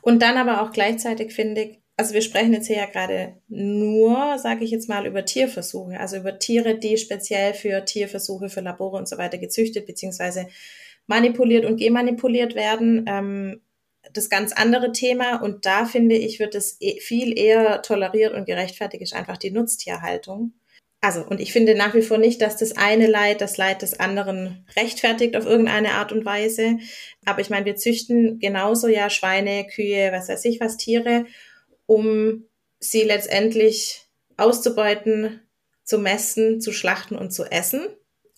Und 0.00 0.22
dann 0.22 0.36
aber 0.36 0.62
auch 0.62 0.72
gleichzeitig 0.72 1.34
finde 1.34 1.62
ich, 1.62 1.78
also 1.96 2.12
wir 2.12 2.22
sprechen 2.22 2.52
jetzt 2.52 2.66
hier 2.66 2.76
ja 2.76 2.86
gerade 2.86 3.36
nur, 3.48 4.38
sage 4.38 4.64
ich 4.64 4.70
jetzt 4.70 4.88
mal, 4.88 5.06
über 5.06 5.24
Tierversuche, 5.24 5.98
also 5.98 6.18
über 6.18 6.38
Tiere, 6.38 6.78
die 6.78 6.98
speziell 6.98 7.54
für 7.54 7.84
Tierversuche, 7.84 8.50
für 8.50 8.60
Labore 8.60 8.98
und 8.98 9.08
so 9.08 9.16
weiter 9.16 9.38
gezüchtet 9.38 9.86
beziehungsweise 9.86 10.46
manipuliert 11.06 11.64
und 11.64 11.78
gemanipuliert 11.78 12.54
werden. 12.54 13.04
Ähm, 13.08 13.62
das 14.12 14.28
ganz 14.28 14.52
andere 14.52 14.92
Thema 14.92 15.42
und 15.42 15.66
da 15.66 15.84
finde 15.84 16.16
ich, 16.16 16.38
wird 16.38 16.54
es 16.54 16.76
e-, 16.80 17.00
viel 17.00 17.36
eher 17.36 17.82
toleriert 17.82 18.34
und 18.34 18.44
gerechtfertigt 18.44 19.02
ist 19.02 19.14
einfach 19.14 19.36
die 19.36 19.50
Nutztierhaltung. 19.50 20.52
Also, 21.00 21.22
und 21.22 21.40
ich 21.40 21.52
finde 21.52 21.74
nach 21.74 21.94
wie 21.94 22.02
vor 22.02 22.18
nicht, 22.18 22.40
dass 22.40 22.56
das 22.56 22.76
eine 22.76 23.06
Leid 23.06 23.40
das 23.40 23.56
Leid 23.56 23.82
des 23.82 24.00
anderen 24.00 24.66
rechtfertigt 24.76 25.36
auf 25.36 25.46
irgendeine 25.46 25.92
Art 25.92 26.12
und 26.12 26.24
Weise. 26.24 26.78
Aber 27.24 27.40
ich 27.40 27.50
meine, 27.50 27.66
wir 27.66 27.76
züchten 27.76 28.38
genauso 28.38 28.88
ja 28.88 29.10
Schweine, 29.10 29.66
Kühe, 29.66 30.10
was 30.12 30.28
weiß 30.28 30.44
ich 30.46 30.60
was, 30.60 30.76
Tiere, 30.76 31.26
um 31.86 32.44
sie 32.78 33.02
letztendlich 33.02 34.06
auszubeuten, 34.36 35.40
zu 35.84 35.98
messen, 35.98 36.60
zu 36.60 36.72
schlachten 36.72 37.16
und 37.16 37.32
zu 37.32 37.44
essen. 37.44 37.86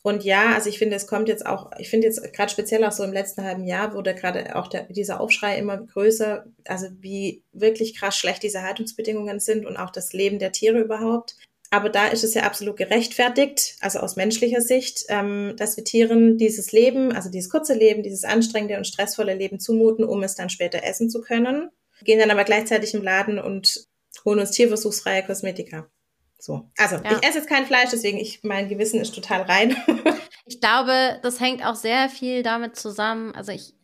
Und 0.02 0.22
ja, 0.22 0.54
also 0.54 0.68
ich 0.68 0.78
finde, 0.78 0.96
es 0.96 1.06
kommt 1.06 1.28
jetzt 1.28 1.44
auch, 1.44 1.70
ich 1.78 1.90
finde 1.90 2.06
jetzt 2.06 2.32
gerade 2.32 2.50
speziell 2.50 2.84
auch 2.84 2.92
so 2.92 3.02
im 3.02 3.12
letzten 3.12 3.42
halben 3.42 3.64
Jahr 3.64 3.94
wurde 3.94 4.14
gerade 4.14 4.54
auch 4.54 4.68
der, 4.68 4.84
dieser 4.84 5.20
Aufschrei 5.20 5.58
immer 5.58 5.76
größer, 5.76 6.46
also 6.66 6.86
wie 7.00 7.42
wirklich 7.52 7.96
krass 7.96 8.16
schlecht 8.16 8.42
diese 8.42 8.62
Haltungsbedingungen 8.62 9.40
sind 9.40 9.66
und 9.66 9.76
auch 9.76 9.90
das 9.90 10.12
Leben 10.12 10.38
der 10.38 10.52
Tiere 10.52 10.78
überhaupt. 10.78 11.36
Aber 11.70 11.90
da 11.90 12.06
ist 12.06 12.24
es 12.24 12.32
ja 12.32 12.44
absolut 12.44 12.78
gerechtfertigt, 12.78 13.76
also 13.80 13.98
aus 13.98 14.16
menschlicher 14.16 14.62
Sicht, 14.62 15.04
ähm, 15.08 15.54
dass 15.58 15.76
wir 15.76 15.84
Tieren 15.84 16.38
dieses 16.38 16.72
Leben, 16.72 17.12
also 17.12 17.28
dieses 17.28 17.50
kurze 17.50 17.74
Leben, 17.74 18.02
dieses 18.02 18.24
anstrengende 18.24 18.78
und 18.78 18.86
stressvolle 18.86 19.34
Leben 19.34 19.60
zumuten, 19.60 20.04
um 20.04 20.22
es 20.22 20.34
dann 20.34 20.48
später 20.48 20.82
essen 20.84 21.10
zu 21.10 21.20
können. 21.20 21.70
Gehen 22.02 22.18
dann 22.18 22.30
aber 22.30 22.44
gleichzeitig 22.44 22.94
im 22.94 23.02
Laden 23.02 23.38
und 23.38 23.84
holen 24.24 24.40
uns 24.40 24.50
tierversuchsfreie 24.52 25.24
Kosmetika. 25.24 25.90
So. 26.38 26.70
Also, 26.76 26.96
ja. 26.96 27.12
ich 27.12 27.26
esse 27.26 27.38
jetzt 27.38 27.48
kein 27.48 27.66
Fleisch, 27.66 27.90
deswegen 27.90 28.18
ich, 28.18 28.40
mein 28.42 28.68
Gewissen 28.68 29.00
ist 29.00 29.14
total 29.14 29.42
rein. 29.42 29.76
ich 30.46 30.60
glaube, 30.60 31.18
das 31.22 31.40
hängt 31.40 31.64
auch 31.64 31.74
sehr 31.74 32.08
viel 32.08 32.42
damit 32.42 32.76
zusammen. 32.76 33.34
Also, 33.34 33.52
ich, 33.52 33.74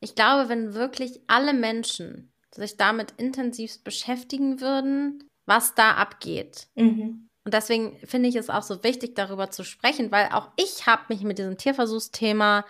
ich 0.00 0.14
glaube, 0.14 0.48
wenn 0.48 0.74
wirklich 0.74 1.20
alle 1.28 1.52
Menschen 1.52 2.32
sich 2.52 2.76
damit 2.76 3.14
intensiv 3.16 3.82
beschäftigen 3.84 4.60
würden, 4.60 5.28
was 5.46 5.74
da 5.74 5.92
abgeht. 5.92 6.66
Mhm. 6.74 7.28
Und 7.44 7.54
deswegen 7.54 7.98
finde 8.04 8.28
ich 8.28 8.36
es 8.36 8.50
auch 8.50 8.62
so 8.62 8.82
wichtig, 8.82 9.14
darüber 9.14 9.50
zu 9.50 9.64
sprechen, 9.64 10.10
weil 10.10 10.28
auch 10.32 10.50
ich 10.56 10.86
habe 10.86 11.02
mich 11.08 11.22
mit 11.22 11.38
diesem 11.38 11.56
Tierversuchsthema 11.56 12.66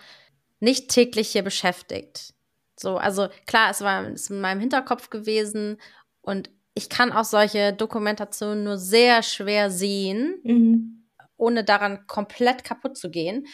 nicht 0.59 0.89
täglich 0.89 1.29
hier 1.29 1.43
beschäftigt. 1.43 2.33
So, 2.81 2.97
also 2.97 3.29
klar, 3.45 3.69
es 3.69 3.81
war 3.81 4.07
es 4.07 4.29
in 4.29 4.41
meinem 4.41 4.59
Hinterkopf 4.59 5.11
gewesen 5.11 5.77
und 6.21 6.49
ich 6.73 6.89
kann 6.89 7.11
auch 7.11 7.25
solche 7.25 7.73
Dokumentationen 7.73 8.63
nur 8.63 8.77
sehr 8.77 9.21
schwer 9.21 9.69
sehen, 9.69 10.39
mhm. 10.43 11.07
ohne 11.37 11.63
daran 11.63 12.07
komplett 12.07 12.63
kaputt 12.63 12.97
zu 12.97 13.11
gehen. 13.11 13.45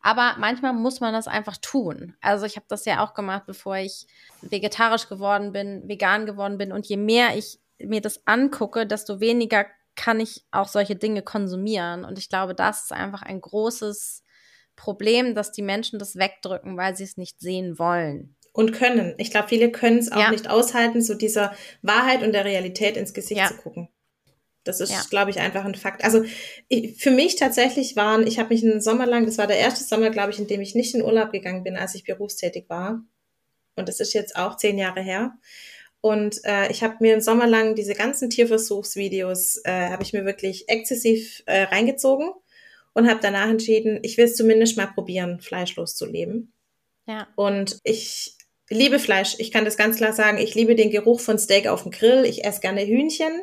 Aber 0.00 0.36
manchmal 0.38 0.74
muss 0.74 1.00
man 1.00 1.14
das 1.14 1.28
einfach 1.28 1.56
tun. 1.56 2.14
Also 2.20 2.44
ich 2.44 2.56
habe 2.56 2.66
das 2.68 2.84
ja 2.84 3.02
auch 3.02 3.14
gemacht, 3.14 3.44
bevor 3.46 3.76
ich 3.76 4.06
vegetarisch 4.42 5.08
geworden 5.08 5.52
bin, 5.52 5.88
vegan 5.88 6.26
geworden 6.26 6.58
bin. 6.58 6.72
Und 6.72 6.86
je 6.86 6.98
mehr 6.98 7.38
ich 7.38 7.58
mir 7.78 8.02
das 8.02 8.26
angucke, 8.26 8.86
desto 8.86 9.20
weniger 9.20 9.64
kann 9.96 10.20
ich 10.20 10.44
auch 10.50 10.68
solche 10.68 10.96
Dinge 10.96 11.22
konsumieren. 11.22 12.04
Und 12.04 12.18
ich 12.18 12.28
glaube, 12.28 12.54
das 12.54 12.84
ist 12.84 12.92
einfach 12.92 13.22
ein 13.22 13.40
großes 13.40 14.22
Problem, 14.76 15.34
dass 15.34 15.52
die 15.52 15.62
Menschen 15.62 15.98
das 15.98 16.16
wegdrücken, 16.16 16.76
weil 16.76 16.94
sie 16.96 17.04
es 17.04 17.16
nicht 17.16 17.40
sehen 17.40 17.78
wollen 17.78 18.33
und 18.54 18.72
können. 18.72 19.14
Ich 19.18 19.32
glaube, 19.32 19.48
viele 19.48 19.70
können 19.70 19.98
es 19.98 20.12
auch 20.12 20.20
ja. 20.20 20.30
nicht 20.30 20.48
aushalten, 20.48 21.02
so 21.02 21.14
dieser 21.14 21.54
Wahrheit 21.82 22.22
und 22.22 22.32
der 22.32 22.44
Realität 22.44 22.96
ins 22.96 23.12
Gesicht 23.12 23.40
ja. 23.40 23.48
zu 23.48 23.56
gucken. 23.56 23.88
Das 24.62 24.80
ist, 24.80 24.92
ja. 24.92 25.02
glaube 25.10 25.30
ich, 25.30 25.40
einfach 25.40 25.64
ein 25.64 25.74
Fakt. 25.74 26.04
Also 26.04 26.24
ich, 26.68 26.96
für 26.96 27.10
mich 27.10 27.34
tatsächlich 27.36 27.96
waren, 27.96 28.26
ich 28.26 28.38
habe 28.38 28.54
mich 28.54 28.64
einen 28.64 28.80
Sommer 28.80 29.06
lang, 29.06 29.26
das 29.26 29.38
war 29.38 29.48
der 29.48 29.58
erste 29.58 29.84
Sommer, 29.84 30.10
glaube 30.10 30.30
ich, 30.30 30.38
in 30.38 30.46
dem 30.46 30.60
ich 30.60 30.76
nicht 30.76 30.94
in 30.94 31.02
Urlaub 31.02 31.32
gegangen 31.32 31.64
bin, 31.64 31.76
als 31.76 31.96
ich 31.96 32.04
berufstätig 32.04 32.66
war. 32.68 33.02
Und 33.74 33.88
das 33.88 33.98
ist 33.98 34.14
jetzt 34.14 34.36
auch 34.36 34.56
zehn 34.56 34.78
Jahre 34.78 35.02
her. 35.02 35.36
Und 36.00 36.40
äh, 36.44 36.70
ich 36.70 36.84
habe 36.84 36.96
mir 37.00 37.14
einen 37.14 37.22
Sommer 37.22 37.48
lang 37.48 37.74
diese 37.74 37.94
ganzen 37.94 38.30
Tierversuchsvideos, 38.30 39.62
äh, 39.64 39.90
habe 39.90 40.04
ich 40.04 40.12
mir 40.12 40.24
wirklich 40.24 40.68
exzessiv 40.68 41.42
äh, 41.46 41.64
reingezogen 41.64 42.30
und 42.92 43.08
habe 43.08 43.18
danach 43.20 43.48
entschieden, 43.48 43.98
ich 44.02 44.16
will 44.16 44.26
es 44.26 44.36
zumindest 44.36 44.76
mal 44.76 44.86
probieren, 44.86 45.40
fleischlos 45.40 45.96
zu 45.96 46.06
leben. 46.06 46.52
Ja. 47.06 47.26
Und 47.34 47.80
ich 47.82 48.36
liebe 48.70 48.98
Fleisch. 48.98 49.36
Ich 49.38 49.50
kann 49.50 49.64
das 49.64 49.76
ganz 49.76 49.96
klar 49.96 50.12
sagen. 50.12 50.38
Ich 50.38 50.54
liebe 50.54 50.74
den 50.74 50.90
Geruch 50.90 51.20
von 51.20 51.38
Steak 51.38 51.66
auf 51.66 51.82
dem 51.82 51.92
Grill. 51.92 52.24
Ich 52.24 52.44
esse 52.44 52.60
gerne 52.60 52.86
Hühnchen. 52.86 53.42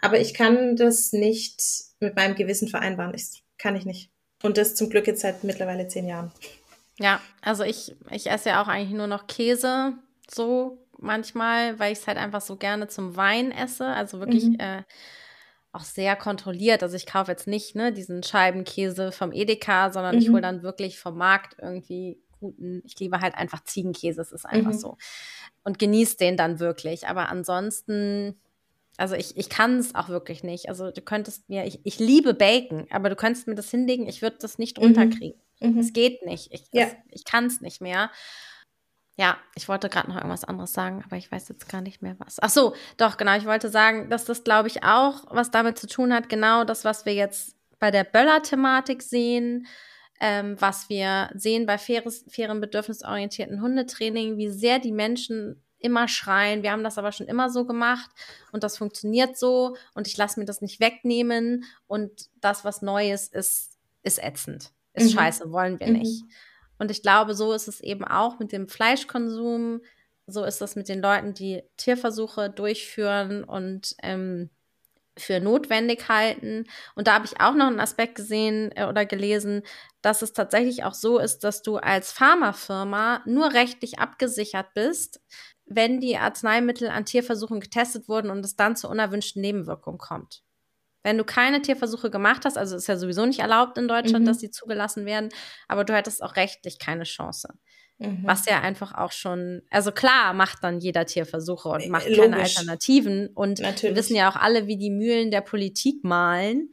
Aber 0.00 0.20
ich 0.20 0.34
kann 0.34 0.76
das 0.76 1.12
nicht 1.12 1.62
mit 2.00 2.16
meinem 2.16 2.34
Gewissen 2.34 2.68
vereinbaren. 2.68 3.14
Ich, 3.14 3.44
kann 3.58 3.76
ich 3.76 3.84
nicht. 3.84 4.10
Und 4.42 4.58
das 4.58 4.74
zum 4.74 4.90
Glück 4.90 5.06
jetzt 5.06 5.20
seit 5.20 5.44
mittlerweile 5.44 5.86
zehn 5.86 6.08
Jahren. 6.08 6.32
Ja, 6.98 7.20
also 7.40 7.62
ich, 7.62 7.94
ich 8.10 8.28
esse 8.28 8.50
ja 8.50 8.62
auch 8.62 8.68
eigentlich 8.68 8.96
nur 8.96 9.06
noch 9.06 9.26
Käse 9.26 9.94
so 10.28 10.78
manchmal, 10.98 11.78
weil 11.78 11.92
ich 11.92 12.00
es 12.00 12.06
halt 12.06 12.18
einfach 12.18 12.40
so 12.40 12.56
gerne 12.56 12.88
zum 12.88 13.16
Wein 13.16 13.52
esse. 13.52 13.86
Also 13.86 14.18
wirklich 14.18 14.44
mhm. 14.44 14.56
äh, 14.58 14.82
auch 15.72 15.84
sehr 15.84 16.16
kontrolliert. 16.16 16.82
Also 16.82 16.96
ich 16.96 17.06
kaufe 17.06 17.30
jetzt 17.30 17.46
nicht 17.46 17.74
ne, 17.74 17.92
diesen 17.92 18.22
Scheibenkäse 18.22 19.12
vom 19.12 19.32
Edeka, 19.32 19.90
sondern 19.92 20.16
mhm. 20.16 20.22
ich 20.22 20.28
hole 20.30 20.42
dann 20.42 20.62
wirklich 20.62 20.98
vom 20.98 21.16
Markt 21.16 21.56
irgendwie 21.60 22.20
guten, 22.42 22.82
ich 22.84 22.98
liebe 22.98 23.20
halt 23.20 23.34
einfach 23.34 23.64
Ziegenkäse, 23.64 24.20
es 24.20 24.32
ist 24.32 24.44
einfach 24.44 24.72
mhm. 24.72 24.78
so. 24.78 24.98
Und 25.64 25.78
genieße 25.78 26.18
den 26.18 26.36
dann 26.36 26.60
wirklich. 26.60 27.08
Aber 27.08 27.28
ansonsten, 27.28 28.38
also 28.96 29.14
ich, 29.14 29.36
ich 29.36 29.48
kann 29.48 29.78
es 29.78 29.94
auch 29.94 30.08
wirklich 30.08 30.42
nicht. 30.42 30.68
Also 30.68 30.90
du 30.90 31.00
könntest 31.00 31.48
mir, 31.48 31.64
ich, 31.64 31.80
ich 31.84 31.98
liebe 31.98 32.34
Bacon, 32.34 32.86
aber 32.90 33.08
du 33.08 33.16
könntest 33.16 33.46
mir 33.46 33.54
das 33.54 33.70
hinlegen, 33.70 34.06
ich 34.06 34.20
würde 34.20 34.36
das 34.40 34.58
nicht 34.58 34.78
runterkriegen. 34.78 35.40
Mhm. 35.60 35.78
Es 35.78 35.92
geht 35.92 36.26
nicht. 36.26 36.52
Ich, 36.52 36.64
ja. 36.72 36.88
ich 37.08 37.24
kann 37.24 37.46
es 37.46 37.60
nicht 37.60 37.80
mehr. 37.80 38.10
Ja, 39.16 39.36
ich 39.54 39.68
wollte 39.68 39.88
gerade 39.88 40.08
noch 40.08 40.16
irgendwas 40.16 40.44
anderes 40.44 40.72
sagen, 40.72 41.02
aber 41.04 41.16
ich 41.16 41.30
weiß 41.30 41.48
jetzt 41.48 41.68
gar 41.68 41.82
nicht 41.82 42.02
mehr 42.02 42.16
was. 42.18 42.38
Ach 42.40 42.50
so, 42.50 42.74
doch, 42.96 43.18
genau. 43.18 43.36
Ich 43.36 43.44
wollte 43.44 43.68
sagen, 43.68 44.10
dass 44.10 44.24
das, 44.24 44.42
glaube 44.42 44.68
ich, 44.68 44.82
auch 44.82 45.24
was 45.28 45.50
damit 45.50 45.78
zu 45.78 45.86
tun 45.86 46.12
hat, 46.12 46.28
genau 46.28 46.64
das, 46.64 46.84
was 46.84 47.04
wir 47.04 47.14
jetzt 47.14 47.56
bei 47.78 47.90
der 47.90 48.04
Böller-Thematik 48.04 49.02
sehen, 49.02 49.66
ähm, 50.24 50.54
was 50.60 50.88
wir 50.88 51.30
sehen 51.34 51.66
bei 51.66 51.78
faires, 51.78 52.24
fairen, 52.28 52.60
bedürfnisorientierten 52.60 53.60
Hundetraining, 53.60 54.36
wie 54.38 54.50
sehr 54.50 54.78
die 54.78 54.92
Menschen 54.92 55.60
immer 55.80 56.06
schreien. 56.06 56.62
Wir 56.62 56.70
haben 56.70 56.84
das 56.84 56.96
aber 56.96 57.10
schon 57.10 57.26
immer 57.26 57.50
so 57.50 57.66
gemacht 57.66 58.08
und 58.52 58.62
das 58.62 58.78
funktioniert 58.78 59.36
so 59.36 59.76
und 59.94 60.06
ich 60.06 60.16
lasse 60.16 60.38
mir 60.38 60.46
das 60.46 60.60
nicht 60.60 60.78
wegnehmen 60.78 61.64
und 61.88 62.12
das, 62.40 62.64
was 62.64 62.82
Neues 62.82 63.26
ist, 63.26 63.80
ist 64.04 64.22
ätzend. 64.22 64.70
Ist 64.94 65.12
mhm. 65.12 65.18
scheiße, 65.18 65.50
wollen 65.50 65.80
wir 65.80 65.88
mhm. 65.88 65.94
nicht. 65.94 66.22
Und 66.78 66.92
ich 66.92 67.02
glaube, 67.02 67.34
so 67.34 67.52
ist 67.52 67.66
es 67.66 67.80
eben 67.80 68.04
auch 68.04 68.38
mit 68.38 68.52
dem 68.52 68.68
Fleischkonsum. 68.68 69.80
So 70.28 70.44
ist 70.44 70.62
es 70.62 70.76
mit 70.76 70.88
den 70.88 71.02
Leuten, 71.02 71.34
die 71.34 71.64
Tierversuche 71.76 72.48
durchführen 72.48 73.42
und 73.42 73.96
ähm, 74.04 74.50
für 75.18 75.40
notwendig 75.40 76.08
halten. 76.08 76.64
Und 76.94 77.06
da 77.06 77.14
habe 77.14 77.26
ich 77.26 77.40
auch 77.40 77.54
noch 77.54 77.66
einen 77.66 77.80
Aspekt 77.80 78.14
gesehen 78.14 78.70
äh, 78.74 78.86
oder 78.86 79.04
gelesen, 79.04 79.62
dass 80.00 80.22
es 80.22 80.32
tatsächlich 80.32 80.84
auch 80.84 80.94
so 80.94 81.18
ist, 81.18 81.44
dass 81.44 81.62
du 81.62 81.76
als 81.76 82.12
Pharmafirma 82.12 83.22
nur 83.26 83.52
rechtlich 83.52 83.98
abgesichert 83.98 84.74
bist, 84.74 85.20
wenn 85.66 86.00
die 86.00 86.16
Arzneimittel 86.16 86.88
an 86.88 87.04
Tierversuchen 87.04 87.60
getestet 87.60 88.08
wurden 88.08 88.30
und 88.30 88.44
es 88.44 88.56
dann 88.56 88.76
zu 88.76 88.88
unerwünschten 88.88 89.42
Nebenwirkungen 89.42 89.98
kommt. 89.98 90.42
Wenn 91.02 91.18
du 91.18 91.24
keine 91.24 91.62
Tierversuche 91.62 92.10
gemacht 92.10 92.44
hast, 92.44 92.56
also 92.56 92.76
ist 92.76 92.86
ja 92.86 92.96
sowieso 92.96 93.26
nicht 93.26 93.40
erlaubt 93.40 93.76
in 93.76 93.88
Deutschland, 93.88 94.24
mhm. 94.24 94.28
dass 94.28 94.38
sie 94.38 94.50
zugelassen 94.50 95.04
werden, 95.04 95.30
aber 95.68 95.84
du 95.84 95.94
hättest 95.94 96.22
auch 96.22 96.36
rechtlich 96.36 96.78
keine 96.78 97.04
Chance. 97.04 97.48
Mhm. 98.02 98.20
Was 98.22 98.46
ja 98.46 98.60
einfach 98.60 98.94
auch 98.94 99.12
schon, 99.12 99.62
also 99.70 99.92
klar 99.92 100.32
macht 100.34 100.62
dann 100.62 100.80
jeder 100.80 101.06
Tierversuche 101.06 101.68
und 101.68 101.88
macht 101.88 102.08
Logisch. 102.08 102.18
keine 102.18 102.36
Alternativen. 102.36 103.28
Und 103.28 103.60
Natürlich. 103.60 103.82
wir 103.82 103.96
wissen 103.96 104.16
ja 104.16 104.30
auch 104.30 104.36
alle, 104.36 104.66
wie 104.66 104.76
die 104.76 104.90
Mühlen 104.90 105.30
der 105.30 105.40
Politik 105.40 106.04
malen. 106.04 106.70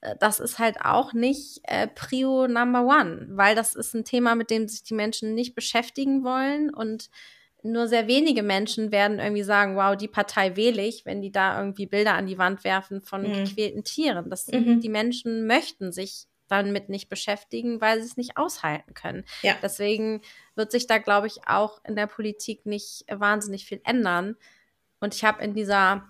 Äh, 0.00 0.14
das 0.20 0.40
ist 0.40 0.58
halt 0.58 0.80
auch 0.80 1.12
nicht 1.12 1.60
äh, 1.64 1.88
Prio 1.88 2.46
Number 2.46 2.84
One, 2.84 3.26
weil 3.30 3.54
das 3.54 3.74
ist 3.74 3.94
ein 3.94 4.04
Thema, 4.04 4.34
mit 4.34 4.50
dem 4.50 4.68
sich 4.68 4.82
die 4.82 4.94
Menschen 4.94 5.34
nicht 5.34 5.54
beschäftigen 5.54 6.24
wollen 6.24 6.72
und 6.72 7.10
nur 7.62 7.88
sehr 7.88 8.06
wenige 8.06 8.42
Menschen 8.42 8.92
werden 8.92 9.18
irgendwie 9.18 9.42
sagen, 9.42 9.76
wow, 9.76 9.96
die 9.96 10.08
Partei 10.08 10.54
wähle 10.56 10.82
ich, 10.82 11.04
wenn 11.04 11.20
die 11.20 11.32
da 11.32 11.58
irgendwie 11.58 11.86
Bilder 11.86 12.14
an 12.14 12.26
die 12.26 12.38
Wand 12.38 12.62
werfen 12.62 13.00
von 13.00 13.22
mhm. 13.22 13.44
gequälten 13.44 13.82
Tieren. 13.82 14.30
Das, 14.30 14.46
mhm. 14.46 14.80
Die 14.80 14.88
Menschen 14.88 15.46
möchten 15.46 15.90
sich 15.90 16.26
damit 16.48 16.88
nicht 16.88 17.08
beschäftigen, 17.08 17.80
weil 17.80 18.00
sie 18.00 18.06
es 18.06 18.16
nicht 18.16 18.36
aushalten 18.36 18.94
können. 18.94 19.24
Ja. 19.42 19.54
Deswegen 19.62 20.22
wird 20.54 20.72
sich 20.72 20.86
da, 20.86 20.98
glaube 20.98 21.26
ich, 21.26 21.46
auch 21.46 21.80
in 21.84 21.96
der 21.96 22.06
Politik 22.06 22.66
nicht 22.66 23.04
wahnsinnig 23.10 23.64
viel 23.66 23.80
ändern. 23.84 24.36
Und 25.00 25.14
ich 25.14 25.24
habe 25.24 25.42
in 25.44 25.54
dieser 25.54 26.08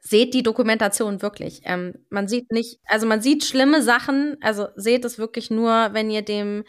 seht 0.00 0.32
die 0.32 0.42
Dokumentation 0.42 1.22
wirklich. 1.22 1.62
Ähm, 1.64 1.94
man 2.08 2.28
sieht 2.28 2.52
nicht, 2.52 2.80
also 2.86 3.06
man 3.06 3.20
sieht 3.20 3.44
schlimme 3.44 3.82
Sachen, 3.82 4.36
also 4.40 4.68
seht 4.76 5.04
es 5.04 5.18
wirklich 5.18 5.50
nur, 5.50 5.90
wenn 5.92 6.10
ihr 6.10 6.22
dem 6.22 6.64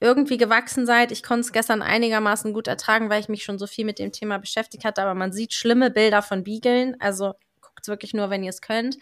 irgendwie 0.00 0.36
gewachsen 0.36 0.86
seid. 0.86 1.12
Ich 1.12 1.22
konnte 1.22 1.40
es 1.40 1.52
gestern 1.52 1.82
einigermaßen 1.82 2.52
gut 2.52 2.68
ertragen, 2.68 3.10
weil 3.10 3.20
ich 3.20 3.28
mich 3.28 3.44
schon 3.44 3.58
so 3.58 3.66
viel 3.66 3.84
mit 3.84 3.98
dem 3.98 4.12
Thema 4.12 4.38
beschäftigt 4.38 4.84
hatte. 4.84 5.02
Aber 5.02 5.14
man 5.14 5.32
sieht 5.32 5.54
schlimme 5.54 5.90
Bilder 5.90 6.20
von 6.20 6.44
Biegeln. 6.44 6.96
Also 7.00 7.34
guckt 7.60 7.88
wirklich 7.88 8.12
nur, 8.12 8.28
wenn 8.30 8.42
ihr 8.42 8.50
es 8.50 8.60
könnt. 8.60 8.98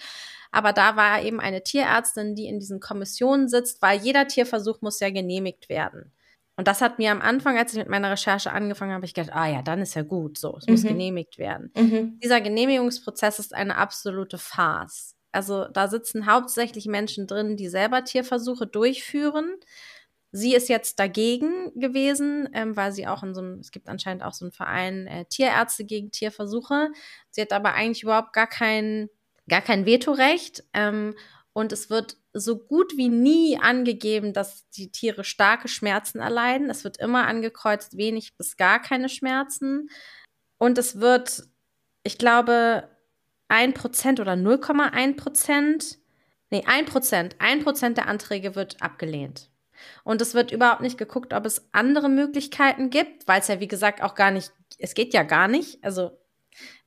Aber 0.52 0.72
da 0.72 0.96
war 0.96 1.22
eben 1.22 1.40
eine 1.40 1.64
Tierärztin, 1.64 2.36
die 2.36 2.46
in 2.46 2.60
diesen 2.60 2.78
Kommissionen 2.78 3.48
sitzt, 3.48 3.82
weil 3.82 3.98
jeder 3.98 4.28
Tierversuch 4.28 4.82
muss 4.82 5.00
ja 5.00 5.10
genehmigt 5.10 5.68
werden. 5.68 6.12
Und 6.56 6.68
das 6.68 6.82
hat 6.82 6.98
mir 6.98 7.10
am 7.10 7.22
Anfang, 7.22 7.56
als 7.56 7.72
ich 7.72 7.78
mit 7.78 7.88
meiner 7.88 8.10
Recherche 8.10 8.52
angefangen 8.52 8.92
habe, 8.92 9.06
ich 9.06 9.14
gedacht, 9.14 9.34
ah 9.34 9.48
ja, 9.48 9.62
dann 9.62 9.80
ist 9.80 9.94
ja 9.94 10.02
gut, 10.02 10.38
so, 10.38 10.56
es 10.58 10.66
mhm. 10.66 10.72
muss 10.72 10.82
genehmigt 10.82 11.38
werden. 11.38 11.72
Mhm. 11.74 12.20
Dieser 12.22 12.40
Genehmigungsprozess 12.40 13.38
ist 13.38 13.54
eine 13.54 13.76
absolute 13.76 14.38
Farce. 14.38 15.16
Also 15.32 15.66
da 15.66 15.88
sitzen 15.88 16.26
hauptsächlich 16.26 16.86
Menschen 16.86 17.26
drin, 17.26 17.56
die 17.56 17.68
selber 17.68 18.04
Tierversuche 18.04 18.66
durchführen. 18.66 19.56
Sie 20.30 20.54
ist 20.54 20.68
jetzt 20.68 20.98
dagegen 20.98 21.72
gewesen, 21.74 22.48
ähm, 22.52 22.76
weil 22.76 22.92
sie 22.92 23.06
auch 23.06 23.22
in 23.22 23.34
so 23.34 23.40
einem, 23.40 23.58
es 23.58 23.70
gibt 23.70 23.88
anscheinend 23.88 24.22
auch 24.22 24.32
so 24.32 24.44
einen 24.44 24.52
Verein 24.52 25.06
äh, 25.06 25.24
Tierärzte 25.24 25.84
gegen 25.84 26.10
Tierversuche. 26.10 26.90
Sie 27.30 27.40
hat 27.40 27.52
aber 27.52 27.72
eigentlich 27.74 28.02
überhaupt 28.02 28.34
gar 28.34 28.46
kein, 28.46 29.08
gar 29.48 29.62
kein 29.62 29.86
Vetorecht. 29.86 30.64
Ähm, 30.72 31.14
und 31.52 31.72
es 31.72 31.90
wird 31.90 32.16
so 32.32 32.58
gut 32.58 32.96
wie 32.96 33.08
nie 33.08 33.58
angegeben, 33.58 34.32
dass 34.32 34.68
die 34.70 34.90
Tiere 34.90 35.22
starke 35.22 35.68
Schmerzen 35.68 36.18
erleiden. 36.18 36.70
Es 36.70 36.84
wird 36.84 36.96
immer 36.96 37.26
angekreuzt, 37.26 37.96
wenig 37.96 38.36
bis 38.36 38.56
gar 38.56 38.80
keine 38.80 39.08
Schmerzen. 39.08 39.90
Und 40.56 40.78
es 40.78 41.00
wird, 41.00 41.42
ich 42.04 42.16
glaube, 42.16 42.88
1% 43.50 44.20
oder 44.20 44.32
0,1%, 44.32 45.98
nee, 46.50 46.64
1%, 46.64 47.36
1% 47.36 47.94
der 47.94 48.08
Anträge 48.08 48.54
wird 48.54 48.80
abgelehnt. 48.80 49.50
Und 50.04 50.22
es 50.22 50.34
wird 50.34 50.52
überhaupt 50.52 50.80
nicht 50.80 50.96
geguckt, 50.96 51.34
ob 51.34 51.44
es 51.44 51.68
andere 51.72 52.08
Möglichkeiten 52.08 52.88
gibt, 52.88 53.28
weil 53.28 53.40
es 53.40 53.48
ja, 53.48 53.60
wie 53.60 53.68
gesagt, 53.68 54.02
auch 54.02 54.14
gar 54.14 54.30
nicht, 54.30 54.52
es 54.78 54.94
geht 54.94 55.12
ja 55.12 55.22
gar 55.22 55.48
nicht. 55.48 55.82
Also 55.84 56.18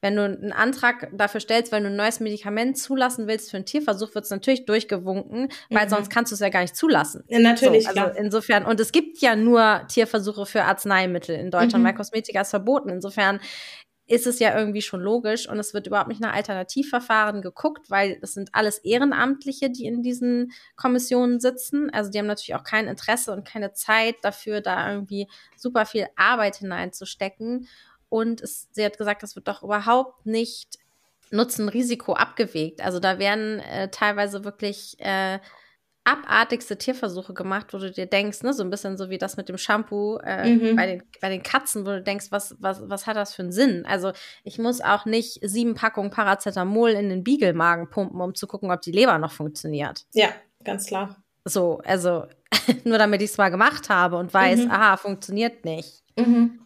wenn 0.02 0.16
du 0.16 0.24
einen 0.24 0.52
Antrag 0.52 1.10
dafür 1.14 1.40
stellst, 1.40 1.72
weil 1.72 1.82
du 1.82 1.88
ein 1.88 1.96
neues 1.96 2.20
Medikament 2.20 2.78
zulassen 2.78 3.28
willst 3.28 3.52
für 3.52 3.58
einen 3.58 3.66
Tierversuch, 3.66 4.16
wird 4.16 4.26
es 4.26 4.32
natürlich 4.32 4.66
durchgewunken, 4.66 5.50
weil 5.70 5.86
mhm. 5.86 5.90
sonst 5.90 6.10
kannst 6.10 6.32
du 6.32 6.36
es 6.36 6.40
ja 6.40 6.50
gar 6.50 6.62
nicht 6.62 6.76
zulassen. 6.76 7.24
Ja, 7.28 7.40
natürlich. 7.40 7.84
So, 7.84 7.90
also 7.90 8.02
klar. 8.02 8.18
insofern, 8.18 8.66
und 8.66 8.80
es 8.80 8.92
gibt 8.92 9.20
ja 9.20 9.36
nur 9.36 9.82
Tierversuche 9.88 10.46
für 10.46 10.64
Arzneimittel 10.64 11.36
in 11.36 11.52
Deutschland, 11.52 11.84
mhm. 11.84 11.88
weil 11.88 11.96
Kosmetika 11.96 12.42
ist 12.42 12.52
verboten. 12.52 12.90
Insofern 12.90 13.40
ist 14.08 14.28
es 14.28 14.40
ja 14.40 14.58
irgendwie 14.58 14.84
schon 14.84 15.02
logisch 15.02 15.50
und 15.50 15.58
es 15.58 15.74
wird 15.74 15.88
überhaupt 15.88 16.10
nicht 16.10 16.22
nach 16.22 16.34
Alternativverfahren 16.34 17.42
geguckt, 17.42 17.90
weil 17.90 18.20
es 18.22 18.34
sind 18.34 18.50
alles 18.54 18.78
Ehrenamtliche, 18.80 19.72
die 19.72 19.86
in 19.86 20.04
diesen 20.04 20.52
Kommissionen 20.76 21.40
sitzen. 21.40 21.90
Also 21.92 22.12
die 22.12 22.20
haben 22.20 22.28
natürlich 22.28 22.56
auch 22.56 22.64
kein 22.64 22.88
Interesse 22.88 23.32
und 23.32 23.48
keine 23.48 23.74
Zeit 23.74 24.16
dafür, 24.22 24.62
da 24.62 24.92
irgendwie 24.92 25.28
super 25.58 25.86
viel 25.88 26.08
Arbeit 26.16 26.58
hineinzustecken. 26.58 27.68
Und 28.16 28.40
es, 28.40 28.70
sie 28.72 28.86
hat 28.86 28.98
gesagt, 28.98 29.24
das 29.24 29.36
wird 29.36 29.50
doch 29.50 29.62
überhaupt 29.62 30.26
nicht 30.26 30.80
Nutzen-Risiko 31.32 32.14
abgewegt. 32.14 32.80
Also 32.80 33.02
da 33.02 33.20
werden 33.20 33.60
äh, 33.60 33.90
teilweise 33.90 34.46
wirklich 34.46 34.96
äh, 35.00 35.40
abartigste 36.06 36.78
Tierversuche 36.78 37.34
gemacht, 37.34 37.74
wo 37.74 37.78
du 37.78 37.92
dir 37.92 38.06
denkst, 38.06 38.42
ne, 38.44 38.54
so 38.54 38.64
ein 38.64 38.70
bisschen 38.70 38.96
so 38.96 39.10
wie 39.10 39.18
das 39.18 39.36
mit 39.36 39.50
dem 39.50 39.58
Shampoo 39.58 40.20
äh, 40.24 40.50
mhm. 40.50 40.78
bei, 40.78 40.86
den, 40.86 41.04
bei 41.20 41.28
den 41.28 41.44
Katzen, 41.44 41.86
wo 41.86 41.90
du 41.90 42.02
denkst, 42.02 42.28
was, 42.30 42.56
was, 42.62 42.90
was 42.90 43.06
hat 43.06 43.18
das 43.18 43.36
für 43.36 43.42
einen 43.42 43.52
Sinn? 43.52 43.86
Also 43.86 44.14
ich 44.46 44.60
muss 44.60 44.80
auch 44.80 45.04
nicht 45.04 45.40
sieben 45.42 45.74
Packungen 45.76 46.10
Paracetamol 46.10 46.92
in 46.92 47.10
den 47.10 47.22
Biegelmagen 47.22 47.90
pumpen, 47.90 48.22
um 48.22 48.34
zu 48.34 48.48
gucken, 48.48 48.72
ob 48.72 48.82
die 48.82 48.94
Leber 48.94 49.18
noch 49.18 49.34
funktioniert. 49.34 50.06
Ja, 50.14 50.30
ganz 50.64 50.86
klar. 50.86 51.18
So, 51.44 51.82
also 51.84 52.28
nur 52.86 52.98
damit 52.98 53.22
ich 53.22 53.32
es 53.32 53.38
mal 53.38 53.50
gemacht 53.50 53.90
habe 53.90 54.16
und 54.16 54.34
weiß, 54.34 54.62
mhm. 54.62 54.72
aha, 54.72 54.96
funktioniert 54.96 55.66
nicht. 55.66 56.02
Mhm. 56.18 56.65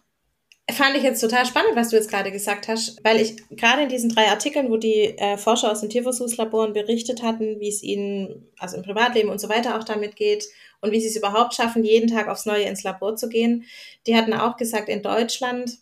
Fand 0.72 0.96
ich 0.96 1.02
jetzt 1.02 1.20
total 1.20 1.46
spannend, 1.46 1.74
was 1.74 1.90
du 1.90 1.96
jetzt 1.96 2.10
gerade 2.10 2.30
gesagt 2.30 2.68
hast, 2.68 3.02
weil 3.04 3.20
ich 3.20 3.36
gerade 3.50 3.82
in 3.82 3.88
diesen 3.88 4.10
drei 4.10 4.28
Artikeln, 4.28 4.70
wo 4.70 4.76
die 4.76 5.16
äh, 5.18 5.36
Forscher 5.36 5.70
aus 5.70 5.80
den 5.80 5.90
Tierversuchslaboren 5.90 6.72
berichtet 6.72 7.22
hatten, 7.22 7.60
wie 7.60 7.68
es 7.68 7.82
ihnen, 7.82 8.50
also 8.58 8.76
im 8.76 8.82
Privatleben 8.82 9.30
und 9.30 9.40
so 9.40 9.48
weiter 9.48 9.78
auch 9.78 9.84
damit 9.84 10.16
geht 10.16 10.46
und 10.80 10.92
wie 10.92 11.00
sie 11.00 11.08
es 11.08 11.16
überhaupt 11.16 11.54
schaffen, 11.54 11.84
jeden 11.84 12.08
Tag 12.08 12.28
aufs 12.28 12.46
Neue 12.46 12.64
ins 12.64 12.82
Labor 12.82 13.16
zu 13.16 13.28
gehen, 13.28 13.64
die 14.06 14.16
hatten 14.16 14.32
auch 14.34 14.56
gesagt, 14.56 14.88
in 14.88 15.02
Deutschland 15.02 15.78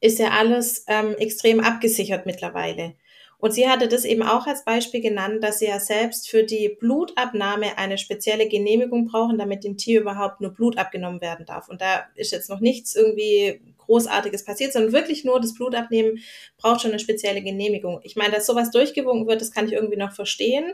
ist 0.00 0.18
ja 0.18 0.30
alles 0.30 0.84
ähm, 0.88 1.14
extrem 1.18 1.60
abgesichert 1.60 2.26
mittlerweile. 2.26 2.94
Und 3.40 3.52
sie 3.52 3.68
hatte 3.68 3.88
das 3.88 4.04
eben 4.04 4.22
auch 4.22 4.46
als 4.46 4.64
Beispiel 4.64 5.00
genannt, 5.00 5.42
dass 5.42 5.60
sie 5.60 5.66
ja 5.66 5.80
selbst 5.80 6.28
für 6.28 6.44
die 6.44 6.76
Blutabnahme 6.78 7.78
eine 7.78 7.96
spezielle 7.96 8.48
Genehmigung 8.48 9.06
brauchen, 9.06 9.38
damit 9.38 9.64
dem 9.64 9.78
Tier 9.78 10.02
überhaupt 10.02 10.42
nur 10.42 10.52
Blut 10.52 10.76
abgenommen 10.76 11.22
werden 11.22 11.46
darf. 11.46 11.68
Und 11.68 11.80
da 11.80 12.06
ist 12.14 12.32
jetzt 12.32 12.50
noch 12.50 12.60
nichts 12.60 12.94
irgendwie 12.94 13.60
Großartiges 13.90 14.44
passiert, 14.44 14.72
sondern 14.72 14.92
wirklich 14.92 15.24
nur 15.24 15.40
das 15.40 15.54
Blutabnehmen 15.54 16.20
braucht 16.58 16.82
schon 16.82 16.92
eine 16.92 17.00
spezielle 17.00 17.42
Genehmigung. 17.42 18.00
Ich 18.04 18.14
meine, 18.14 18.32
dass 18.32 18.46
sowas 18.46 18.70
durchgewunken 18.70 19.26
wird, 19.26 19.40
das 19.40 19.50
kann 19.50 19.66
ich 19.66 19.72
irgendwie 19.72 19.96
noch 19.96 20.12
verstehen. 20.12 20.72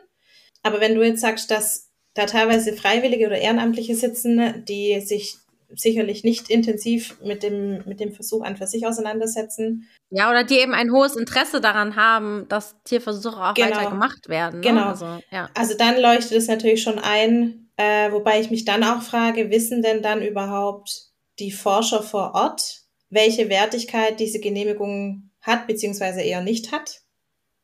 Aber 0.62 0.80
wenn 0.80 0.94
du 0.94 1.02
jetzt 1.02 1.22
sagst, 1.22 1.50
dass 1.50 1.88
da 2.12 2.26
teilweise 2.26 2.74
Freiwillige 2.74 3.26
oder 3.26 3.38
Ehrenamtliche 3.38 3.94
sitzen, 3.94 4.64
die 4.68 5.00
sich 5.00 5.36
sicherlich 5.74 6.24
nicht 6.24 6.50
intensiv 6.50 7.16
mit 7.22 7.42
dem, 7.42 7.82
mit 7.86 8.00
dem 8.00 8.12
Versuch 8.12 8.44
an 8.44 8.56
für 8.56 8.66
sich 8.66 8.86
auseinandersetzen. 8.86 9.88
Ja, 10.10 10.30
oder 10.30 10.44
die 10.44 10.58
eben 10.58 10.74
ein 10.74 10.92
hohes 10.92 11.16
Interesse 11.16 11.60
daran 11.60 11.96
haben, 11.96 12.46
dass 12.48 12.76
Tierversuche 12.84 13.42
auch 13.42 13.54
genau. 13.54 13.76
weiter 13.76 13.90
gemacht 13.90 14.28
werden. 14.28 14.60
Ne? 14.60 14.66
Genau. 14.66 14.88
Also, 14.88 15.20
ja. 15.30 15.48
also 15.54 15.74
dann 15.76 16.00
leuchtet 16.00 16.32
es 16.32 16.48
natürlich 16.48 16.82
schon 16.82 16.98
ein, 16.98 17.70
äh, 17.76 18.12
wobei 18.12 18.40
ich 18.40 18.50
mich 18.50 18.64
dann 18.64 18.84
auch 18.84 19.02
frage, 19.02 19.50
wissen 19.50 19.82
denn 19.82 20.02
dann 20.02 20.22
überhaupt 20.22 21.10
die 21.38 21.52
Forscher 21.52 22.02
vor 22.02 22.34
Ort, 22.34 22.85
welche 23.10 23.48
Wertigkeit 23.48 24.20
diese 24.20 24.40
Genehmigung 24.40 25.30
hat, 25.40 25.66
beziehungsweise 25.66 26.22
eher 26.22 26.42
nicht 26.42 26.72
hat? 26.72 27.02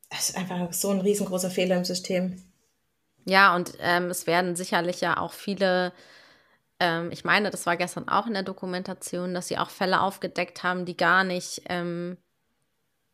Das 0.09 0.29
ist 0.29 0.37
einfach 0.37 0.71
so 0.73 0.89
ein 0.89 1.01
riesengroßer 1.01 1.49
Fehler 1.49 1.77
im 1.77 1.85
System. 1.85 2.41
Ja, 3.25 3.55
und 3.55 3.73
ähm, 3.79 4.05
es 4.09 4.27
werden 4.27 4.55
sicherlich 4.55 5.01
ja 5.01 5.17
auch 5.17 5.33
viele 5.33 5.93
ähm, 6.83 7.11
ich 7.11 7.23
meine, 7.23 7.49
das 7.49 7.65
war 7.65 7.77
gestern 7.77 8.09
auch 8.09 8.27
in 8.27 8.33
der 8.33 8.43
Dokumentation, 8.43 9.33
dass 9.33 9.47
sie 9.47 9.57
auch 9.57 9.69
Fälle 9.69 10.01
aufgedeckt 10.01 10.63
haben, 10.63 10.85
die 10.85 10.97
gar 10.97 11.23
nicht, 11.23 11.61
ähm, 11.69 12.17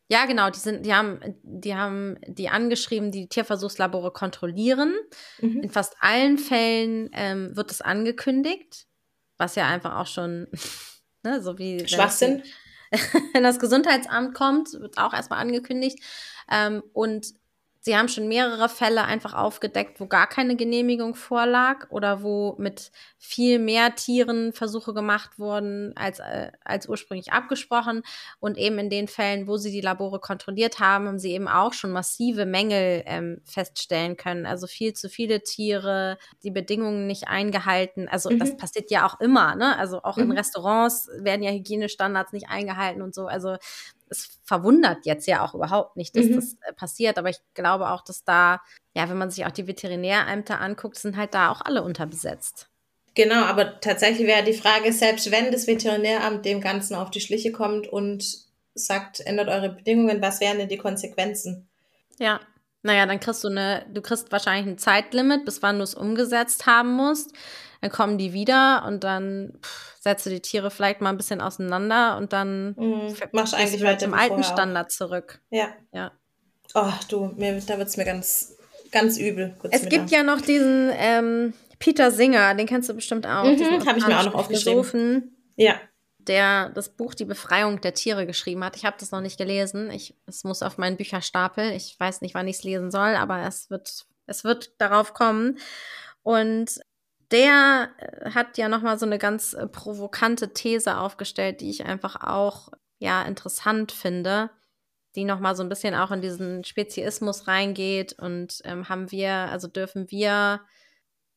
ja, 0.07 0.25
genau, 0.25 0.49
die 0.49 0.59
sind, 0.59 0.87
die 0.87 0.93
haben, 0.95 1.19
die 1.43 1.75
haben 1.75 2.17
die 2.25 2.49
angeschrieben, 2.49 3.11
die 3.11 3.29
Tierversuchslabore 3.29 4.11
kontrollieren. 4.11 4.95
Mhm. 5.39 5.61
In 5.61 5.69
fast 5.69 5.95
allen 5.99 6.39
Fällen 6.39 7.11
ähm, 7.13 7.55
wird 7.55 7.69
es 7.69 7.81
angekündigt, 7.81 8.87
was 9.37 9.53
ja 9.53 9.67
einfach 9.67 9.99
auch 9.99 10.07
schon, 10.07 10.47
ne, 11.29 11.41
so 11.41 11.57
wie 11.57 11.87
Schwachsinn. 11.87 12.43
Wenn 13.33 13.43
das 13.43 13.59
Gesundheitsamt 13.59 14.33
kommt, 14.33 14.73
wird 14.73 14.97
auch 14.97 15.13
erstmal 15.13 15.39
angekündigt. 15.39 15.99
Ähm, 16.51 16.83
und 16.93 17.33
Sie 17.81 17.95
haben 17.95 18.09
schon 18.09 18.27
mehrere 18.27 18.67
Fälle 18.67 19.05
einfach 19.05 19.33
aufgedeckt, 19.33 20.01
wo 20.01 20.07
gar 20.07 20.27
keine 20.27 20.57
Genehmigung 20.57 21.15
vorlag 21.15 21.89
oder 21.89 22.21
wo 22.23 22.55
mit 22.57 22.91
viel 23.17 23.57
mehr 23.57 23.95
Tieren 23.95 24.51
Versuche 24.51 24.93
gemacht 24.93 25.39
wurden 25.39 25.95
als, 25.95 26.19
äh, 26.19 26.51
als 26.65 26.89
ursprünglich 26.89 27.31
abgesprochen. 27.31 28.03
Und 28.39 28.57
eben 28.57 28.79
in 28.79 28.89
den 28.89 29.07
Fällen, 29.07 29.47
wo 29.47 29.55
sie 29.55 29.71
die 29.71 29.79
Labore 29.79 30.19
kontrolliert 30.19 30.79
haben, 30.79 31.07
haben 31.07 31.19
sie 31.19 31.31
eben 31.31 31.47
auch 31.47 31.71
schon 31.71 31.91
massive 31.91 32.45
Mängel 32.45 33.03
ähm, 33.05 33.41
feststellen 33.45 34.17
können. 34.17 34.45
Also 34.45 34.67
viel 34.67 34.93
zu 34.93 35.07
viele 35.07 35.41
Tiere, 35.43 36.17
die 36.43 36.51
Bedingungen 36.51 37.07
nicht 37.07 37.29
eingehalten. 37.29 38.09
Also 38.09 38.29
mhm. 38.29 38.39
das 38.39 38.57
passiert 38.57 38.91
ja 38.91 39.07
auch 39.07 39.21
immer, 39.21 39.55
ne? 39.55 39.77
Also 39.77 40.03
auch 40.03 40.17
mhm. 40.17 40.23
in 40.23 40.31
Restaurants 40.33 41.09
werden 41.17 41.43
ja 41.43 41.51
Hygienestandards 41.51 42.33
nicht 42.33 42.49
eingehalten 42.49 43.01
und 43.01 43.15
so. 43.15 43.27
Also 43.27 43.55
es 44.09 44.39
verwundert 44.43 45.05
jetzt 45.05 45.27
ja 45.27 45.45
auch 45.45 45.53
überhaupt 45.53 45.95
nicht, 45.97 46.15
dass 46.15 46.25
mhm. 46.25 46.35
das 46.35 46.53
äh, 46.61 46.73
passiert, 46.73 47.17
aber 47.17 47.29
ich 47.29 47.39
glaube 47.53 47.89
auch, 47.89 48.03
dass 48.03 48.23
da, 48.23 48.61
ja, 48.93 49.09
wenn 49.09 49.17
man 49.17 49.31
sich 49.31 49.45
auch 49.45 49.51
die 49.51 49.67
Veterinärämter 49.67 50.59
anguckt, 50.59 50.97
sind 50.97 51.17
halt 51.17 51.33
da 51.33 51.51
auch 51.51 51.61
alle 51.61 51.83
unterbesetzt. 51.83 52.69
Genau, 53.15 53.43
aber 53.43 53.79
tatsächlich 53.81 54.27
wäre 54.27 54.43
die 54.43 54.53
Frage, 54.53 54.93
selbst 54.93 55.31
wenn 55.31 55.51
das 55.51 55.67
Veterinäramt 55.67 56.45
dem 56.45 56.61
Ganzen 56.61 56.95
auf 56.95 57.11
die 57.11 57.21
Schliche 57.21 57.51
kommt 57.51 57.87
und 57.87 58.25
sagt, 58.75 59.19
ändert 59.19 59.49
eure 59.49 59.69
Bedingungen, 59.69 60.21
was 60.21 60.39
wären 60.39 60.57
denn 60.57 60.69
die 60.69 60.77
Konsequenzen? 60.77 61.67
Ja, 62.17 62.39
naja, 62.81 63.05
dann 63.05 63.19
kriegst 63.19 63.43
du 63.43 63.49
eine, 63.49 63.85
du 63.91 64.01
kriegst 64.01 64.31
wahrscheinlich 64.31 64.67
ein 64.67 64.77
Zeitlimit, 64.77 65.45
bis 65.45 65.61
wann 65.61 65.77
du 65.77 65.83
es 65.83 65.95
umgesetzt 65.95 66.65
haben 66.65 66.93
musst. 66.93 67.33
Dann 67.81 67.91
kommen 67.91 68.17
die 68.17 68.33
wieder 68.33 68.83
und 68.87 69.03
dann 69.03 69.53
pff, 69.61 69.95
setzt 69.99 70.25
du 70.25 70.29
die 70.29 70.41
Tiere 70.41 70.69
vielleicht 70.69 71.01
mal 71.01 71.09
ein 71.09 71.17
bisschen 71.17 71.41
auseinander 71.41 72.17
und 72.17 72.33
dann 72.33 72.75
mhm. 72.77 73.15
machst 73.31 73.53
eigentlich 73.53 73.83
weiter 73.83 74.05
zum 74.05 74.13
alten 74.13 74.43
Standard 74.43 74.91
zurück. 74.91 75.39
Ja. 75.49 75.69
Ja. 75.93 76.11
Oh, 76.73 76.91
du, 77.09 77.33
mir, 77.37 77.59
da 77.61 77.77
wird's 77.77 77.97
mir 77.97 78.05
ganz, 78.05 78.55
ganz 78.91 79.17
übel. 79.17 79.55
Es 79.71 79.87
gibt 79.87 80.11
da. 80.11 80.17
ja 80.17 80.23
noch 80.23 80.41
diesen 80.41 80.91
ähm, 80.93 81.53
Peter 81.79 82.11
Singer, 82.11 82.53
den 82.55 82.67
kennst 82.67 82.89
du 82.89 82.93
bestimmt 82.93 83.25
auch. 83.25 83.45
Mhm, 83.45 83.85
Habe 83.85 83.97
ich 83.97 84.07
mir 84.07 84.19
auch 84.19 84.25
noch 84.25 84.35
aufgeschrieben. 84.35 85.35
Ja 85.55 85.75
der 86.29 86.69
das 86.69 86.95
Buch 86.95 87.15
Die 87.15 87.25
Befreiung 87.25 87.81
der 87.81 87.95
Tiere 87.95 88.25
geschrieben 88.25 88.63
hat. 88.63 88.77
Ich 88.77 88.85
habe 88.85 88.95
das 88.99 89.11
noch 89.11 89.19
nicht 89.19 89.37
gelesen. 89.37 89.91
Ich, 89.91 90.15
es 90.27 90.43
muss 90.43 90.61
auf 90.61 90.77
meinen 90.77 90.95
Bücherstapel. 90.95 91.71
Ich 91.71 91.99
weiß 91.99 92.21
nicht, 92.21 92.35
wann 92.35 92.47
ich 92.47 92.57
es 92.57 92.63
lesen 92.63 92.91
soll, 92.91 93.15
aber 93.15 93.39
es 93.39 93.69
wird, 93.69 94.05
es 94.27 94.43
wird 94.43 94.79
darauf 94.79 95.13
kommen. 95.13 95.57
Und 96.23 96.79
der 97.31 97.89
äh, 97.97 98.31
hat 98.31 98.57
ja 98.57 98.69
noch 98.69 98.81
mal 98.81 98.97
so 98.97 99.05
eine 99.05 99.17
ganz 99.17 99.53
äh, 99.53 99.67
provokante 99.67 100.53
These 100.53 100.97
aufgestellt, 100.97 101.61
die 101.61 101.69
ich 101.69 101.85
einfach 101.85 102.15
auch 102.21 102.69
ja 102.99 103.23
interessant 103.23 103.91
finde, 103.91 104.51
die 105.15 105.25
noch 105.25 105.39
mal 105.39 105.55
so 105.55 105.63
ein 105.63 105.69
bisschen 105.69 105.95
auch 105.95 106.11
in 106.11 106.21
diesen 106.21 106.63
Speziismus 106.63 107.47
reingeht 107.47 108.13
und 108.19 108.61
ähm, 108.63 108.87
haben 108.87 109.11
wir, 109.11 109.31
also 109.31 109.67
dürfen 109.67 110.11
wir 110.11 110.61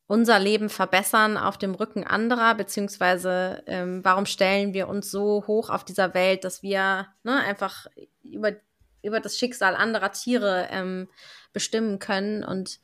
unser 0.07 0.39
Leben 0.39 0.69
verbessern 0.69 1.37
auf 1.37 1.57
dem 1.57 1.75
Rücken 1.75 2.03
anderer, 2.03 2.55
beziehungsweise 2.55 3.63
ähm, 3.67 4.03
warum 4.03 4.25
stellen 4.25 4.73
wir 4.73 4.87
uns 4.87 5.09
so 5.09 5.45
hoch 5.47 5.69
auf 5.69 5.85
dieser 5.85 6.13
Welt, 6.13 6.43
dass 6.43 6.61
wir 6.61 7.07
ne, 7.23 7.37
einfach 7.39 7.87
über, 8.23 8.51
über 9.01 9.19
das 9.19 9.37
Schicksal 9.37 9.75
anderer 9.75 10.11
Tiere 10.11 10.67
ähm, 10.71 11.07
bestimmen 11.53 11.99
können 11.99 12.43
und 12.43 12.79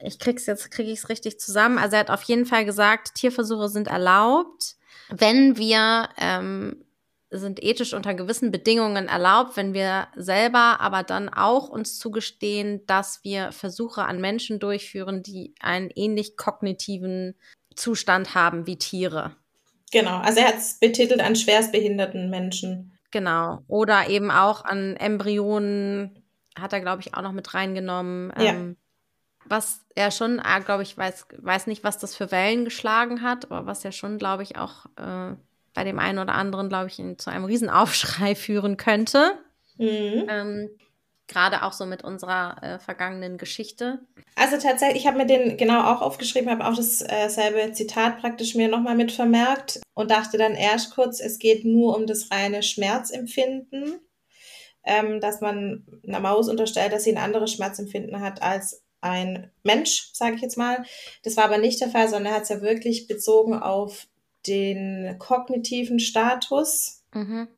ich 0.00 0.18
krieg's 0.18 0.46
jetzt, 0.46 0.70
kriege 0.70 0.90
ich 0.92 1.00
es 1.00 1.08
richtig 1.08 1.40
zusammen. 1.40 1.78
Also 1.78 1.96
er 1.96 2.00
hat 2.00 2.10
auf 2.10 2.22
jeden 2.22 2.46
Fall 2.46 2.64
gesagt, 2.64 3.16
Tierversuche 3.16 3.68
sind 3.68 3.88
erlaubt, 3.88 4.76
wenn 5.08 5.56
wir 5.56 6.08
ähm, 6.18 6.84
sind 7.30 7.62
ethisch 7.62 7.92
unter 7.92 8.14
gewissen 8.14 8.50
Bedingungen 8.50 9.08
erlaubt, 9.08 9.56
wenn 9.56 9.74
wir 9.74 10.08
selber 10.16 10.80
aber 10.80 11.02
dann 11.02 11.28
auch 11.28 11.68
uns 11.68 11.98
zugestehen, 11.98 12.86
dass 12.86 13.22
wir 13.22 13.52
Versuche 13.52 14.04
an 14.04 14.20
Menschen 14.20 14.58
durchführen, 14.58 15.22
die 15.22 15.54
einen 15.60 15.90
ähnlich 15.94 16.36
kognitiven 16.36 17.34
Zustand 17.74 18.34
haben 18.34 18.66
wie 18.66 18.78
Tiere. 18.78 19.36
Genau, 19.92 20.18
also 20.18 20.40
er 20.40 20.48
hat 20.48 20.58
es 20.58 20.78
betitelt 20.78 21.20
an 21.20 21.36
schwerstbehinderten 21.36 22.30
Menschen. 22.30 22.92
Genau. 23.10 23.62
Oder 23.68 24.08
eben 24.08 24.30
auch 24.30 24.64
an 24.64 24.96
Embryonen, 24.96 26.22
hat 26.58 26.72
er, 26.72 26.80
glaube 26.80 27.02
ich, 27.02 27.14
auch 27.14 27.22
noch 27.22 27.32
mit 27.32 27.54
reingenommen. 27.54 28.32
Ja. 28.36 28.52
Ähm, 28.52 28.76
was 29.44 29.86
er 29.94 30.10
schon, 30.10 30.40
äh, 30.40 30.60
glaube 30.62 30.82
ich, 30.82 30.96
weiß, 30.96 31.26
weiß 31.38 31.68
nicht, 31.68 31.84
was 31.84 31.98
das 31.98 32.14
für 32.14 32.30
Wellen 32.30 32.64
geschlagen 32.64 33.22
hat, 33.22 33.50
aber 33.50 33.66
was 33.66 33.82
ja 33.82 33.92
schon, 33.92 34.18
glaube 34.18 34.42
ich, 34.42 34.56
auch 34.56 34.86
äh, 34.96 35.36
bei 35.78 35.84
dem 35.84 36.00
einen 36.00 36.18
oder 36.18 36.34
anderen, 36.34 36.68
glaube 36.68 36.88
ich, 36.88 36.98
in, 36.98 37.20
zu 37.20 37.30
einem 37.30 37.44
Riesenaufschrei 37.44 38.34
führen 38.34 38.76
könnte. 38.76 39.38
Mhm. 39.76 40.26
Ähm, 40.28 40.70
Gerade 41.28 41.62
auch 41.62 41.72
so 41.72 41.86
mit 41.86 42.02
unserer 42.02 42.56
äh, 42.62 42.78
vergangenen 42.80 43.38
Geschichte. 43.38 44.00
Also 44.34 44.56
tatsächlich, 44.56 45.02
ich 45.02 45.06
habe 45.06 45.18
mir 45.18 45.26
den 45.26 45.56
genau 45.56 45.82
auch 45.82 46.00
aufgeschrieben, 46.00 46.50
habe 46.50 46.66
auch 46.66 46.74
dasselbe 46.74 47.60
äh, 47.60 47.72
Zitat 47.72 48.18
praktisch 48.18 48.56
mir 48.56 48.66
nochmal 48.66 48.96
mit 48.96 49.12
vermerkt 49.12 49.80
und 49.94 50.10
dachte 50.10 50.36
dann 50.36 50.56
erst 50.56 50.96
kurz, 50.96 51.20
es 51.20 51.38
geht 51.38 51.64
nur 51.64 51.96
um 51.96 52.08
das 52.08 52.28
reine 52.32 52.64
Schmerzempfinden, 52.64 54.00
ähm, 54.84 55.20
dass 55.20 55.40
man 55.40 55.86
einer 56.04 56.18
Maus 56.18 56.48
unterstellt, 56.48 56.92
dass 56.92 57.04
sie 57.04 57.12
ein 57.12 57.22
anderes 57.22 57.52
Schmerzempfinden 57.52 58.20
hat 58.20 58.42
als 58.42 58.82
ein 59.00 59.52
Mensch, 59.62 60.10
sage 60.12 60.34
ich 60.34 60.42
jetzt 60.42 60.58
mal. 60.58 60.84
Das 61.22 61.36
war 61.36 61.44
aber 61.44 61.58
nicht 61.58 61.80
der 61.80 61.90
Fall, 61.90 62.08
sondern 62.08 62.32
er 62.32 62.36
hat 62.36 62.42
es 62.42 62.48
ja 62.48 62.62
wirklich 62.62 63.06
bezogen 63.06 63.54
auf 63.54 64.08
den 64.48 65.16
kognitiven 65.18 66.00
Status. 66.00 67.04
Mhm. 67.12 67.48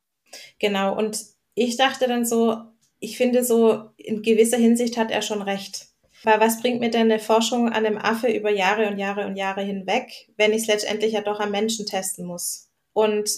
Genau, 0.59 0.97
und 0.97 1.25
ich 1.55 1.77
dachte 1.77 2.07
dann 2.07 2.25
so, 2.25 2.57
ich 2.99 3.17
finde 3.17 3.45
so, 3.45 3.91
in 3.97 4.23
gewisser 4.23 4.59
Hinsicht 4.59 4.97
hat 4.97 5.11
er 5.11 5.23
schon 5.23 5.43
recht. 5.43 5.87
Weil 6.23 6.39
was 6.39 6.61
bringt 6.61 6.81
mir 6.81 6.91
denn 6.91 7.11
eine 7.11 7.19
Forschung 7.19 7.69
an 7.69 7.87
einem 7.87 7.97
Affe 7.97 8.31
über 8.31 8.51
Jahre 8.51 8.89
und 8.89 8.99
Jahre 8.99 9.27
und 9.27 9.37
Jahre 9.37 9.63
hinweg, 9.63 10.29
wenn 10.37 10.53
ich 10.53 10.63
es 10.63 10.67
letztendlich 10.67 11.13
ja 11.13 11.23
doch 11.23 11.41
am 11.41 11.51
Menschen 11.51 11.87
testen 11.87 12.27
muss? 12.27 12.69
Und 12.93 13.31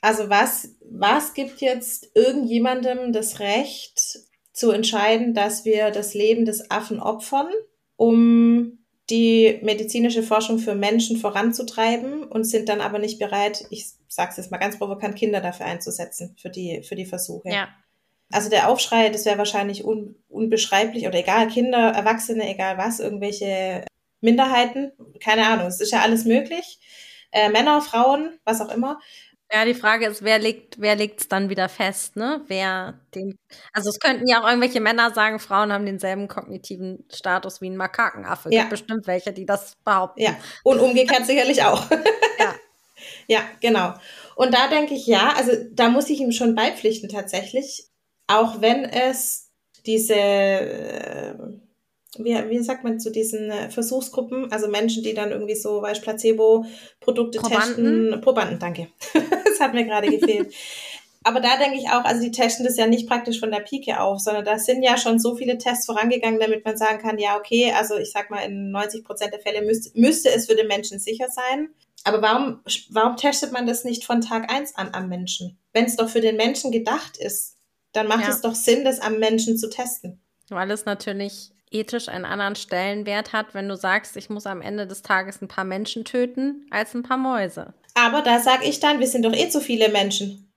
also 0.00 0.30
was, 0.30 0.74
was 0.80 1.34
gibt 1.34 1.60
jetzt 1.60 2.10
irgendjemandem 2.14 3.12
das 3.12 3.40
Recht 3.40 4.20
zu 4.52 4.70
entscheiden, 4.70 5.34
dass 5.34 5.66
wir 5.66 5.90
das 5.90 6.14
Leben 6.14 6.46
des 6.46 6.70
Affen 6.70 7.00
opfern, 7.00 7.48
um 7.96 8.79
die 9.10 9.58
medizinische 9.62 10.22
Forschung 10.22 10.58
für 10.58 10.74
Menschen 10.74 11.16
voranzutreiben 11.16 12.24
und 12.24 12.44
sind 12.44 12.68
dann 12.68 12.80
aber 12.80 12.98
nicht 12.98 13.18
bereit, 13.18 13.66
ich 13.70 13.86
sage 14.08 14.30
es 14.30 14.36
jetzt 14.36 14.50
mal 14.50 14.58
ganz 14.58 14.78
provokant, 14.78 15.16
Kinder 15.16 15.40
dafür 15.40 15.66
einzusetzen, 15.66 16.36
für 16.40 16.50
die, 16.50 16.82
für 16.82 16.94
die 16.94 17.06
Versuche. 17.06 17.50
Ja. 17.50 17.68
Also 18.32 18.48
der 18.48 18.68
Aufschrei, 18.68 19.08
das 19.08 19.24
wäre 19.24 19.38
wahrscheinlich 19.38 19.84
un, 19.84 20.14
unbeschreiblich 20.28 21.06
oder 21.06 21.18
egal, 21.18 21.48
Kinder, 21.48 21.90
Erwachsene, 21.90 22.48
egal 22.48 22.78
was, 22.78 23.00
irgendwelche 23.00 23.84
Minderheiten, 24.20 24.92
keine 25.22 25.46
Ahnung, 25.46 25.66
es 25.66 25.80
ist 25.80 25.92
ja 25.92 26.00
alles 26.00 26.24
möglich. 26.24 26.78
Äh, 27.32 27.48
Männer, 27.48 27.80
Frauen, 27.80 28.38
was 28.44 28.60
auch 28.60 28.72
immer. 28.72 29.00
Ja, 29.52 29.64
die 29.64 29.74
Frage 29.74 30.06
ist, 30.06 30.22
wer 30.22 30.38
legt, 30.38 30.80
wer 30.80 30.94
legt 30.94 31.20
es 31.20 31.28
dann 31.28 31.48
wieder 31.48 31.68
fest, 31.68 32.14
ne? 32.14 32.40
Wer 32.46 33.00
den, 33.14 33.36
also 33.72 33.90
es 33.90 33.98
könnten 33.98 34.28
ja 34.28 34.40
auch 34.40 34.46
irgendwelche 34.46 34.80
Männer 34.80 35.12
sagen, 35.12 35.40
Frauen 35.40 35.72
haben 35.72 35.86
denselben 35.86 36.28
kognitiven 36.28 37.04
Status 37.12 37.60
wie 37.60 37.68
ein 37.68 37.76
Makakenaffe. 37.76 38.48
Ja. 38.52 38.60
Gibt 38.60 38.70
bestimmt 38.70 39.06
welche, 39.08 39.32
die 39.32 39.46
das 39.46 39.74
behaupten. 39.84 40.22
Ja, 40.22 40.36
und 40.62 40.78
umgekehrt 40.78 41.26
sicherlich 41.26 41.62
auch. 41.64 41.90
ja. 41.90 42.54
Ja, 43.26 43.40
genau. 43.60 43.94
Und 44.34 44.52
da 44.52 44.68
denke 44.68 44.92
ich, 44.92 45.06
ja, 45.06 45.32
also 45.34 45.52
da 45.72 45.88
muss 45.88 46.10
ich 46.10 46.20
ihm 46.20 46.32
schon 46.32 46.54
beipflichten 46.54 47.08
tatsächlich, 47.08 47.88
auch 48.26 48.60
wenn 48.60 48.84
es 48.84 49.50
diese 49.86 50.14
äh, 50.14 51.34
wie, 52.18 52.34
wie 52.48 52.58
sagt 52.58 52.82
man 52.84 52.98
zu 52.98 53.10
diesen 53.10 53.50
äh, 53.50 53.70
Versuchsgruppen, 53.70 54.50
also 54.50 54.68
Menschen, 54.68 55.02
die 55.02 55.14
dann 55.14 55.30
irgendwie 55.30 55.54
so, 55.54 55.80
weißt 55.82 56.02
Placebo-Produkte 56.02 57.40
testen. 57.40 58.20
Probanden, 58.20 58.58
danke. 58.58 58.88
das 59.44 59.60
hat 59.60 59.74
mir 59.74 59.84
gerade 59.84 60.10
gefehlt. 60.10 60.52
Aber 61.22 61.40
da 61.40 61.58
denke 61.58 61.76
ich 61.76 61.88
auch, 61.88 62.04
also 62.04 62.22
die 62.22 62.30
testen 62.30 62.64
das 62.64 62.78
ja 62.78 62.86
nicht 62.86 63.06
praktisch 63.06 63.40
von 63.40 63.50
der 63.50 63.60
Pike 63.60 64.00
auf, 64.00 64.20
sondern 64.20 64.44
da 64.44 64.58
sind 64.58 64.82
ja 64.82 64.96
schon 64.96 65.18
so 65.18 65.36
viele 65.36 65.58
Tests 65.58 65.84
vorangegangen, 65.84 66.40
damit 66.40 66.64
man 66.64 66.78
sagen 66.78 66.98
kann, 66.98 67.18
ja, 67.18 67.36
okay, 67.36 67.72
also 67.76 67.96
ich 67.98 68.10
sag 68.10 68.30
mal, 68.30 68.40
in 68.40 68.70
90 68.70 69.04
Prozent 69.04 69.32
der 69.32 69.40
Fälle 69.40 69.62
müsste, 69.62 69.90
müsste 69.98 70.30
es 70.30 70.46
für 70.46 70.56
den 70.56 70.66
Menschen 70.66 70.98
sicher 70.98 71.28
sein. 71.28 71.70
Aber 72.04 72.22
warum, 72.22 72.60
warum 72.88 73.16
testet 73.16 73.52
man 73.52 73.66
das 73.66 73.84
nicht 73.84 74.04
von 74.04 74.22
Tag 74.22 74.50
eins 74.50 74.74
an 74.76 74.94
am 74.94 75.08
Menschen? 75.08 75.58
Wenn 75.74 75.84
es 75.84 75.96
doch 75.96 76.08
für 76.08 76.22
den 76.22 76.36
Menschen 76.36 76.72
gedacht 76.72 77.18
ist, 77.18 77.58
dann 77.92 78.08
macht 78.08 78.22
ja. 78.22 78.30
es 78.30 78.40
doch 78.40 78.54
Sinn, 78.54 78.84
das 78.84 79.00
am 79.00 79.18
Menschen 79.18 79.58
zu 79.58 79.68
testen. 79.68 80.22
Weil 80.48 80.70
es 80.70 80.86
natürlich 80.86 81.50
ethisch 81.70 82.08
einen 82.08 82.24
anderen 82.24 82.56
Stellenwert 82.56 83.32
hat, 83.32 83.54
wenn 83.54 83.68
du 83.68 83.76
sagst, 83.76 84.16
ich 84.16 84.30
muss 84.30 84.46
am 84.46 84.60
Ende 84.60 84.86
des 84.86 85.02
Tages 85.02 85.40
ein 85.40 85.48
paar 85.48 85.64
Menschen 85.64 86.04
töten, 86.04 86.66
als 86.70 86.94
ein 86.94 87.02
paar 87.02 87.16
Mäuse. 87.16 87.74
Aber 87.94 88.22
da 88.22 88.40
sage 88.40 88.64
ich 88.64 88.80
dann, 88.80 89.00
wir 89.00 89.06
sind 89.06 89.24
doch 89.24 89.32
eh 89.32 89.48
zu 89.48 89.60
viele 89.60 89.88
Menschen. 89.88 90.52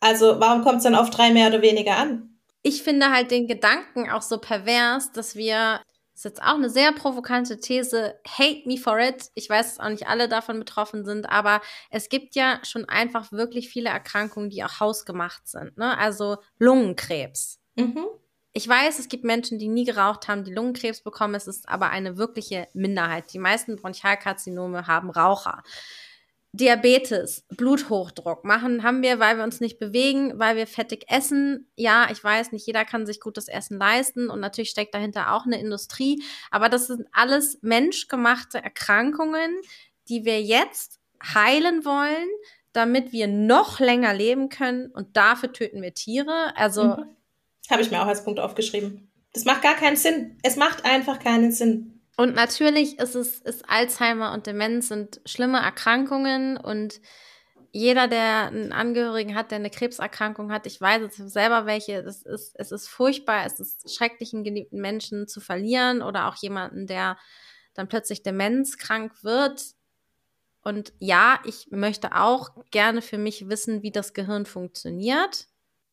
Also 0.00 0.38
warum 0.40 0.62
kommt 0.62 0.78
es 0.78 0.84
dann 0.84 0.94
auf 0.94 1.10
drei 1.10 1.32
mehr 1.32 1.48
oder 1.48 1.62
weniger 1.62 1.96
an? 1.96 2.38
Ich 2.62 2.82
finde 2.82 3.10
halt 3.10 3.30
den 3.30 3.46
Gedanken 3.46 4.10
auch 4.10 4.22
so 4.22 4.38
pervers, 4.38 5.12
dass 5.12 5.36
wir, 5.36 5.80
das 6.12 6.16
ist 6.16 6.24
jetzt 6.24 6.42
auch 6.42 6.54
eine 6.54 6.68
sehr 6.68 6.92
provokante 6.92 7.60
These, 7.60 8.18
hate 8.26 8.62
me 8.66 8.76
for 8.76 8.98
it. 8.98 9.30
Ich 9.34 9.48
weiß, 9.48 9.76
dass 9.76 9.84
auch 9.84 9.88
nicht 9.88 10.08
alle 10.08 10.28
davon 10.28 10.58
betroffen 10.58 11.04
sind, 11.04 11.28
aber 11.30 11.60
es 11.90 12.08
gibt 12.08 12.34
ja 12.34 12.58
schon 12.64 12.88
einfach 12.88 13.30
wirklich 13.30 13.68
viele 13.68 13.90
Erkrankungen, 13.90 14.50
die 14.50 14.64
auch 14.64 14.80
hausgemacht 14.80 15.46
sind. 15.46 15.76
Ne? 15.78 15.96
Also 15.96 16.38
Lungenkrebs. 16.58 17.60
Mhm. 17.76 18.06
Ich 18.56 18.66
weiß, 18.66 18.98
es 18.98 19.08
gibt 19.08 19.22
Menschen, 19.22 19.58
die 19.58 19.68
nie 19.68 19.84
geraucht 19.84 20.28
haben, 20.28 20.42
die 20.42 20.54
Lungenkrebs 20.54 21.02
bekommen. 21.02 21.34
Es 21.34 21.46
ist 21.46 21.68
aber 21.68 21.90
eine 21.90 22.16
wirkliche 22.16 22.68
Minderheit. 22.72 23.34
Die 23.34 23.38
meisten 23.38 23.76
Bronchialkarzinome 23.76 24.86
haben 24.86 25.10
Raucher. 25.10 25.62
Diabetes, 26.52 27.44
Bluthochdruck 27.50 28.46
machen 28.46 28.82
haben 28.82 29.02
wir, 29.02 29.18
weil 29.18 29.36
wir 29.36 29.44
uns 29.44 29.60
nicht 29.60 29.78
bewegen, 29.78 30.38
weil 30.38 30.56
wir 30.56 30.66
fettig 30.66 31.04
essen. 31.08 31.70
Ja, 31.76 32.08
ich 32.10 32.24
weiß, 32.24 32.52
nicht 32.52 32.66
jeder 32.66 32.86
kann 32.86 33.04
sich 33.04 33.20
gutes 33.20 33.48
Essen 33.48 33.76
leisten 33.76 34.30
und 34.30 34.40
natürlich 34.40 34.70
steckt 34.70 34.94
dahinter 34.94 35.34
auch 35.34 35.44
eine 35.44 35.60
Industrie, 35.60 36.22
aber 36.50 36.70
das 36.70 36.86
sind 36.86 37.06
alles 37.12 37.58
menschgemachte 37.60 38.56
Erkrankungen, 38.56 39.54
die 40.08 40.24
wir 40.24 40.40
jetzt 40.40 40.98
heilen 41.22 41.84
wollen, 41.84 42.28
damit 42.72 43.12
wir 43.12 43.28
noch 43.28 43.80
länger 43.80 44.14
leben 44.14 44.48
können 44.48 44.90
und 44.92 45.14
dafür 45.14 45.52
töten 45.52 45.82
wir 45.82 45.92
Tiere. 45.92 46.56
Also 46.56 46.84
mhm. 46.84 47.16
Habe 47.70 47.82
ich 47.82 47.90
mir 47.90 48.02
auch 48.02 48.06
als 48.06 48.24
Punkt 48.24 48.40
aufgeschrieben. 48.40 49.10
Das 49.32 49.44
macht 49.44 49.62
gar 49.62 49.74
keinen 49.74 49.96
Sinn. 49.96 50.38
Es 50.42 50.56
macht 50.56 50.84
einfach 50.84 51.18
keinen 51.18 51.52
Sinn. 51.52 52.00
Und 52.16 52.34
natürlich 52.34 52.98
ist 52.98 53.14
es, 53.14 53.40
ist 53.40 53.68
Alzheimer 53.68 54.32
und 54.32 54.46
Demenz 54.46 54.88
sind 54.88 55.20
schlimme 55.26 55.58
Erkrankungen 55.58 56.56
und 56.56 57.00
jeder, 57.72 58.08
der 58.08 58.46
einen 58.46 58.72
Angehörigen 58.72 59.34
hat, 59.34 59.50
der 59.50 59.58
eine 59.58 59.68
Krebserkrankung 59.68 60.50
hat, 60.50 60.66
ich 60.66 60.80
weiß 60.80 61.02
es 61.02 61.16
selber 61.30 61.66
welche, 61.66 61.98
es 61.98 62.22
ist, 62.22 62.54
es 62.54 62.72
ist 62.72 62.88
furchtbar, 62.88 63.44
es 63.44 63.60
ist 63.60 63.94
schrecklich, 63.94 64.32
einen 64.32 64.44
geliebten 64.44 64.80
Menschen 64.80 65.28
zu 65.28 65.40
verlieren 65.40 66.00
oder 66.00 66.26
auch 66.26 66.36
jemanden, 66.36 66.86
der 66.86 67.18
dann 67.74 67.88
plötzlich 67.88 68.22
demenzkrank 68.22 69.22
wird. 69.22 69.62
Und 70.62 70.94
ja, 70.98 71.38
ich 71.44 71.68
möchte 71.70 72.16
auch 72.16 72.48
gerne 72.70 73.02
für 73.02 73.18
mich 73.18 73.50
wissen, 73.50 73.82
wie 73.82 73.92
das 73.92 74.14
Gehirn 74.14 74.46
funktioniert. 74.46 75.46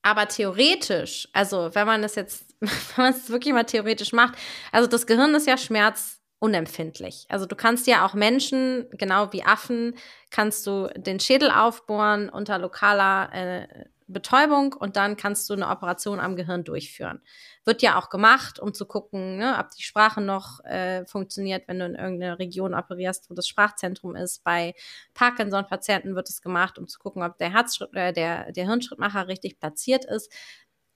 Aber 0.04 0.28
theoretisch, 0.28 1.28
also 1.34 1.74
wenn 1.74 1.88
man 1.88 2.02
das 2.02 2.16
jetzt, 2.16 2.46
wenn 2.60 2.70
man 2.98 3.14
es 3.14 3.30
wirklich 3.30 3.54
mal 3.54 3.64
theoretisch 3.64 4.14
macht, 4.14 4.36
also 4.72 4.88
das 4.88 5.08
Gehirn 5.08 5.34
ist 5.34 5.48
ja 5.48 5.58
schmerzunempfindlich. 5.58 7.26
Also 7.30 7.46
du 7.46 7.56
kannst 7.56 7.88
ja 7.88 8.06
auch 8.06 8.14
Menschen, 8.14 8.88
genau 8.92 9.32
wie 9.34 9.44
Affen, 9.44 9.96
kannst 10.30 10.68
du 10.68 10.90
den 10.96 11.20
Schädel 11.20 11.50
aufbohren 11.50 12.30
unter 12.30 12.60
lokaler 12.60 13.34
äh, 13.34 13.68
Betäubung 14.08 14.74
und 14.74 14.96
dann 14.96 15.18
kannst 15.18 15.50
du 15.50 15.54
eine 15.54 15.68
Operation 15.68 16.20
am 16.20 16.36
Gehirn 16.36 16.64
durchführen. 16.64 17.22
Wird 17.66 17.82
ja 17.82 17.98
auch 17.98 18.10
gemacht, 18.10 18.60
um 18.60 18.74
zu 18.74 18.86
gucken, 18.86 19.38
ne, 19.38 19.58
ob 19.60 19.72
die 19.72 19.84
Sprache 19.84 20.22
noch 20.22 20.64
äh, 20.66 21.06
funktioniert, 21.06 21.68
wenn 21.68 21.80
du 21.80 21.86
in 21.86 21.96
irgendeiner 21.96 22.40
Region 22.40 22.74
operierst, 22.74 23.30
wo 23.30 23.34
das 23.34 23.48
Sprachzentrum 23.48 24.16
ist. 24.16 24.44
Bei 24.44 24.74
Parkinson-Patienten 25.14 26.16
wird 26.16 26.30
es 26.30 26.42
gemacht, 26.42 26.78
um 26.78 26.88
zu 26.88 27.00
gucken, 27.00 27.24
ob 27.24 27.38
der 27.38 27.52
Herzschritt, 27.52 27.94
äh, 27.96 28.14
der, 28.14 28.52
der 28.52 28.66
Hirnschrittmacher 28.66 29.28
richtig 29.28 29.60
platziert 29.60 30.06
ist. 30.06 30.32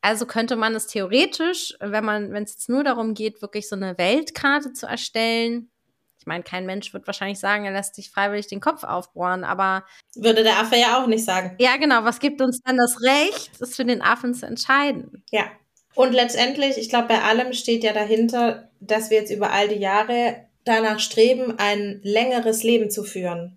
Also 0.01 0.25
könnte 0.25 0.55
man 0.55 0.75
es 0.75 0.87
theoretisch, 0.87 1.75
wenn 1.79 2.05
wenn 2.05 2.43
es 2.43 2.53
jetzt 2.53 2.69
nur 2.69 2.83
darum 2.83 3.13
geht, 3.13 3.41
wirklich 3.41 3.67
so 3.67 3.75
eine 3.75 3.97
Weltkarte 3.97 4.73
zu 4.73 4.85
erstellen, 4.85 5.71
meine, 6.27 6.43
kein 6.43 6.65
Mensch 6.65 6.93
wird 6.93 7.07
wahrscheinlich 7.07 7.39
sagen, 7.39 7.65
er 7.65 7.71
lässt 7.71 7.95
sich 7.95 8.11
freiwillig 8.11 8.47
den 8.47 8.59
Kopf 8.59 8.83
aufbohren, 8.83 9.43
aber. 9.43 9.83
Würde 10.15 10.43
der 10.43 10.59
Affe 10.59 10.75
ja 10.75 11.01
auch 11.01 11.07
nicht 11.07 11.25
sagen. 11.25 11.55
Ja, 11.59 11.77
genau. 11.77 12.03
Was 12.03 12.19
gibt 12.19 12.41
uns 12.41 12.61
dann 12.61 12.77
das 12.77 13.01
Recht, 13.01 13.51
es 13.59 13.75
für 13.75 13.85
den 13.85 14.01
Affen 14.01 14.33
zu 14.33 14.45
entscheiden? 14.45 15.23
Ja. 15.31 15.45
Und 15.95 16.13
letztendlich, 16.13 16.77
ich 16.77 16.89
glaube, 16.89 17.07
bei 17.07 17.23
allem 17.23 17.53
steht 17.53 17.83
ja 17.83 17.91
dahinter, 17.91 18.69
dass 18.79 19.09
wir 19.09 19.17
jetzt 19.17 19.31
über 19.31 19.51
all 19.51 19.67
die 19.67 19.79
Jahre 19.79 20.45
danach 20.63 20.99
streben, 20.99 21.55
ein 21.57 22.01
längeres 22.03 22.61
Leben 22.61 22.91
zu 22.91 23.03
führen. 23.03 23.56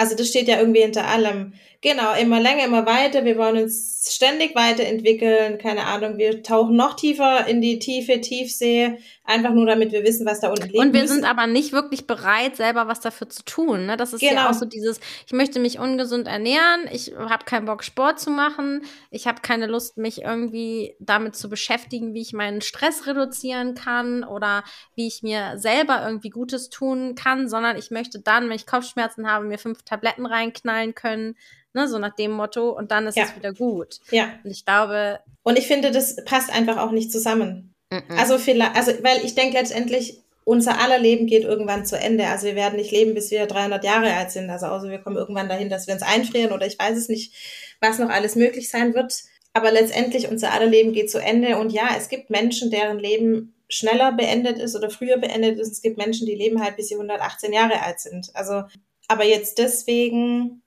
Also 0.00 0.16
das 0.16 0.28
steht 0.28 0.48
ja 0.48 0.58
irgendwie 0.58 0.80
hinter 0.80 1.06
allem. 1.06 1.52
Genau, 1.82 2.14
immer 2.14 2.40
länger, 2.40 2.64
immer 2.64 2.86
weiter. 2.86 3.24
Wir 3.26 3.36
wollen 3.36 3.62
uns 3.62 4.14
ständig 4.14 4.54
weiterentwickeln. 4.54 5.58
Keine 5.58 5.84
Ahnung, 5.86 6.18
wir 6.18 6.42
tauchen 6.42 6.76
noch 6.76 6.94
tiefer 6.94 7.46
in 7.46 7.60
die 7.60 7.78
tiefe 7.78 8.20
Tiefsee, 8.20 8.98
einfach 9.24 9.52
nur 9.52 9.64
damit 9.64 9.92
wir 9.92 10.02
wissen, 10.04 10.26
was 10.26 10.40
da 10.40 10.48
unten 10.48 10.68
liegt. 10.68 10.78
Und 10.78 10.92
wir 10.92 11.08
sind 11.08 11.24
aber 11.24 11.46
nicht 11.46 11.72
wirklich 11.72 12.06
bereit, 12.06 12.56
selber 12.56 12.86
was 12.86 13.00
dafür 13.00 13.30
zu 13.30 13.44
tun. 13.44 13.86
Ne? 13.86 13.96
Das 13.96 14.12
ist 14.12 14.20
genau. 14.20 14.32
ja 14.34 14.50
auch 14.50 14.54
so 14.54 14.66
dieses, 14.66 15.00
ich 15.26 15.32
möchte 15.32 15.58
mich 15.58 15.78
ungesund 15.78 16.28
ernähren, 16.28 16.86
ich 16.92 17.12
habe 17.16 17.44
keinen 17.46 17.64
Bock, 17.64 17.82
Sport 17.82 18.20
zu 18.20 18.30
machen, 18.30 18.82
ich 19.10 19.26
habe 19.26 19.40
keine 19.40 19.66
Lust, 19.66 19.96
mich 19.96 20.22
irgendwie 20.22 20.96
damit 20.98 21.34
zu 21.34 21.48
beschäftigen, 21.48 22.12
wie 22.12 22.22
ich 22.22 22.34
meinen 22.34 22.60
Stress 22.60 23.06
reduzieren 23.06 23.74
kann 23.74 24.24
oder 24.24 24.64
wie 24.94 25.06
ich 25.06 25.22
mir 25.22 25.54
selber 25.56 26.02
irgendwie 26.04 26.30
Gutes 26.30 26.68
tun 26.68 27.14
kann, 27.14 27.48
sondern 27.48 27.78
ich 27.78 27.90
möchte 27.90 28.20
dann, 28.20 28.48
wenn 28.48 28.56
ich 28.56 28.66
Kopfschmerzen 28.66 29.30
habe, 29.30 29.46
mir 29.46 29.58
fünf 29.58 29.82
Tabletten 29.90 30.26
reinknallen 30.26 30.94
können 30.94 31.36
Ne, 31.72 31.86
so 31.86 31.98
nach 31.98 32.14
dem 32.16 32.32
Motto, 32.32 32.70
und 32.70 32.90
dann 32.90 33.06
ist 33.06 33.16
ja. 33.16 33.24
es 33.24 33.36
wieder 33.36 33.52
gut. 33.52 34.00
Ja. 34.10 34.32
Und 34.42 34.50
ich 34.50 34.64
glaube. 34.64 35.20
Und 35.44 35.56
ich 35.56 35.68
finde, 35.68 35.92
das 35.92 36.16
passt 36.24 36.52
einfach 36.52 36.78
auch 36.78 36.90
nicht 36.90 37.12
zusammen. 37.12 37.74
Mm 37.90 37.96
-mm. 37.96 38.18
Also 38.18 38.38
vielleicht, 38.38 38.74
also, 38.74 38.92
weil 39.02 39.24
ich 39.24 39.36
denke 39.36 39.56
letztendlich, 39.56 40.20
unser 40.44 40.80
aller 40.80 40.98
Leben 40.98 41.26
geht 41.26 41.44
irgendwann 41.44 41.86
zu 41.86 41.96
Ende. 41.96 42.26
Also 42.26 42.46
wir 42.46 42.56
werden 42.56 42.76
nicht 42.76 42.90
leben, 42.90 43.14
bis 43.14 43.30
wir 43.30 43.46
300 43.46 43.84
Jahre 43.84 44.14
alt 44.14 44.32
sind. 44.32 44.50
Also 44.50 44.66
außer 44.66 44.90
wir 44.90 44.98
kommen 44.98 45.16
irgendwann 45.16 45.48
dahin, 45.48 45.68
dass 45.68 45.86
wir 45.86 45.94
uns 45.94 46.02
einfrieren 46.02 46.50
oder 46.50 46.66
ich 46.66 46.78
weiß 46.78 46.96
es 46.96 47.08
nicht, 47.08 47.32
was 47.80 48.00
noch 48.00 48.08
alles 48.08 48.34
möglich 48.34 48.68
sein 48.68 48.94
wird. 48.94 49.14
Aber 49.52 49.70
letztendlich 49.70 50.28
unser 50.28 50.52
aller 50.52 50.66
Leben 50.66 50.92
geht 50.92 51.10
zu 51.10 51.18
Ende. 51.18 51.56
Und 51.58 51.72
ja, 51.72 51.90
es 51.96 52.08
gibt 52.08 52.30
Menschen, 52.30 52.70
deren 52.70 52.98
Leben 52.98 53.54
schneller 53.68 54.10
beendet 54.10 54.58
ist 54.58 54.74
oder 54.74 54.90
früher 54.90 55.18
beendet 55.18 55.60
ist. 55.60 55.70
Es 55.70 55.82
gibt 55.82 55.98
Menschen, 55.98 56.26
die 56.26 56.34
leben 56.34 56.60
halt 56.60 56.76
bis 56.76 56.88
sie 56.88 56.94
118 56.94 57.52
Jahre 57.52 57.82
alt 57.82 58.00
sind. 58.00 58.30
Also, 58.34 58.64
aber 59.10 59.24
jetzt 59.24 59.58
deswegen 59.58 60.62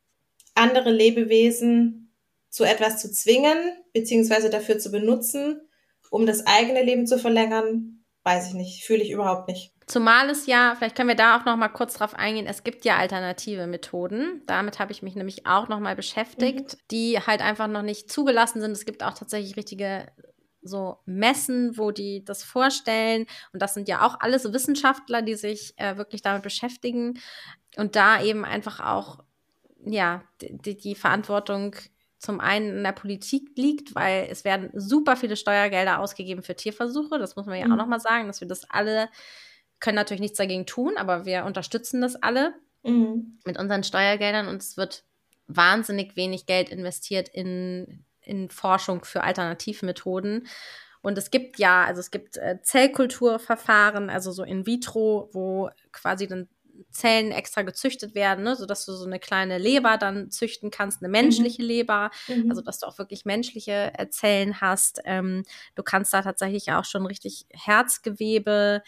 andere 0.53 0.91
Lebewesen 0.91 2.13
zu 2.49 2.65
etwas 2.65 3.01
zu 3.01 3.09
zwingen, 3.09 3.57
beziehungsweise 3.93 4.49
dafür 4.49 4.77
zu 4.79 4.91
benutzen, 4.91 5.61
um 6.11 6.25
das 6.25 6.45
eigene 6.45 6.83
Leben 6.83 7.07
zu 7.07 7.17
verlängern, 7.17 8.03
weiß 8.23 8.49
ich 8.49 8.53
nicht, 8.53 8.83
fühle 8.83 9.01
ich 9.01 9.11
überhaupt 9.11 9.47
nicht. 9.47 9.71
Zumal 9.87 10.29
es 10.29 10.45
ja, 10.45 10.75
vielleicht 10.77 10.95
können 10.97 11.07
wir 11.07 11.15
da 11.15 11.37
auch 11.37 11.45
noch 11.45 11.55
mal 11.55 11.69
kurz 11.69 11.93
drauf 11.93 12.15
eingehen, 12.15 12.45
es 12.45 12.65
gibt 12.65 12.83
ja 12.83 12.97
alternative 12.97 13.65
Methoden. 13.65 14.41
Damit 14.45 14.77
habe 14.77 14.91
ich 14.91 15.01
mich 15.01 15.15
nämlich 15.15 15.47
auch 15.47 15.69
noch 15.69 15.79
mal 15.79 15.95
beschäftigt, 15.95 16.73
mhm. 16.73 16.77
die 16.91 17.19
halt 17.19 17.39
einfach 17.41 17.67
noch 17.67 17.81
nicht 17.81 18.11
zugelassen 18.11 18.59
sind. 18.59 18.71
Es 18.71 18.85
gibt 18.85 19.03
auch 19.03 19.13
tatsächlich 19.13 19.55
richtige 19.55 20.07
so 20.63 20.97
Messen, 21.05 21.77
wo 21.77 21.91
die 21.91 22.23
das 22.23 22.43
vorstellen. 22.43 23.25
Und 23.51 23.61
das 23.61 23.73
sind 23.73 23.87
ja 23.87 24.05
auch 24.05 24.19
alles 24.19 24.51
Wissenschaftler, 24.51 25.21
die 25.21 25.35
sich 25.35 25.73
äh, 25.77 25.97
wirklich 25.97 26.21
damit 26.21 26.43
beschäftigen 26.43 27.19
und 27.77 27.95
da 27.95 28.21
eben 28.21 28.45
einfach 28.45 28.79
auch 28.79 29.23
ja, 29.85 30.23
die, 30.41 30.77
die 30.77 30.95
Verantwortung 30.95 31.75
zum 32.17 32.39
einen 32.39 32.77
in 32.77 32.83
der 32.83 32.93
Politik 32.93 33.49
liegt, 33.57 33.95
weil 33.95 34.27
es 34.31 34.45
werden 34.45 34.69
super 34.73 35.17
viele 35.17 35.35
Steuergelder 35.35 35.99
ausgegeben 35.99 36.41
für 36.41 36.55
Tierversuche. 36.55 37.19
Das 37.19 37.35
muss 37.35 37.45
man 37.45 37.59
ja 37.59 37.67
mhm. 37.67 37.73
auch 37.73 37.77
nochmal 37.77 37.99
sagen, 37.99 38.27
dass 38.27 38.39
wir 38.39 38.47
das 38.47 38.69
alle, 38.69 39.09
können 39.81 39.95
natürlich 39.95 40.21
nichts 40.21 40.37
dagegen 40.37 40.65
tun, 40.65 40.95
aber 40.95 41.25
wir 41.25 41.43
unterstützen 41.43 41.99
das 41.99 42.15
alle 42.15 42.53
mhm. 42.83 43.39
mit 43.43 43.59
unseren 43.59 43.83
Steuergeldern 43.83 44.47
und 44.47 44.61
es 44.61 44.77
wird 44.77 45.03
wahnsinnig 45.47 46.15
wenig 46.15 46.45
Geld 46.45 46.69
investiert 46.69 47.27
in, 47.27 48.05
in 48.25 48.49
Forschung 48.49 49.05
für 49.05 49.23
Alternativmethoden. 49.23 50.47
Und 51.01 51.17
es 51.17 51.31
gibt 51.31 51.59
ja, 51.59 51.83
also 51.83 51.99
es 51.99 52.11
gibt 52.11 52.37
äh, 52.37 52.59
Zellkulturverfahren, 52.61 54.09
also 54.09 54.31
so 54.31 54.43
in 54.43 54.65
vitro, 54.65 55.29
wo 55.33 55.69
quasi 55.91 56.27
dann 56.27 56.47
Zellen 56.91 57.31
extra 57.31 57.61
gezüchtet 57.61 58.15
werden, 58.15 58.43
ne, 58.43 58.55
sodass 58.55 58.85
du 58.85 58.93
so 58.93 59.05
eine 59.05 59.19
kleine 59.19 59.57
Leber 59.57 59.97
dann 59.97 60.31
züchten 60.31 60.71
kannst, 60.71 61.01
eine 61.01 61.09
menschliche 61.09 61.61
mhm. 61.61 61.67
Leber, 61.67 62.11
mhm. 62.27 62.49
also 62.49 62.61
dass 62.61 62.79
du 62.79 62.87
auch 62.87 62.97
wirklich 62.97 63.25
menschliche 63.25 63.91
äh, 63.97 64.09
Zellen 64.09 64.61
hast. 64.61 65.01
Ähm, 65.05 65.43
du 65.75 65.83
kannst 65.83 66.13
da 66.13 66.21
tatsächlich 66.21 66.71
auch 66.71 66.85
schon 66.85 67.05
richtig 67.05 67.45
Herzgewebe 67.51 68.81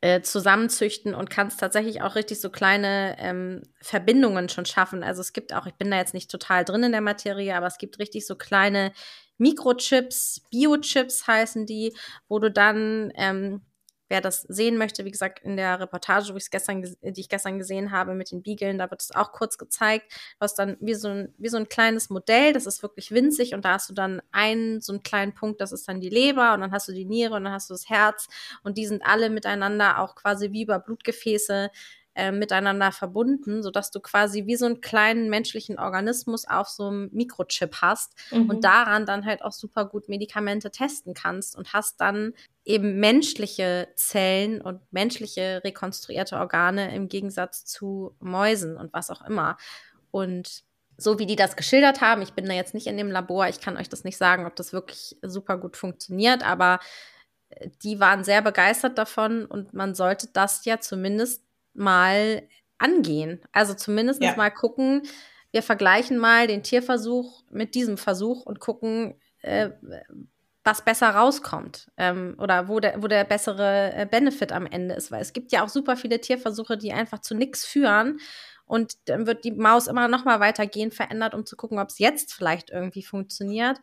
äh, 0.00 0.20
zusammenzüchten 0.20 1.14
und 1.14 1.30
kannst 1.30 1.58
tatsächlich 1.58 2.02
auch 2.02 2.14
richtig 2.14 2.40
so 2.40 2.50
kleine 2.50 3.16
ähm, 3.18 3.62
Verbindungen 3.80 4.48
schon 4.48 4.64
schaffen. 4.64 5.02
Also 5.02 5.20
es 5.20 5.32
gibt 5.32 5.52
auch, 5.52 5.66
ich 5.66 5.74
bin 5.74 5.90
da 5.90 5.96
jetzt 5.96 6.14
nicht 6.14 6.30
total 6.30 6.64
drin 6.64 6.84
in 6.84 6.92
der 6.92 7.00
Materie, 7.00 7.56
aber 7.56 7.66
es 7.66 7.78
gibt 7.78 7.98
richtig 7.98 8.26
so 8.26 8.36
kleine 8.36 8.92
Mikrochips, 9.38 10.42
Biochips 10.50 11.26
heißen 11.26 11.66
die, 11.66 11.96
wo 12.28 12.38
du 12.38 12.50
dann 12.50 13.12
ähm, 13.14 13.62
Wer 14.08 14.20
das 14.20 14.42
sehen 14.42 14.78
möchte, 14.78 15.04
wie 15.04 15.10
gesagt, 15.10 15.40
in 15.44 15.56
der 15.56 15.80
Reportage, 15.80 16.32
wo 16.34 16.38
gestern, 16.50 16.82
die 16.82 17.20
ich 17.20 17.28
gestern 17.28 17.58
gesehen 17.58 17.92
habe 17.92 18.14
mit 18.14 18.30
den 18.30 18.42
Biegeln, 18.42 18.78
da 18.78 18.90
wird 18.90 19.02
es 19.02 19.14
auch 19.14 19.32
kurz 19.32 19.58
gezeigt. 19.58 20.12
Hast 20.40 20.58
dann 20.58 20.76
wie 20.80 20.94
so, 20.94 21.08
ein, 21.08 21.34
wie 21.38 21.48
so 21.48 21.56
ein 21.58 21.68
kleines 21.68 22.10
Modell, 22.10 22.52
das 22.52 22.66
ist 22.66 22.82
wirklich 22.82 23.10
winzig 23.10 23.54
und 23.54 23.64
da 23.64 23.74
hast 23.74 23.90
du 23.90 23.94
dann 23.94 24.22
einen, 24.32 24.80
so 24.80 24.92
einen 24.92 25.02
kleinen 25.02 25.34
Punkt, 25.34 25.60
das 25.60 25.72
ist 25.72 25.88
dann 25.88 26.00
die 26.00 26.08
Leber 26.08 26.54
und 26.54 26.60
dann 26.60 26.72
hast 26.72 26.88
du 26.88 26.92
die 26.92 27.04
Niere 27.04 27.34
und 27.34 27.44
dann 27.44 27.52
hast 27.52 27.70
du 27.70 27.74
das 27.74 27.88
Herz 27.88 28.28
und 28.62 28.78
die 28.78 28.86
sind 28.86 29.02
alle 29.04 29.30
miteinander 29.30 29.98
auch 30.00 30.14
quasi 30.14 30.52
wie 30.52 30.62
über 30.62 30.78
Blutgefäße 30.78 31.70
äh, 32.18 32.32
miteinander 32.32 32.90
verbunden, 32.90 33.62
sodass 33.62 33.92
du 33.92 34.00
quasi 34.00 34.46
wie 34.46 34.56
so 34.56 34.66
einen 34.66 34.80
kleinen 34.80 35.30
menschlichen 35.30 35.78
Organismus 35.78 36.48
auf 36.48 36.68
so 36.68 36.88
einem 36.88 37.10
Mikrochip 37.12 37.76
hast 37.80 38.16
mhm. 38.32 38.50
und 38.50 38.64
daran 38.64 39.06
dann 39.06 39.24
halt 39.24 39.42
auch 39.42 39.52
super 39.52 39.84
gut 39.84 40.08
Medikamente 40.08 40.72
testen 40.72 41.14
kannst 41.14 41.56
und 41.56 41.72
hast 41.72 42.00
dann 42.00 42.34
eben 42.64 42.98
menschliche 42.98 43.86
Zellen 43.94 44.60
und 44.60 44.80
menschliche 44.90 45.60
rekonstruierte 45.62 46.36
Organe 46.38 46.92
im 46.92 47.08
Gegensatz 47.08 47.64
zu 47.64 48.16
Mäusen 48.18 48.76
und 48.76 48.92
was 48.92 49.10
auch 49.10 49.22
immer. 49.22 49.56
Und 50.10 50.64
so 50.96 51.20
wie 51.20 51.26
die 51.26 51.36
das 51.36 51.54
geschildert 51.54 52.00
haben, 52.00 52.20
ich 52.20 52.32
bin 52.32 52.46
da 52.46 52.52
jetzt 52.52 52.74
nicht 52.74 52.88
in 52.88 52.96
dem 52.96 53.12
Labor, 53.12 53.48
ich 53.48 53.60
kann 53.60 53.76
euch 53.76 53.88
das 53.88 54.02
nicht 54.02 54.16
sagen, 54.16 54.44
ob 54.44 54.56
das 54.56 54.72
wirklich 54.72 55.16
super 55.22 55.56
gut 55.56 55.76
funktioniert, 55.76 56.44
aber 56.44 56.80
äh, 57.50 57.68
die 57.84 58.00
waren 58.00 58.24
sehr 58.24 58.42
begeistert 58.42 58.98
davon 58.98 59.44
und 59.46 59.72
man 59.72 59.94
sollte 59.94 60.26
das 60.32 60.64
ja 60.64 60.80
zumindest 60.80 61.47
mal 61.74 62.48
angehen. 62.78 63.40
Also 63.52 63.74
zumindest 63.74 64.22
ja. 64.22 64.36
mal 64.36 64.50
gucken, 64.50 65.02
wir 65.50 65.62
vergleichen 65.62 66.18
mal 66.18 66.46
den 66.46 66.62
Tierversuch 66.62 67.42
mit 67.50 67.74
diesem 67.74 67.96
Versuch 67.96 68.44
und 68.44 68.60
gucken, 68.60 69.20
äh, 69.42 69.70
was 70.64 70.84
besser 70.84 71.08
rauskommt 71.08 71.90
ähm, 71.96 72.36
oder 72.38 72.68
wo 72.68 72.78
der, 72.78 73.02
wo 73.02 73.08
der 73.08 73.24
bessere 73.24 73.92
äh, 73.94 74.06
Benefit 74.06 74.52
am 74.52 74.66
Ende 74.66 74.94
ist. 74.94 75.10
Weil 75.10 75.22
es 75.22 75.32
gibt 75.32 75.50
ja 75.52 75.64
auch 75.64 75.68
super 75.68 75.96
viele 75.96 76.20
Tierversuche, 76.20 76.76
die 76.76 76.92
einfach 76.92 77.20
zu 77.20 77.34
nichts 77.34 77.64
führen. 77.64 78.18
Und 78.66 79.08
dann 79.08 79.26
wird 79.26 79.44
die 79.44 79.52
Maus 79.52 79.86
immer 79.86 80.08
noch 80.08 80.26
mal 80.26 80.40
weitergehen, 80.40 80.90
verändert, 80.90 81.34
um 81.34 81.46
zu 81.46 81.56
gucken, 81.56 81.78
ob 81.78 81.88
es 81.88 81.98
jetzt 81.98 82.34
vielleicht 82.34 82.68
irgendwie 82.68 83.02
funktioniert. 83.02 83.78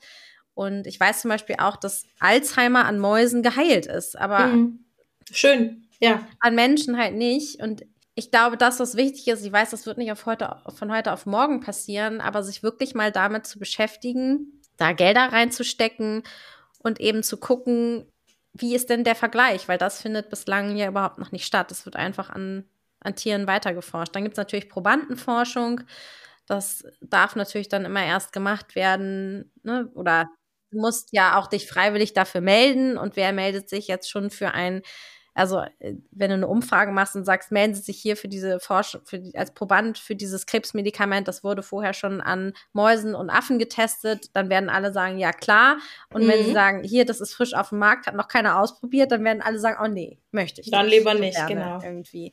Und 0.53 0.86
ich 0.86 0.99
weiß 0.99 1.21
zum 1.21 1.29
Beispiel 1.29 1.55
auch, 1.57 1.75
dass 1.75 2.05
Alzheimer 2.19 2.86
an 2.86 2.99
Mäusen 2.99 3.41
geheilt 3.41 3.88
ist, 3.88 4.17
aber 4.17 4.47
mhm. 4.47 4.86
schön. 5.31 5.84
Ja. 5.99 6.27
An 6.39 6.55
Menschen 6.55 6.97
halt 6.97 7.15
nicht. 7.15 7.61
Und 7.61 7.85
ich 8.15 8.31
glaube, 8.31 8.57
das, 8.57 8.79
was 8.79 8.95
wichtig 8.95 9.27
ist, 9.27 9.45
ich 9.45 9.51
weiß, 9.51 9.71
das 9.71 9.85
wird 9.85 9.97
nicht 9.97 10.11
auf 10.11 10.25
heute, 10.25 10.57
von 10.75 10.91
heute 10.91 11.11
auf 11.11 11.25
morgen 11.25 11.59
passieren, 11.59 12.21
aber 12.21 12.43
sich 12.43 12.63
wirklich 12.63 12.95
mal 12.95 13.11
damit 13.11 13.45
zu 13.45 13.59
beschäftigen, 13.59 14.61
da 14.77 14.93
Gelder 14.93 15.31
reinzustecken 15.31 16.23
und 16.79 16.99
eben 16.99 17.23
zu 17.23 17.37
gucken, 17.37 18.05
wie 18.53 18.73
ist 18.73 18.89
denn 18.89 19.03
der 19.03 19.15
Vergleich? 19.15 19.67
Weil 19.67 19.77
das 19.77 20.01
findet 20.01 20.29
bislang 20.29 20.77
ja 20.77 20.87
überhaupt 20.87 21.17
noch 21.17 21.31
nicht 21.33 21.45
statt. 21.45 21.71
Es 21.71 21.85
wird 21.85 21.97
einfach 21.97 22.29
an, 22.29 22.63
an 23.01 23.15
Tieren 23.15 23.47
weitergeforscht. 23.47 24.15
Dann 24.15 24.23
gibt 24.23 24.35
es 24.35 24.37
natürlich 24.37 24.69
Probandenforschung. 24.69 25.81
Das 26.47 26.85
darf 27.01 27.35
natürlich 27.35 27.67
dann 27.69 27.85
immer 27.85 28.03
erst 28.05 28.31
gemacht 28.31 28.75
werden, 28.75 29.51
ne? 29.63 29.89
oder 29.95 30.29
du 30.71 30.79
musst 30.79 31.09
ja 31.11 31.37
auch 31.37 31.47
dich 31.47 31.67
freiwillig 31.67 32.13
dafür 32.13 32.41
melden. 32.41 32.97
Und 32.97 33.17
wer 33.17 33.33
meldet 33.33 33.67
sich 33.69 33.87
jetzt 33.87 34.09
schon 34.09 34.29
für 34.29 34.51
ein 34.51 34.81
Also, 35.36 35.59
äh, 35.79 35.95
wenn 36.11 36.29
du 36.29 36.36
eine 36.36 36.47
Umfrage 36.47 36.91
machst 36.91 37.15
und 37.15 37.25
sagst, 37.25 37.51
melden 37.51 37.75
Sie 37.75 37.81
sich 37.81 37.97
hier 37.97 38.15
für 38.15 38.29
diese 38.29 38.59
Forschung, 38.59 39.01
für 39.03 39.19
die, 39.19 39.38
als 39.38 39.53
Proband 39.53 39.97
für 39.97 40.15
dieses 40.15 40.45
Krebsmedikament, 40.45 41.27
das 41.27 41.43
wurde 41.43 41.61
vorher 41.61 41.93
schon 41.93 42.21
an 42.21 42.53
Mäusen 42.71 43.13
und 43.13 43.29
Affen 43.29 43.59
getestet, 43.59 44.29
dann 44.33 44.49
werden 44.49 44.69
alle 44.69 44.93
sagen, 44.93 45.17
ja 45.17 45.33
klar. 45.33 45.77
Und 46.11 46.23
mhm. 46.23 46.29
wenn 46.29 46.45
sie 46.45 46.53
sagen, 46.53 46.83
hier, 46.83 47.05
das 47.05 47.19
ist 47.19 47.33
frisch 47.33 47.53
auf 47.53 47.69
dem 47.69 47.79
Markt, 47.79 48.07
hat 48.07 48.15
noch 48.15 48.29
keiner 48.29 48.59
ausprobiert, 48.59 49.11
dann 49.11 49.23
werden 49.25 49.41
alle 49.41 49.59
sagen, 49.59 49.77
oh 49.83 49.88
nee, 49.88 50.19
möchte 50.31 50.61
ich 50.61 50.71
dann 50.71 50.86
nicht. 50.86 51.05
Dann 51.05 51.13
lieber 51.13 51.25
nicht, 51.25 51.47
genau. 51.47 51.81
Irgendwie. 51.83 52.31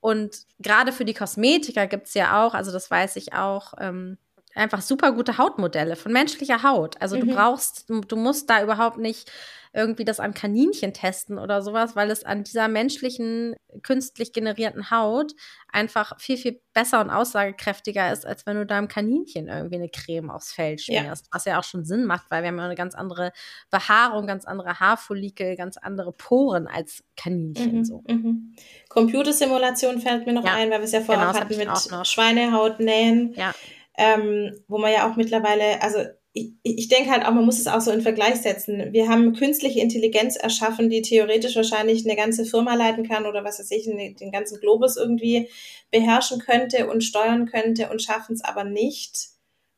Und 0.00 0.36
gerade 0.58 0.92
für 0.92 1.06
die 1.06 1.14
Kosmetiker 1.14 1.86
gibt's 1.86 2.12
ja 2.12 2.44
auch, 2.44 2.54
also 2.54 2.70
das 2.70 2.90
weiß 2.90 3.16
ich 3.16 3.32
auch, 3.32 3.72
ähm, 3.80 4.18
einfach 4.54 4.82
super 4.82 5.12
gute 5.12 5.38
Hautmodelle 5.38 5.96
von 5.96 6.12
menschlicher 6.12 6.62
Haut. 6.62 7.00
Also 7.00 7.16
mhm. 7.16 7.20
du 7.20 7.34
brauchst, 7.34 7.88
du, 7.88 8.00
du 8.00 8.16
musst 8.16 8.50
da 8.50 8.62
überhaupt 8.62 8.98
nicht 8.98 9.30
irgendwie 9.74 10.04
das 10.04 10.20
an 10.20 10.34
Kaninchen 10.34 10.92
testen 10.92 11.38
oder 11.38 11.62
sowas, 11.62 11.96
weil 11.96 12.10
es 12.10 12.24
an 12.24 12.44
dieser 12.44 12.68
menschlichen, 12.68 13.56
künstlich 13.82 14.34
generierten 14.34 14.90
Haut 14.90 15.32
einfach 15.68 16.20
viel, 16.20 16.36
viel 16.36 16.60
besser 16.74 17.00
und 17.00 17.08
aussagekräftiger 17.08 18.12
ist, 18.12 18.26
als 18.26 18.44
wenn 18.44 18.56
du 18.56 18.66
deinem 18.66 18.88
Kaninchen 18.88 19.48
irgendwie 19.48 19.76
eine 19.76 19.88
Creme 19.88 20.30
aufs 20.30 20.52
Fell 20.52 20.78
schmierst. 20.78 21.26
Ja. 21.26 21.30
Was 21.32 21.44
ja 21.46 21.58
auch 21.58 21.64
schon 21.64 21.86
Sinn 21.86 22.04
macht, 22.04 22.26
weil 22.30 22.42
wir 22.42 22.48
haben 22.48 22.58
ja 22.58 22.66
eine 22.66 22.74
ganz 22.74 22.94
andere 22.94 23.32
Behaarung, 23.70 24.26
ganz 24.26 24.44
andere 24.44 24.78
Haarfollikel, 24.78 25.56
ganz 25.56 25.78
andere 25.78 26.12
Poren 26.12 26.66
als 26.66 27.02
Kaninchen. 27.16 27.78
Mhm, 27.78 27.84
so. 27.84 28.04
Mhm. 28.06 28.54
Computersimulation 28.90 30.00
fällt 30.00 30.26
mir 30.26 30.34
noch 30.34 30.44
ja. 30.44 30.54
ein, 30.54 30.70
weil 30.70 30.80
wir 30.80 30.84
es 30.84 30.92
ja 30.92 31.00
vorher 31.00 31.32
genau, 31.32 31.40
hatten 31.40 31.56
mit 31.56 32.06
Schweinehautnähen. 32.06 33.32
Ja. 33.34 33.54
Ähm, 33.96 34.52
wo 34.68 34.78
man 34.78 34.92
ja 34.92 35.10
auch 35.10 35.16
mittlerweile, 35.16 35.82
also 35.82 35.98
ich, 36.32 36.52
ich 36.62 36.88
denke 36.88 37.10
halt 37.10 37.26
auch, 37.26 37.32
man 37.32 37.44
muss 37.44 37.58
es 37.58 37.66
auch 37.66 37.80
so 37.80 37.90
in 37.90 38.00
Vergleich 38.00 38.36
setzen. 38.36 38.92
Wir 38.92 39.08
haben 39.08 39.34
künstliche 39.34 39.80
Intelligenz 39.80 40.36
erschaffen, 40.36 40.88
die 40.88 41.02
theoretisch 41.02 41.56
wahrscheinlich 41.56 42.06
eine 42.06 42.16
ganze 42.16 42.46
Firma 42.46 42.74
leiten 42.74 43.06
kann 43.06 43.26
oder 43.26 43.44
was 43.44 43.58
weiß 43.58 43.70
ich, 43.72 43.84
den 43.84 44.32
ganzen 44.32 44.58
Globus 44.60 44.96
irgendwie 44.96 45.48
beherrschen 45.90 46.38
könnte 46.38 46.88
und 46.88 47.04
steuern 47.04 47.46
könnte 47.46 47.90
und 47.90 48.02
schaffen 48.02 48.34
es 48.34 48.42
aber 48.42 48.64
nicht. 48.64 49.28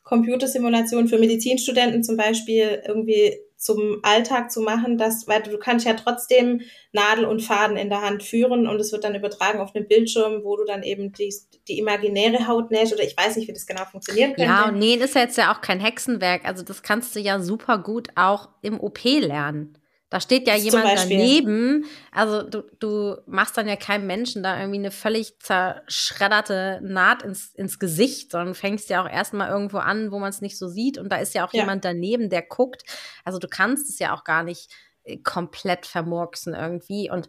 Computersimulation 0.04 1.08
für 1.08 1.18
Medizinstudenten 1.18 2.04
zum 2.04 2.16
Beispiel 2.16 2.82
irgendwie 2.86 3.36
zum 3.64 4.00
Alltag 4.02 4.52
zu 4.52 4.60
machen, 4.60 4.98
dass, 4.98 5.26
weil 5.26 5.42
du 5.42 5.56
kannst 5.58 5.86
ja 5.86 5.94
trotzdem 5.94 6.60
Nadel 6.92 7.24
und 7.24 7.40
Faden 7.40 7.78
in 7.78 7.88
der 7.88 8.02
Hand 8.02 8.22
führen 8.22 8.68
und 8.68 8.78
es 8.78 8.92
wird 8.92 9.04
dann 9.04 9.14
übertragen 9.14 9.58
auf 9.58 9.72
den 9.72 9.88
Bildschirm, 9.88 10.44
wo 10.44 10.56
du 10.56 10.64
dann 10.64 10.82
eben 10.82 11.12
die, 11.12 11.34
die 11.66 11.78
imaginäre 11.78 12.46
Haut 12.46 12.70
nähst 12.70 12.92
oder 12.92 13.02
ich 13.02 13.16
weiß 13.16 13.36
nicht, 13.36 13.48
wie 13.48 13.54
das 13.54 13.66
genau 13.66 13.84
funktionieren 13.86 14.34
könnte. 14.34 14.50
Ja, 14.50 14.68
und 14.68 14.78
nähen 14.78 15.00
ist 15.00 15.14
ja 15.14 15.22
jetzt 15.22 15.38
ja 15.38 15.50
auch 15.50 15.62
kein 15.62 15.80
Hexenwerk, 15.80 16.44
also 16.44 16.62
das 16.62 16.82
kannst 16.82 17.16
du 17.16 17.20
ja 17.20 17.40
super 17.40 17.78
gut 17.78 18.08
auch 18.16 18.50
im 18.60 18.78
OP 18.78 19.02
lernen. 19.04 19.78
Da 20.10 20.20
steht 20.20 20.46
ja 20.46 20.54
jemand 20.54 20.86
daneben. 20.96 21.86
Also 22.12 22.42
du, 22.42 22.62
du 22.78 23.16
machst 23.26 23.56
dann 23.56 23.66
ja 23.66 23.74
keinem 23.74 24.06
Menschen 24.06 24.42
da 24.42 24.58
irgendwie 24.58 24.78
eine 24.78 24.90
völlig 24.90 25.38
zerschredderte 25.40 26.80
Naht 26.82 27.22
ins, 27.22 27.52
ins 27.54 27.78
Gesicht, 27.78 28.30
sondern 28.30 28.54
fängst 28.54 28.90
ja 28.90 29.02
auch 29.02 29.10
erstmal 29.10 29.50
irgendwo 29.50 29.78
an, 29.78 30.12
wo 30.12 30.18
man 30.18 30.30
es 30.30 30.40
nicht 30.40 30.58
so 30.58 30.68
sieht. 30.68 30.98
Und 30.98 31.10
da 31.10 31.16
ist 31.16 31.34
ja 31.34 31.44
auch 31.44 31.52
ja. 31.52 31.62
jemand 31.62 31.84
daneben, 31.84 32.30
der 32.30 32.42
guckt. 32.42 32.84
Also 33.24 33.38
du 33.38 33.48
kannst 33.48 33.88
es 33.88 33.98
ja 33.98 34.14
auch 34.14 34.24
gar 34.24 34.44
nicht 34.44 34.70
äh, 35.04 35.18
komplett 35.18 35.86
vermurksen 35.86 36.54
irgendwie. 36.54 37.10
Und 37.10 37.28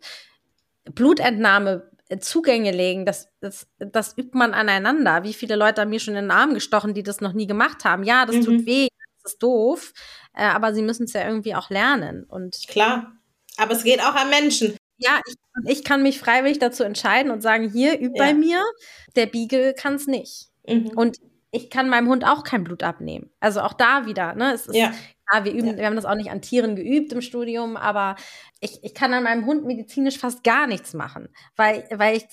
Blutentnahme 0.83 1.89
äh, 2.09 2.19
Zugänge 2.19 2.71
legen, 2.71 3.05
das, 3.05 3.29
das, 3.39 3.67
das 3.79 4.15
übt 4.17 4.37
man 4.37 4.53
aneinander. 4.53 5.23
Wie 5.23 5.33
viele 5.33 5.55
Leute 5.55 5.81
haben 5.81 5.89
mir 5.89 5.99
schon 5.99 6.15
in 6.15 6.25
den 6.25 6.31
Arm 6.31 6.53
gestochen, 6.53 6.93
die 6.93 7.03
das 7.03 7.19
noch 7.19 7.33
nie 7.33 7.47
gemacht 7.47 7.83
haben? 7.83 8.03
Ja, 8.03 8.25
das 8.25 8.35
mhm. 8.35 8.43
tut 8.43 8.65
weh, 8.67 8.87
ist 9.25 9.41
doof 9.43 9.93
äh, 10.35 10.43
aber 10.43 10.73
sie 10.73 10.81
müssen 10.81 11.05
es 11.05 11.13
ja 11.13 11.25
irgendwie 11.25 11.55
auch 11.55 11.69
lernen. 11.69 12.25
Und 12.25 12.67
Klar, 12.67 13.13
aber 13.57 13.73
es 13.73 13.83
geht 13.83 14.01
auch 14.01 14.15
am 14.15 14.29
Menschen. 14.29 14.75
Ja, 14.97 15.21
ich, 15.25 15.35
ich 15.65 15.83
kann 15.83 16.03
mich 16.03 16.19
freiwillig 16.19 16.59
dazu 16.59 16.83
entscheiden 16.83 17.31
und 17.31 17.41
sagen, 17.41 17.69
hier, 17.69 17.99
üb 17.99 18.15
ja. 18.15 18.23
bei 18.23 18.33
mir. 18.33 18.61
Der 19.15 19.25
Beagle 19.25 19.73
kann 19.73 19.95
es 19.95 20.07
nicht. 20.07 20.49
Mhm. 20.67 20.89
Und 20.95 21.17
ich 21.55 21.69
kann 21.69 21.89
meinem 21.89 22.09
Hund 22.09 22.25
auch 22.25 22.43
kein 22.43 22.63
Blut 22.63 22.83
abnehmen. 22.83 23.31
Also 23.39 23.61
auch 23.61 23.73
da 23.73 24.05
wieder, 24.05 24.35
ne? 24.35 24.53
Es 24.53 24.67
ist, 24.67 24.75
ja. 24.75 24.93
klar, 25.27 25.45
wir 25.45 25.53
üben, 25.53 25.67
ja. 25.67 25.77
wir 25.77 25.85
haben 25.85 25.95
das 25.95 26.05
auch 26.05 26.15
nicht 26.15 26.29
an 26.29 26.41
Tieren 26.41 26.75
geübt 26.75 27.13
im 27.13 27.21
Studium, 27.21 27.77
aber 27.77 28.17
ich, 28.59 28.83
ich 28.83 28.93
kann 28.93 29.13
an 29.13 29.23
meinem 29.23 29.45
Hund 29.45 29.65
medizinisch 29.65 30.17
fast 30.17 30.43
gar 30.43 30.67
nichts 30.67 30.93
machen, 30.93 31.29
weil, 31.55 31.87
weil 31.91 32.17
ich, 32.17 32.27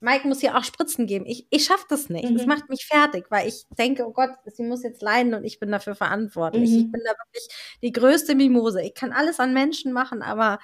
Mike 0.00 0.28
muss 0.28 0.42
ja 0.42 0.56
auch 0.58 0.64
Spritzen 0.64 1.06
geben. 1.06 1.24
Ich, 1.26 1.46
ich 1.48 1.64
schaffe 1.64 1.86
das 1.88 2.10
nicht. 2.10 2.28
Mhm. 2.28 2.36
Das 2.36 2.46
macht 2.46 2.68
mich 2.68 2.84
fertig, 2.84 3.26
weil 3.30 3.48
ich 3.48 3.64
denke, 3.78 4.06
oh 4.06 4.12
Gott, 4.12 4.32
sie 4.44 4.64
muss 4.64 4.82
jetzt 4.82 5.00
leiden 5.00 5.32
und 5.32 5.44
ich 5.44 5.58
bin 5.58 5.70
dafür 5.70 5.94
verantwortlich. 5.94 6.70
Mhm. 6.70 6.76
Ich 6.76 6.92
bin 6.92 7.00
da 7.04 7.12
wirklich 7.12 7.48
die 7.82 7.92
größte 7.92 8.34
Mimose. 8.34 8.82
Ich 8.82 8.94
kann 8.94 9.12
alles 9.12 9.40
an 9.40 9.54
Menschen 9.54 9.92
machen, 9.92 10.20
aber 10.20 10.58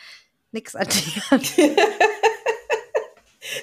nichts 0.53 0.77
an 0.77 0.89
Tieren. 0.89 1.41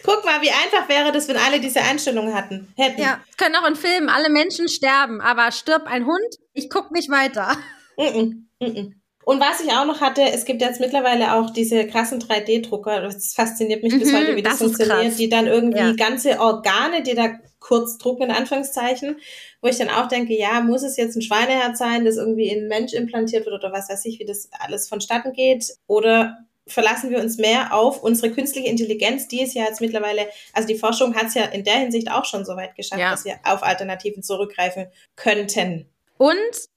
Guck 0.04 0.26
mal, 0.26 0.42
wie 0.42 0.50
einfach 0.50 0.90
wäre 0.90 1.12
das, 1.12 1.28
wenn 1.28 1.38
alle 1.38 1.60
diese 1.60 1.82
Einstellungen 1.82 2.34
hatten, 2.34 2.74
hätten. 2.76 3.02
Ja, 3.02 3.22
können 3.38 3.56
auch 3.56 3.68
in 3.68 3.76
Filmen 3.76 4.10
alle 4.10 4.30
Menschen 4.30 4.70
sterben, 4.70 5.22
aber 5.22 5.52
stirbt 5.52 5.88
ein 5.88 6.06
Hund, 6.06 6.36
ich 6.54 6.70
guck 6.70 6.92
nicht 6.92 7.10
weiter. 7.10 7.58
Mm 7.98 8.02
-mm, 8.02 8.46
mm 8.60 8.96
und 9.26 9.40
was 9.40 9.60
ich 9.60 9.72
auch 9.72 9.86
noch 9.86 10.02
hatte, 10.02 10.22
es 10.22 10.46
gibt 10.46 10.62
jetzt 10.62 10.80
mittlerweile 10.80 11.34
auch 11.34 11.50
diese 11.50 11.88
krassen 11.88 12.22
3D-Drucker, 12.22 13.02
das 13.02 13.34
fasziniert 13.34 13.82
mich 13.82 13.94
mhm, 13.94 14.00
bis 14.00 14.14
heute, 14.14 14.36
wie 14.36 14.44
das, 14.44 14.60
das 14.60 14.62
funktioniert, 14.62 15.18
die 15.18 15.30
dann 15.30 15.48
irgendwie 15.48 15.80
ja. 15.80 15.94
ganze 15.94 16.40
Organe, 16.40 17.02
die 17.02 17.16
da 17.16 17.32
kurz 17.60 17.98
drucken, 17.98 18.24
in 18.24 18.32
Anführungszeichen, 18.32 19.18
wo 19.62 19.68
ich 19.68 19.78
dann 19.78 19.90
auch 19.90 20.08
denke, 20.08 20.38
ja, 20.38 20.62
muss 20.62 20.84
es 20.84 20.96
jetzt 20.96 21.16
ein 21.16 21.24
Schweineherz 21.24 21.80
sein, 21.80 22.06
das 22.06 22.18
irgendwie 22.18 22.50
in 22.50 22.60
einen 22.60 22.68
Mensch 22.68 22.94
implantiert 22.94 23.48
wird 23.48 23.56
oder 23.56 23.74
was 23.74 23.90
weiß 23.90 24.06
ich, 24.06 24.20
wie 24.20 24.26
das 24.26 24.48
alles 24.60 24.88
vonstatten 24.88 25.34
geht, 25.34 25.74
oder 25.88 26.38
verlassen 26.68 27.12
wir 27.12 27.20
uns 27.20 27.38
mehr 27.38 27.74
auf 27.74 28.02
unsere 28.02 28.32
künstliche 28.32 28.68
Intelligenz, 28.68 29.28
die 29.28 29.44
es 29.44 29.54
ja 29.54 29.64
jetzt 29.64 29.82
mittlerweile, 29.82 30.28
also 30.54 30.68
die 30.68 30.78
Forschung 30.78 31.16
hat 31.16 31.28
es 31.28 31.36
ja 31.36 31.46
in 31.46 31.64
der 31.64 31.76
Hinsicht 31.76 32.10
auch 32.10 32.26
schon 32.26 32.46
so 32.46 32.56
weit 32.56 32.76
geschafft, 32.76 33.02
ja. 33.02 33.12
dass 33.12 33.26
wir 33.26 33.40
auf 33.44 33.64
Alternativen 33.64 34.24
zurückgreifen 34.24 34.88
könnten. 35.16 35.90
Und 36.18 36.36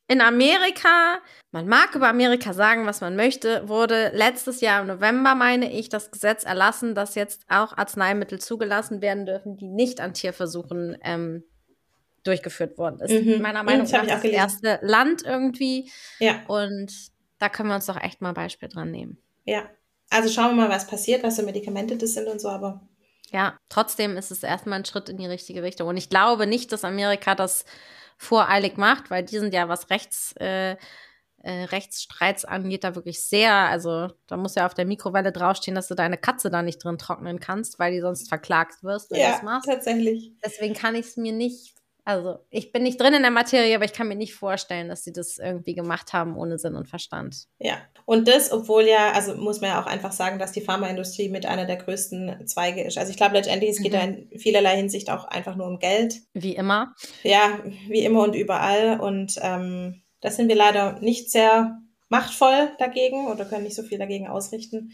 in 0.09 0.21
Amerika, 0.21 1.21
man 1.53 1.69
mag 1.69 1.95
über 1.95 2.09
Amerika 2.09 2.53
sagen, 2.53 2.87
was 2.87 3.01
man 3.01 3.15
möchte, 3.15 3.69
wurde 3.69 4.11
letztes 4.15 4.61
Jahr 4.61 4.81
im 4.81 4.89
November, 4.89 5.35
meine 5.35 5.71
ich, 5.71 5.89
das 5.89 6.11
Gesetz 6.11 6.45
erlassen, 6.45 6.95
dass 6.95 7.15
jetzt 7.15 7.43
auch 7.49 7.77
Arzneimittel 7.77 8.41
zugelassen 8.41 9.01
werden 9.01 9.27
dürfen, 9.27 9.57
die 9.57 9.69
nicht 9.69 10.01
an 10.01 10.15
Tierversuchen 10.15 10.99
ähm, 11.03 11.45
durchgeführt 12.25 12.79
worden 12.79 13.01
ist. 13.01 13.13
Mhm. 13.13 13.41
Meiner 13.43 13.63
Meinung 13.63 13.89
nach 13.91 14.07
das 14.07 14.25
erste 14.25 14.79
Land 14.83 15.23
irgendwie. 15.25 15.91
Ja. 16.19 16.43
Und 16.49 16.93
da 17.39 17.49
können 17.49 17.69
wir 17.69 17.77
uns 17.77 17.87
doch 17.87 18.01
echt 18.01 18.21
mal 18.21 18.31
ein 18.31 18.35
Beispiel 18.35 18.69
dran 18.69 18.91
nehmen. 18.91 19.19
Ja. 19.45 19.71
Also 20.11 20.29
schauen 20.31 20.57
wir 20.57 20.63
mal, 20.63 20.71
was 20.71 20.87
passiert, 20.87 21.23
was 21.23 21.37
für 21.37 21.43
Medikamente 21.43 21.97
das 21.97 22.15
sind 22.15 22.29
und 22.29 22.41
so, 22.41 22.49
aber. 22.49 22.81
Ja, 23.31 23.59
trotzdem 23.69 24.17
ist 24.17 24.31
es 24.31 24.43
erstmal 24.43 24.79
ein 24.79 24.85
Schritt 24.85 25.09
in 25.09 25.19
die 25.19 25.27
richtige 25.27 25.63
Richtung. 25.63 25.89
Und 25.89 25.97
ich 25.99 26.09
glaube 26.09 26.47
nicht, 26.47 26.73
dass 26.73 26.85
Amerika 26.85 27.35
das 27.35 27.65
voreilig 28.17 28.77
macht, 28.77 29.11
weil 29.11 29.23
die 29.23 29.39
sind 29.39 29.53
ja, 29.53 29.69
was 29.69 29.91
Rechts, 29.91 30.35
äh, 30.41 30.77
äh, 31.43 31.65
Rechtsstreits 31.65 32.45
angeht, 32.45 32.85
da 32.85 32.95
wirklich 32.95 33.23
sehr, 33.23 33.53
also 33.53 34.09
da 34.27 34.37
muss 34.37 34.55
ja 34.55 34.67
auf 34.67 34.75
der 34.75 34.87
Mikrowelle 34.87 35.31
draufstehen, 35.31 35.75
dass 35.75 35.89
du 35.89 35.95
deine 35.95 36.19
Katze 36.19 36.51
da 36.51 36.63
nicht 36.63 36.83
drin 36.83 36.99
trocknen 36.99 37.39
kannst, 37.39 37.79
weil 37.79 37.93
die 37.93 38.01
sonst 38.01 38.29
verklagt 38.29 38.83
wirst, 38.83 39.11
wenn 39.11 39.21
ja, 39.21 39.27
du 39.27 39.33
das 39.35 39.43
machst. 39.43 39.69
tatsächlich. 39.69 40.33
Deswegen 40.45 40.75
kann 40.75 40.95
ich 40.95 41.07
es 41.07 41.17
mir 41.17 41.33
nicht 41.33 41.78
also, 42.09 42.39
ich 42.49 42.73
bin 42.73 42.85
nicht 42.85 42.99
drin 42.99 43.13
in 43.13 43.21
der 43.21 43.31
Materie, 43.31 43.77
aber 43.77 43.85
ich 43.85 43.93
kann 43.93 44.09
mir 44.09 44.17
nicht 44.17 44.33
vorstellen, 44.33 44.89
dass 44.89 45.05
sie 45.05 45.13
das 45.13 45.37
irgendwie 45.37 45.75
gemacht 45.75 46.15
haben 46.15 46.39
ohne 46.39 46.59
Sinn 46.59 46.75
und 46.75 46.89
Verstand. 46.89 47.49
Ja, 47.59 47.83
und 48.07 48.27
das, 48.29 48.51
obwohl 48.51 48.85
ja, 48.85 49.13
also 49.13 49.35
muss 49.35 49.61
man 49.61 49.69
ja 49.69 49.83
auch 49.83 49.87
einfach 49.87 50.13
sagen, 50.13 50.39
dass 50.39 50.53
die 50.53 50.63
Pharmaindustrie 50.63 51.29
mit 51.29 51.45
einer 51.45 51.67
der 51.67 51.77
größten 51.77 52.47
Zweige 52.47 52.83
ist. 52.83 52.97
Also 52.97 53.11
ich 53.11 53.19
glaube 53.19 53.35
letztendlich, 53.35 53.73
es 53.73 53.83
geht 53.83 53.93
mhm. 53.93 53.97
da 53.97 54.03
in 54.05 54.39
vielerlei 54.39 54.77
Hinsicht 54.77 55.11
auch 55.11 55.27
einfach 55.27 55.55
nur 55.55 55.67
um 55.67 55.81
Geld. 55.81 56.15
Wie 56.33 56.57
immer. 56.57 56.95
Ja, 57.25 57.61
wie 57.89 58.03
immer 58.03 58.23
und 58.23 58.35
überall. 58.35 58.99
Und 59.01 59.35
ähm, 59.43 60.01
da 60.23 60.31
sind 60.31 60.49
wir 60.49 60.57
leider 60.57 60.99
nicht 61.01 61.31
sehr 61.31 61.77
machtvoll 62.09 62.71
dagegen 62.79 63.27
oder 63.27 63.45
können 63.45 63.65
nicht 63.65 63.77
so 63.77 63.83
viel 63.83 63.99
dagegen 63.99 64.29
ausrichten. 64.29 64.93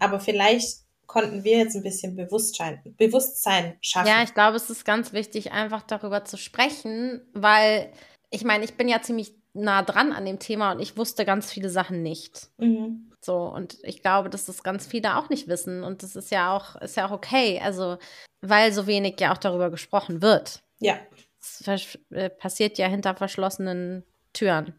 Aber 0.00 0.18
vielleicht 0.18 0.87
konnten 1.08 1.42
wir 1.42 1.58
jetzt 1.58 1.74
ein 1.74 1.82
bisschen 1.82 2.14
Bewusstsein, 2.14 2.80
Bewusstsein 2.96 3.76
schaffen. 3.80 4.06
Ja, 4.06 4.22
ich 4.22 4.34
glaube, 4.34 4.56
es 4.56 4.70
ist 4.70 4.84
ganz 4.84 5.12
wichtig, 5.12 5.50
einfach 5.50 5.82
darüber 5.82 6.24
zu 6.24 6.36
sprechen, 6.36 7.22
weil 7.32 7.90
ich 8.30 8.44
meine, 8.44 8.64
ich 8.64 8.76
bin 8.76 8.88
ja 8.88 9.02
ziemlich 9.02 9.34
nah 9.54 9.82
dran 9.82 10.12
an 10.12 10.26
dem 10.26 10.38
Thema 10.38 10.72
und 10.72 10.80
ich 10.80 10.96
wusste 10.96 11.24
ganz 11.24 11.50
viele 11.50 11.70
Sachen 11.70 12.02
nicht. 12.02 12.50
Mhm. 12.58 13.10
So, 13.20 13.38
und 13.38 13.78
ich 13.82 14.02
glaube, 14.02 14.30
dass 14.30 14.46
das 14.46 14.62
ganz 14.62 14.86
viele 14.86 15.16
auch 15.16 15.30
nicht 15.30 15.48
wissen. 15.48 15.82
Und 15.82 16.02
das 16.02 16.14
ist 16.14 16.30
ja 16.30 16.54
auch, 16.54 16.76
ist 16.76 16.96
ja 16.96 17.08
auch 17.08 17.10
okay. 17.10 17.60
Also, 17.64 17.98
weil 18.42 18.72
so 18.72 18.86
wenig 18.86 19.18
ja 19.18 19.32
auch 19.32 19.38
darüber 19.38 19.70
gesprochen 19.70 20.22
wird. 20.22 20.62
Ja. 20.78 20.98
Es 21.40 21.98
äh, 22.10 22.30
passiert 22.30 22.78
ja 22.78 22.86
hinter 22.86 23.16
verschlossenen 23.16 24.04
Türen. 24.32 24.74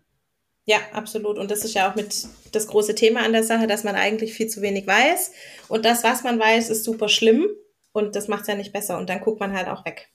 Ja, 0.69 0.77
absolut. 0.93 1.39
Und 1.39 1.49
das 1.49 1.65
ist 1.65 1.73
ja 1.73 1.89
auch 1.89 1.95
mit 1.95 2.13
das 2.51 2.67
große 2.67 2.93
Thema 2.93 3.21
an 3.25 3.33
der 3.33 3.43
Sache, 3.43 3.65
dass 3.65 3.83
man 3.83 3.95
eigentlich 3.95 4.33
viel 4.35 4.45
zu 4.49 4.61
wenig 4.61 4.85
weiß. 4.85 5.31
Und 5.67 5.83
das, 5.83 6.03
was 6.03 6.21
man 6.23 6.37
weiß, 6.39 6.69
ist 6.69 6.83
super 6.83 7.09
schlimm. 7.09 7.47
Und 7.91 8.15
das 8.15 8.27
macht 8.27 8.41
es 8.41 8.49
ja 8.49 8.53
nicht 8.53 8.71
besser. 8.71 8.99
Und 8.99 9.09
dann 9.09 9.19
guckt 9.19 9.39
man 9.39 9.51
halt 9.57 9.67
auch 9.67 9.83
weg. 9.83 10.09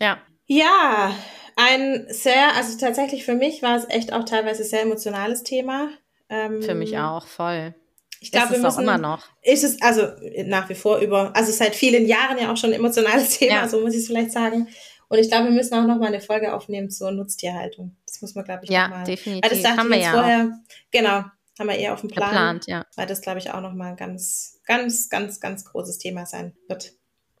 Ja. 0.00 0.16
Ja, 0.46 1.14
ein 1.56 2.06
sehr, 2.08 2.54
also 2.56 2.78
tatsächlich 2.78 3.26
für 3.26 3.34
mich 3.34 3.60
war 3.62 3.76
es 3.76 3.84
echt 3.90 4.14
auch 4.14 4.24
teilweise 4.24 4.64
sehr 4.64 4.80
emotionales 4.80 5.42
Thema. 5.42 5.90
Ähm, 6.30 6.62
für 6.62 6.74
mich 6.74 6.96
auch, 6.96 7.26
voll. 7.26 7.74
Ich 8.20 8.32
glaube, 8.32 8.52
wir 8.52 8.56
es 8.56 8.62
müssen, 8.62 8.76
auch 8.76 8.82
immer 8.82 8.96
noch. 8.96 9.26
Ist 9.42 9.62
es 9.62 9.82
also 9.82 10.06
nach 10.46 10.70
wie 10.70 10.74
vor 10.74 11.00
über, 11.00 11.36
also 11.36 11.52
seit 11.52 11.74
vielen 11.74 12.06
Jahren 12.06 12.38
ja 12.38 12.50
auch 12.50 12.56
schon 12.56 12.70
ein 12.70 12.76
emotionales 12.76 13.28
Thema, 13.38 13.56
Ja. 13.56 13.68
so 13.68 13.78
muss 13.80 13.92
ich 13.92 14.00
es 14.00 14.06
vielleicht 14.06 14.32
sagen. 14.32 14.68
Und 15.12 15.18
ich 15.18 15.28
glaube, 15.28 15.44
wir 15.48 15.52
müssen 15.52 15.74
auch 15.74 15.86
noch 15.86 15.98
mal 15.98 16.06
eine 16.06 16.22
Folge 16.22 16.54
aufnehmen 16.54 16.88
zur 16.88 17.10
Nutztierhaltung. 17.10 17.94
Das 18.06 18.22
muss 18.22 18.34
man, 18.34 18.46
glaube 18.46 18.64
ich, 18.64 18.70
Ja, 18.70 18.88
mal. 18.88 19.04
definitiv. 19.04 19.42
Weil 19.42 19.50
das 19.50 19.62
dachte 19.62 19.76
Haben 19.76 19.90
wir 19.90 19.98
ja 19.98 20.10
vorher. 20.10 20.58
Genau, 20.90 21.24
haben 21.58 21.68
wir 21.68 21.74
eher 21.74 21.92
auf 21.92 22.00
dem 22.00 22.08
Plan. 22.08 22.30
geplant, 22.30 22.66
ja. 22.66 22.86
Weil 22.96 23.06
das, 23.06 23.20
glaube 23.20 23.38
ich, 23.38 23.50
auch 23.50 23.60
noch 23.60 23.74
mal 23.74 23.90
ein 23.90 23.96
ganz, 23.96 24.58
ganz, 24.64 25.10
ganz, 25.10 25.38
ganz 25.38 25.66
großes 25.66 25.98
Thema 25.98 26.24
sein 26.24 26.56
wird. 26.66 26.92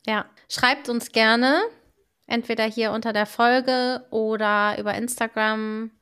Ja, 0.06 0.26
schreibt 0.50 0.90
uns 0.90 1.12
gerne, 1.12 1.62
entweder 2.26 2.64
hier 2.64 2.92
unter 2.92 3.14
der 3.14 3.24
Folge 3.24 4.04
oder 4.10 4.76
über 4.78 4.92
Instagram, 4.92 5.92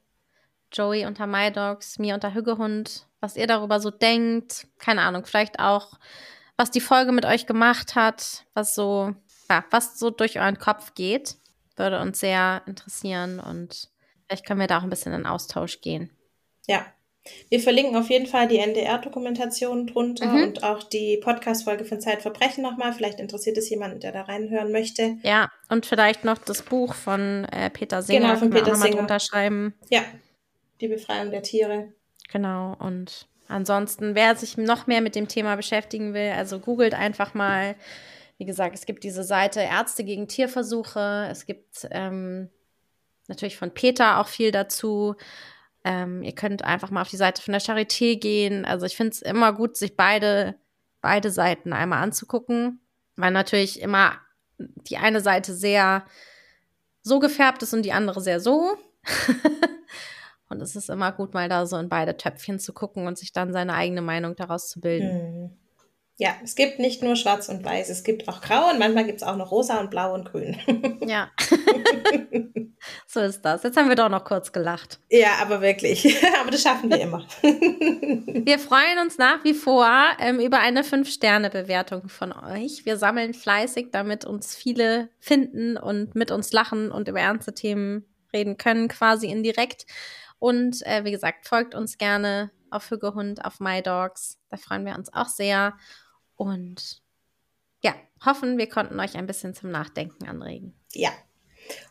Joey 0.73 1.07
unter 1.07 1.29
MyDogs, 1.29 2.01
mir 2.01 2.15
unter 2.15 2.35
Hüggehund, 2.35 3.07
was 3.21 3.37
ihr 3.37 3.47
darüber 3.47 3.79
so 3.79 3.93
denkt. 3.93 4.67
Keine 4.79 5.03
Ahnung, 5.03 5.25
vielleicht 5.25 5.61
auch, 5.61 6.01
was 6.57 6.73
die 6.73 6.81
Folge 6.81 7.13
mit 7.13 7.27
euch 7.27 7.47
gemacht 7.47 7.95
hat, 7.95 8.45
was 8.55 8.75
so, 8.75 9.15
ja, 9.49 9.65
was 9.71 10.01
so 10.01 10.11
durch 10.11 10.41
euren 10.41 10.59
Kopf 10.59 10.95
geht. 10.97 11.37
Würde 11.81 11.99
uns 12.01 12.21
sehr 12.21 12.63
interessieren 12.67 13.41
und 13.41 13.89
vielleicht 14.27 14.47
können 14.47 14.61
wir 14.61 14.67
da 14.67 14.79
auch 14.79 14.83
ein 14.83 14.91
bisschen 14.91 15.13
in 15.13 15.27
Austausch 15.27 15.81
gehen. 15.81 16.11
Ja. 16.67 16.85
Wir 17.51 17.61
verlinken 17.61 17.97
auf 17.97 18.09
jeden 18.09 18.27
Fall 18.27 18.49
die 18.49 18.59
NDR-Dokumentation 18.59 19.87
drunter 19.87 20.27
Mhm. 20.27 20.43
und 20.43 20.63
auch 20.65 20.83
die 20.83 21.19
Podcast-Folge 21.23 21.85
von 21.85 22.01
Zeitverbrechen 22.01 22.63
nochmal. 22.63 22.93
Vielleicht 22.95 23.21
interessiert 23.21 23.59
es 23.59 23.69
jemanden, 23.69 24.01
der 24.01 24.13
da 24.13 24.23
reinhören 24.23 24.73
möchte. 24.73 25.19
Ja, 25.23 25.51
und 25.69 25.85
vielleicht 25.87 26.25
noch 26.25 26.39
das 26.39 26.63
Buch 26.63 26.95
von 26.95 27.45
äh, 27.53 27.69
Peter 27.71 28.03
Singer. 28.03 28.21
Genau, 28.29 28.37
von 28.39 28.51
Peter 28.51 28.75
Singer. 28.75 28.97
drunter 28.97 29.21
schreiben. 29.21 29.75
Ja. 29.91 30.01
Die 30.81 30.89
Befreiung 30.89 31.31
der 31.31 31.43
Tiere. 31.43 31.93
Genau, 32.33 32.75
und 32.79 33.27
ansonsten, 33.49 34.15
wer 34.15 34.35
sich 34.35 34.57
noch 34.57 34.87
mehr 34.87 35.03
mit 35.03 35.15
dem 35.15 35.29
Thema 35.29 35.57
beschäftigen 35.57 36.15
will, 36.15 36.33
also 36.37 36.59
googelt 36.59 36.95
einfach 36.95 37.35
mal. 37.35 37.75
Wie 38.41 38.47
gesagt, 38.47 38.75
es 38.75 38.87
gibt 38.87 39.05
diese 39.05 39.23
Seite 39.23 39.61
Ärzte 39.61 40.03
gegen 40.03 40.27
Tierversuche. 40.27 41.29
Es 41.31 41.45
gibt 41.45 41.87
ähm, 41.91 42.49
natürlich 43.29 43.59
von 43.59 43.75
Peter 43.75 44.19
auch 44.19 44.29
viel 44.29 44.51
dazu. 44.51 45.15
Ähm, 45.85 46.23
ihr 46.23 46.35
könnt 46.35 46.65
einfach 46.65 46.91
mal 46.91 47.03
auf 47.03 47.11
die 47.11 47.19
Seite 47.19 47.43
von 47.43 47.53
der 47.53 47.61
Charité 47.61 48.19
gehen. 48.19 48.65
Also 48.65 48.87
ich 48.87 48.97
finde 48.97 49.11
es 49.11 49.21
immer 49.21 49.53
gut, 49.53 49.77
sich 49.77 49.95
beide, 49.95 50.55
beide 51.03 51.31
Seiten 51.31 51.75
einmal 51.75 52.03
anzugucken, 52.03 52.81
weil 53.15 53.31
natürlich 53.31 53.79
immer 53.83 54.15
die 54.57 54.97
eine 54.97 55.21
Seite 55.21 55.53
sehr 55.55 56.07
so 57.03 57.19
gefärbt 57.19 57.63
ist 57.63 57.75
und 57.75 57.83
die 57.83 57.93
andere 57.93 58.23
sehr 58.23 58.41
so. 58.41 58.75
und 60.49 60.63
es 60.63 60.77
ist 60.77 60.89
immer 60.89 61.13
gut, 61.13 61.35
mal 61.35 61.51
da 61.51 61.67
so 61.67 61.77
in 61.77 61.91
beide 61.91 62.17
Töpfchen 62.17 62.59
zu 62.59 62.73
gucken 62.73 63.07
und 63.07 63.19
sich 63.19 63.35
dann 63.35 63.53
seine 63.53 63.75
eigene 63.75 64.01
Meinung 64.01 64.35
daraus 64.35 64.71
zu 64.71 64.81
bilden. 64.81 65.11
Hm. 65.11 65.60
Ja, 66.21 66.37
es 66.45 66.55
gibt 66.55 66.79
nicht 66.79 67.03
nur 67.03 67.17
schwarz 67.17 67.49
und 67.49 67.65
weiß, 67.65 67.89
es 67.89 68.05
gibt 68.05 68.29
auch 68.29 68.43
grau 68.43 68.69
und 68.69 68.79
manchmal 68.79 69.07
gibt 69.07 69.23
es 69.23 69.27
auch 69.27 69.37
noch 69.37 69.51
rosa 69.51 69.81
und 69.81 69.91
blau 69.91 70.13
und 70.13 70.31
grün. 70.31 70.59
Ja. 71.07 71.31
so 73.07 73.21
ist 73.21 73.41
das. 73.41 73.63
Jetzt 73.63 73.79
haben 73.79 73.89
wir 73.89 73.97
doch 73.97 74.11
noch 74.11 74.25
kurz 74.25 74.53
gelacht. 74.53 75.01
ja, 75.11 75.37
aber 75.41 75.63
wirklich. 75.63 76.23
aber 76.41 76.51
das 76.51 76.63
schaffen 76.63 76.91
wir 76.91 77.01
immer. 77.01 77.27
Wir 77.43 78.59
freuen 78.59 78.99
uns 79.03 79.17
nach 79.17 79.43
wie 79.45 79.55
vor 79.55 79.89
ähm, 80.19 80.41
über 80.41 80.59
eine 80.61 80.83
5-Sterne-Bewertung 80.83 82.09
von 82.09 82.33
euch. 82.33 82.85
Wir 82.85 82.99
sammeln 82.99 83.33
fleißig, 83.33 83.89
damit 83.91 84.25
uns 84.27 84.55
viele 84.55 85.09
finden 85.19 85.79
und 85.79 86.15
mit 86.15 86.31
uns 86.31 86.53
lachen 86.53 86.93
und 86.93 87.09
über 87.09 87.21
ernste 87.21 87.55
Themen 87.55 88.05
reden 88.33 88.59
können, 88.59 88.89
quasi 88.89 89.27
indirekt. 89.29 89.87
Und 90.39 90.87
äh, 90.87 91.05
wie 91.05 91.13
gesagt, 91.13 91.49
folgt 91.49 91.75
uns 91.75 91.97
gerne 91.97 92.51
auf 92.71 92.91
Hüggehund, 92.91 93.45
auf 93.45 93.59
MyDogs. 93.59 94.39
Da 94.51 94.59
freuen 94.59 94.85
wir 94.85 94.97
uns 94.97 95.13
auch 95.13 95.29
sehr. 95.29 95.75
Und 96.41 97.03
ja, 97.83 97.93
hoffen, 98.25 98.57
wir 98.57 98.67
konnten 98.67 98.99
euch 98.99 99.15
ein 99.15 99.27
bisschen 99.27 99.53
zum 99.55 99.71
Nachdenken 99.71 100.27
anregen. 100.27 100.75
ja. 100.95 101.11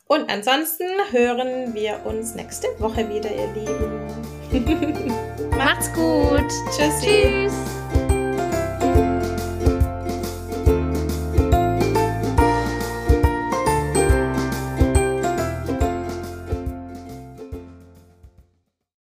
Und 0.08 0.28
ansonsten 0.30 0.88
hören 1.12 1.76
wir 1.76 2.04
uns 2.04 2.34
nächste 2.34 2.68
Woche 2.80 3.08
wieder, 3.08 3.30
ihr 3.30 3.54
Lieben. 3.54 5.50
Macht's 5.52 5.94
gut. 5.94 6.50
Tschüssi. 6.76 7.48
Tschüss. 7.48 7.69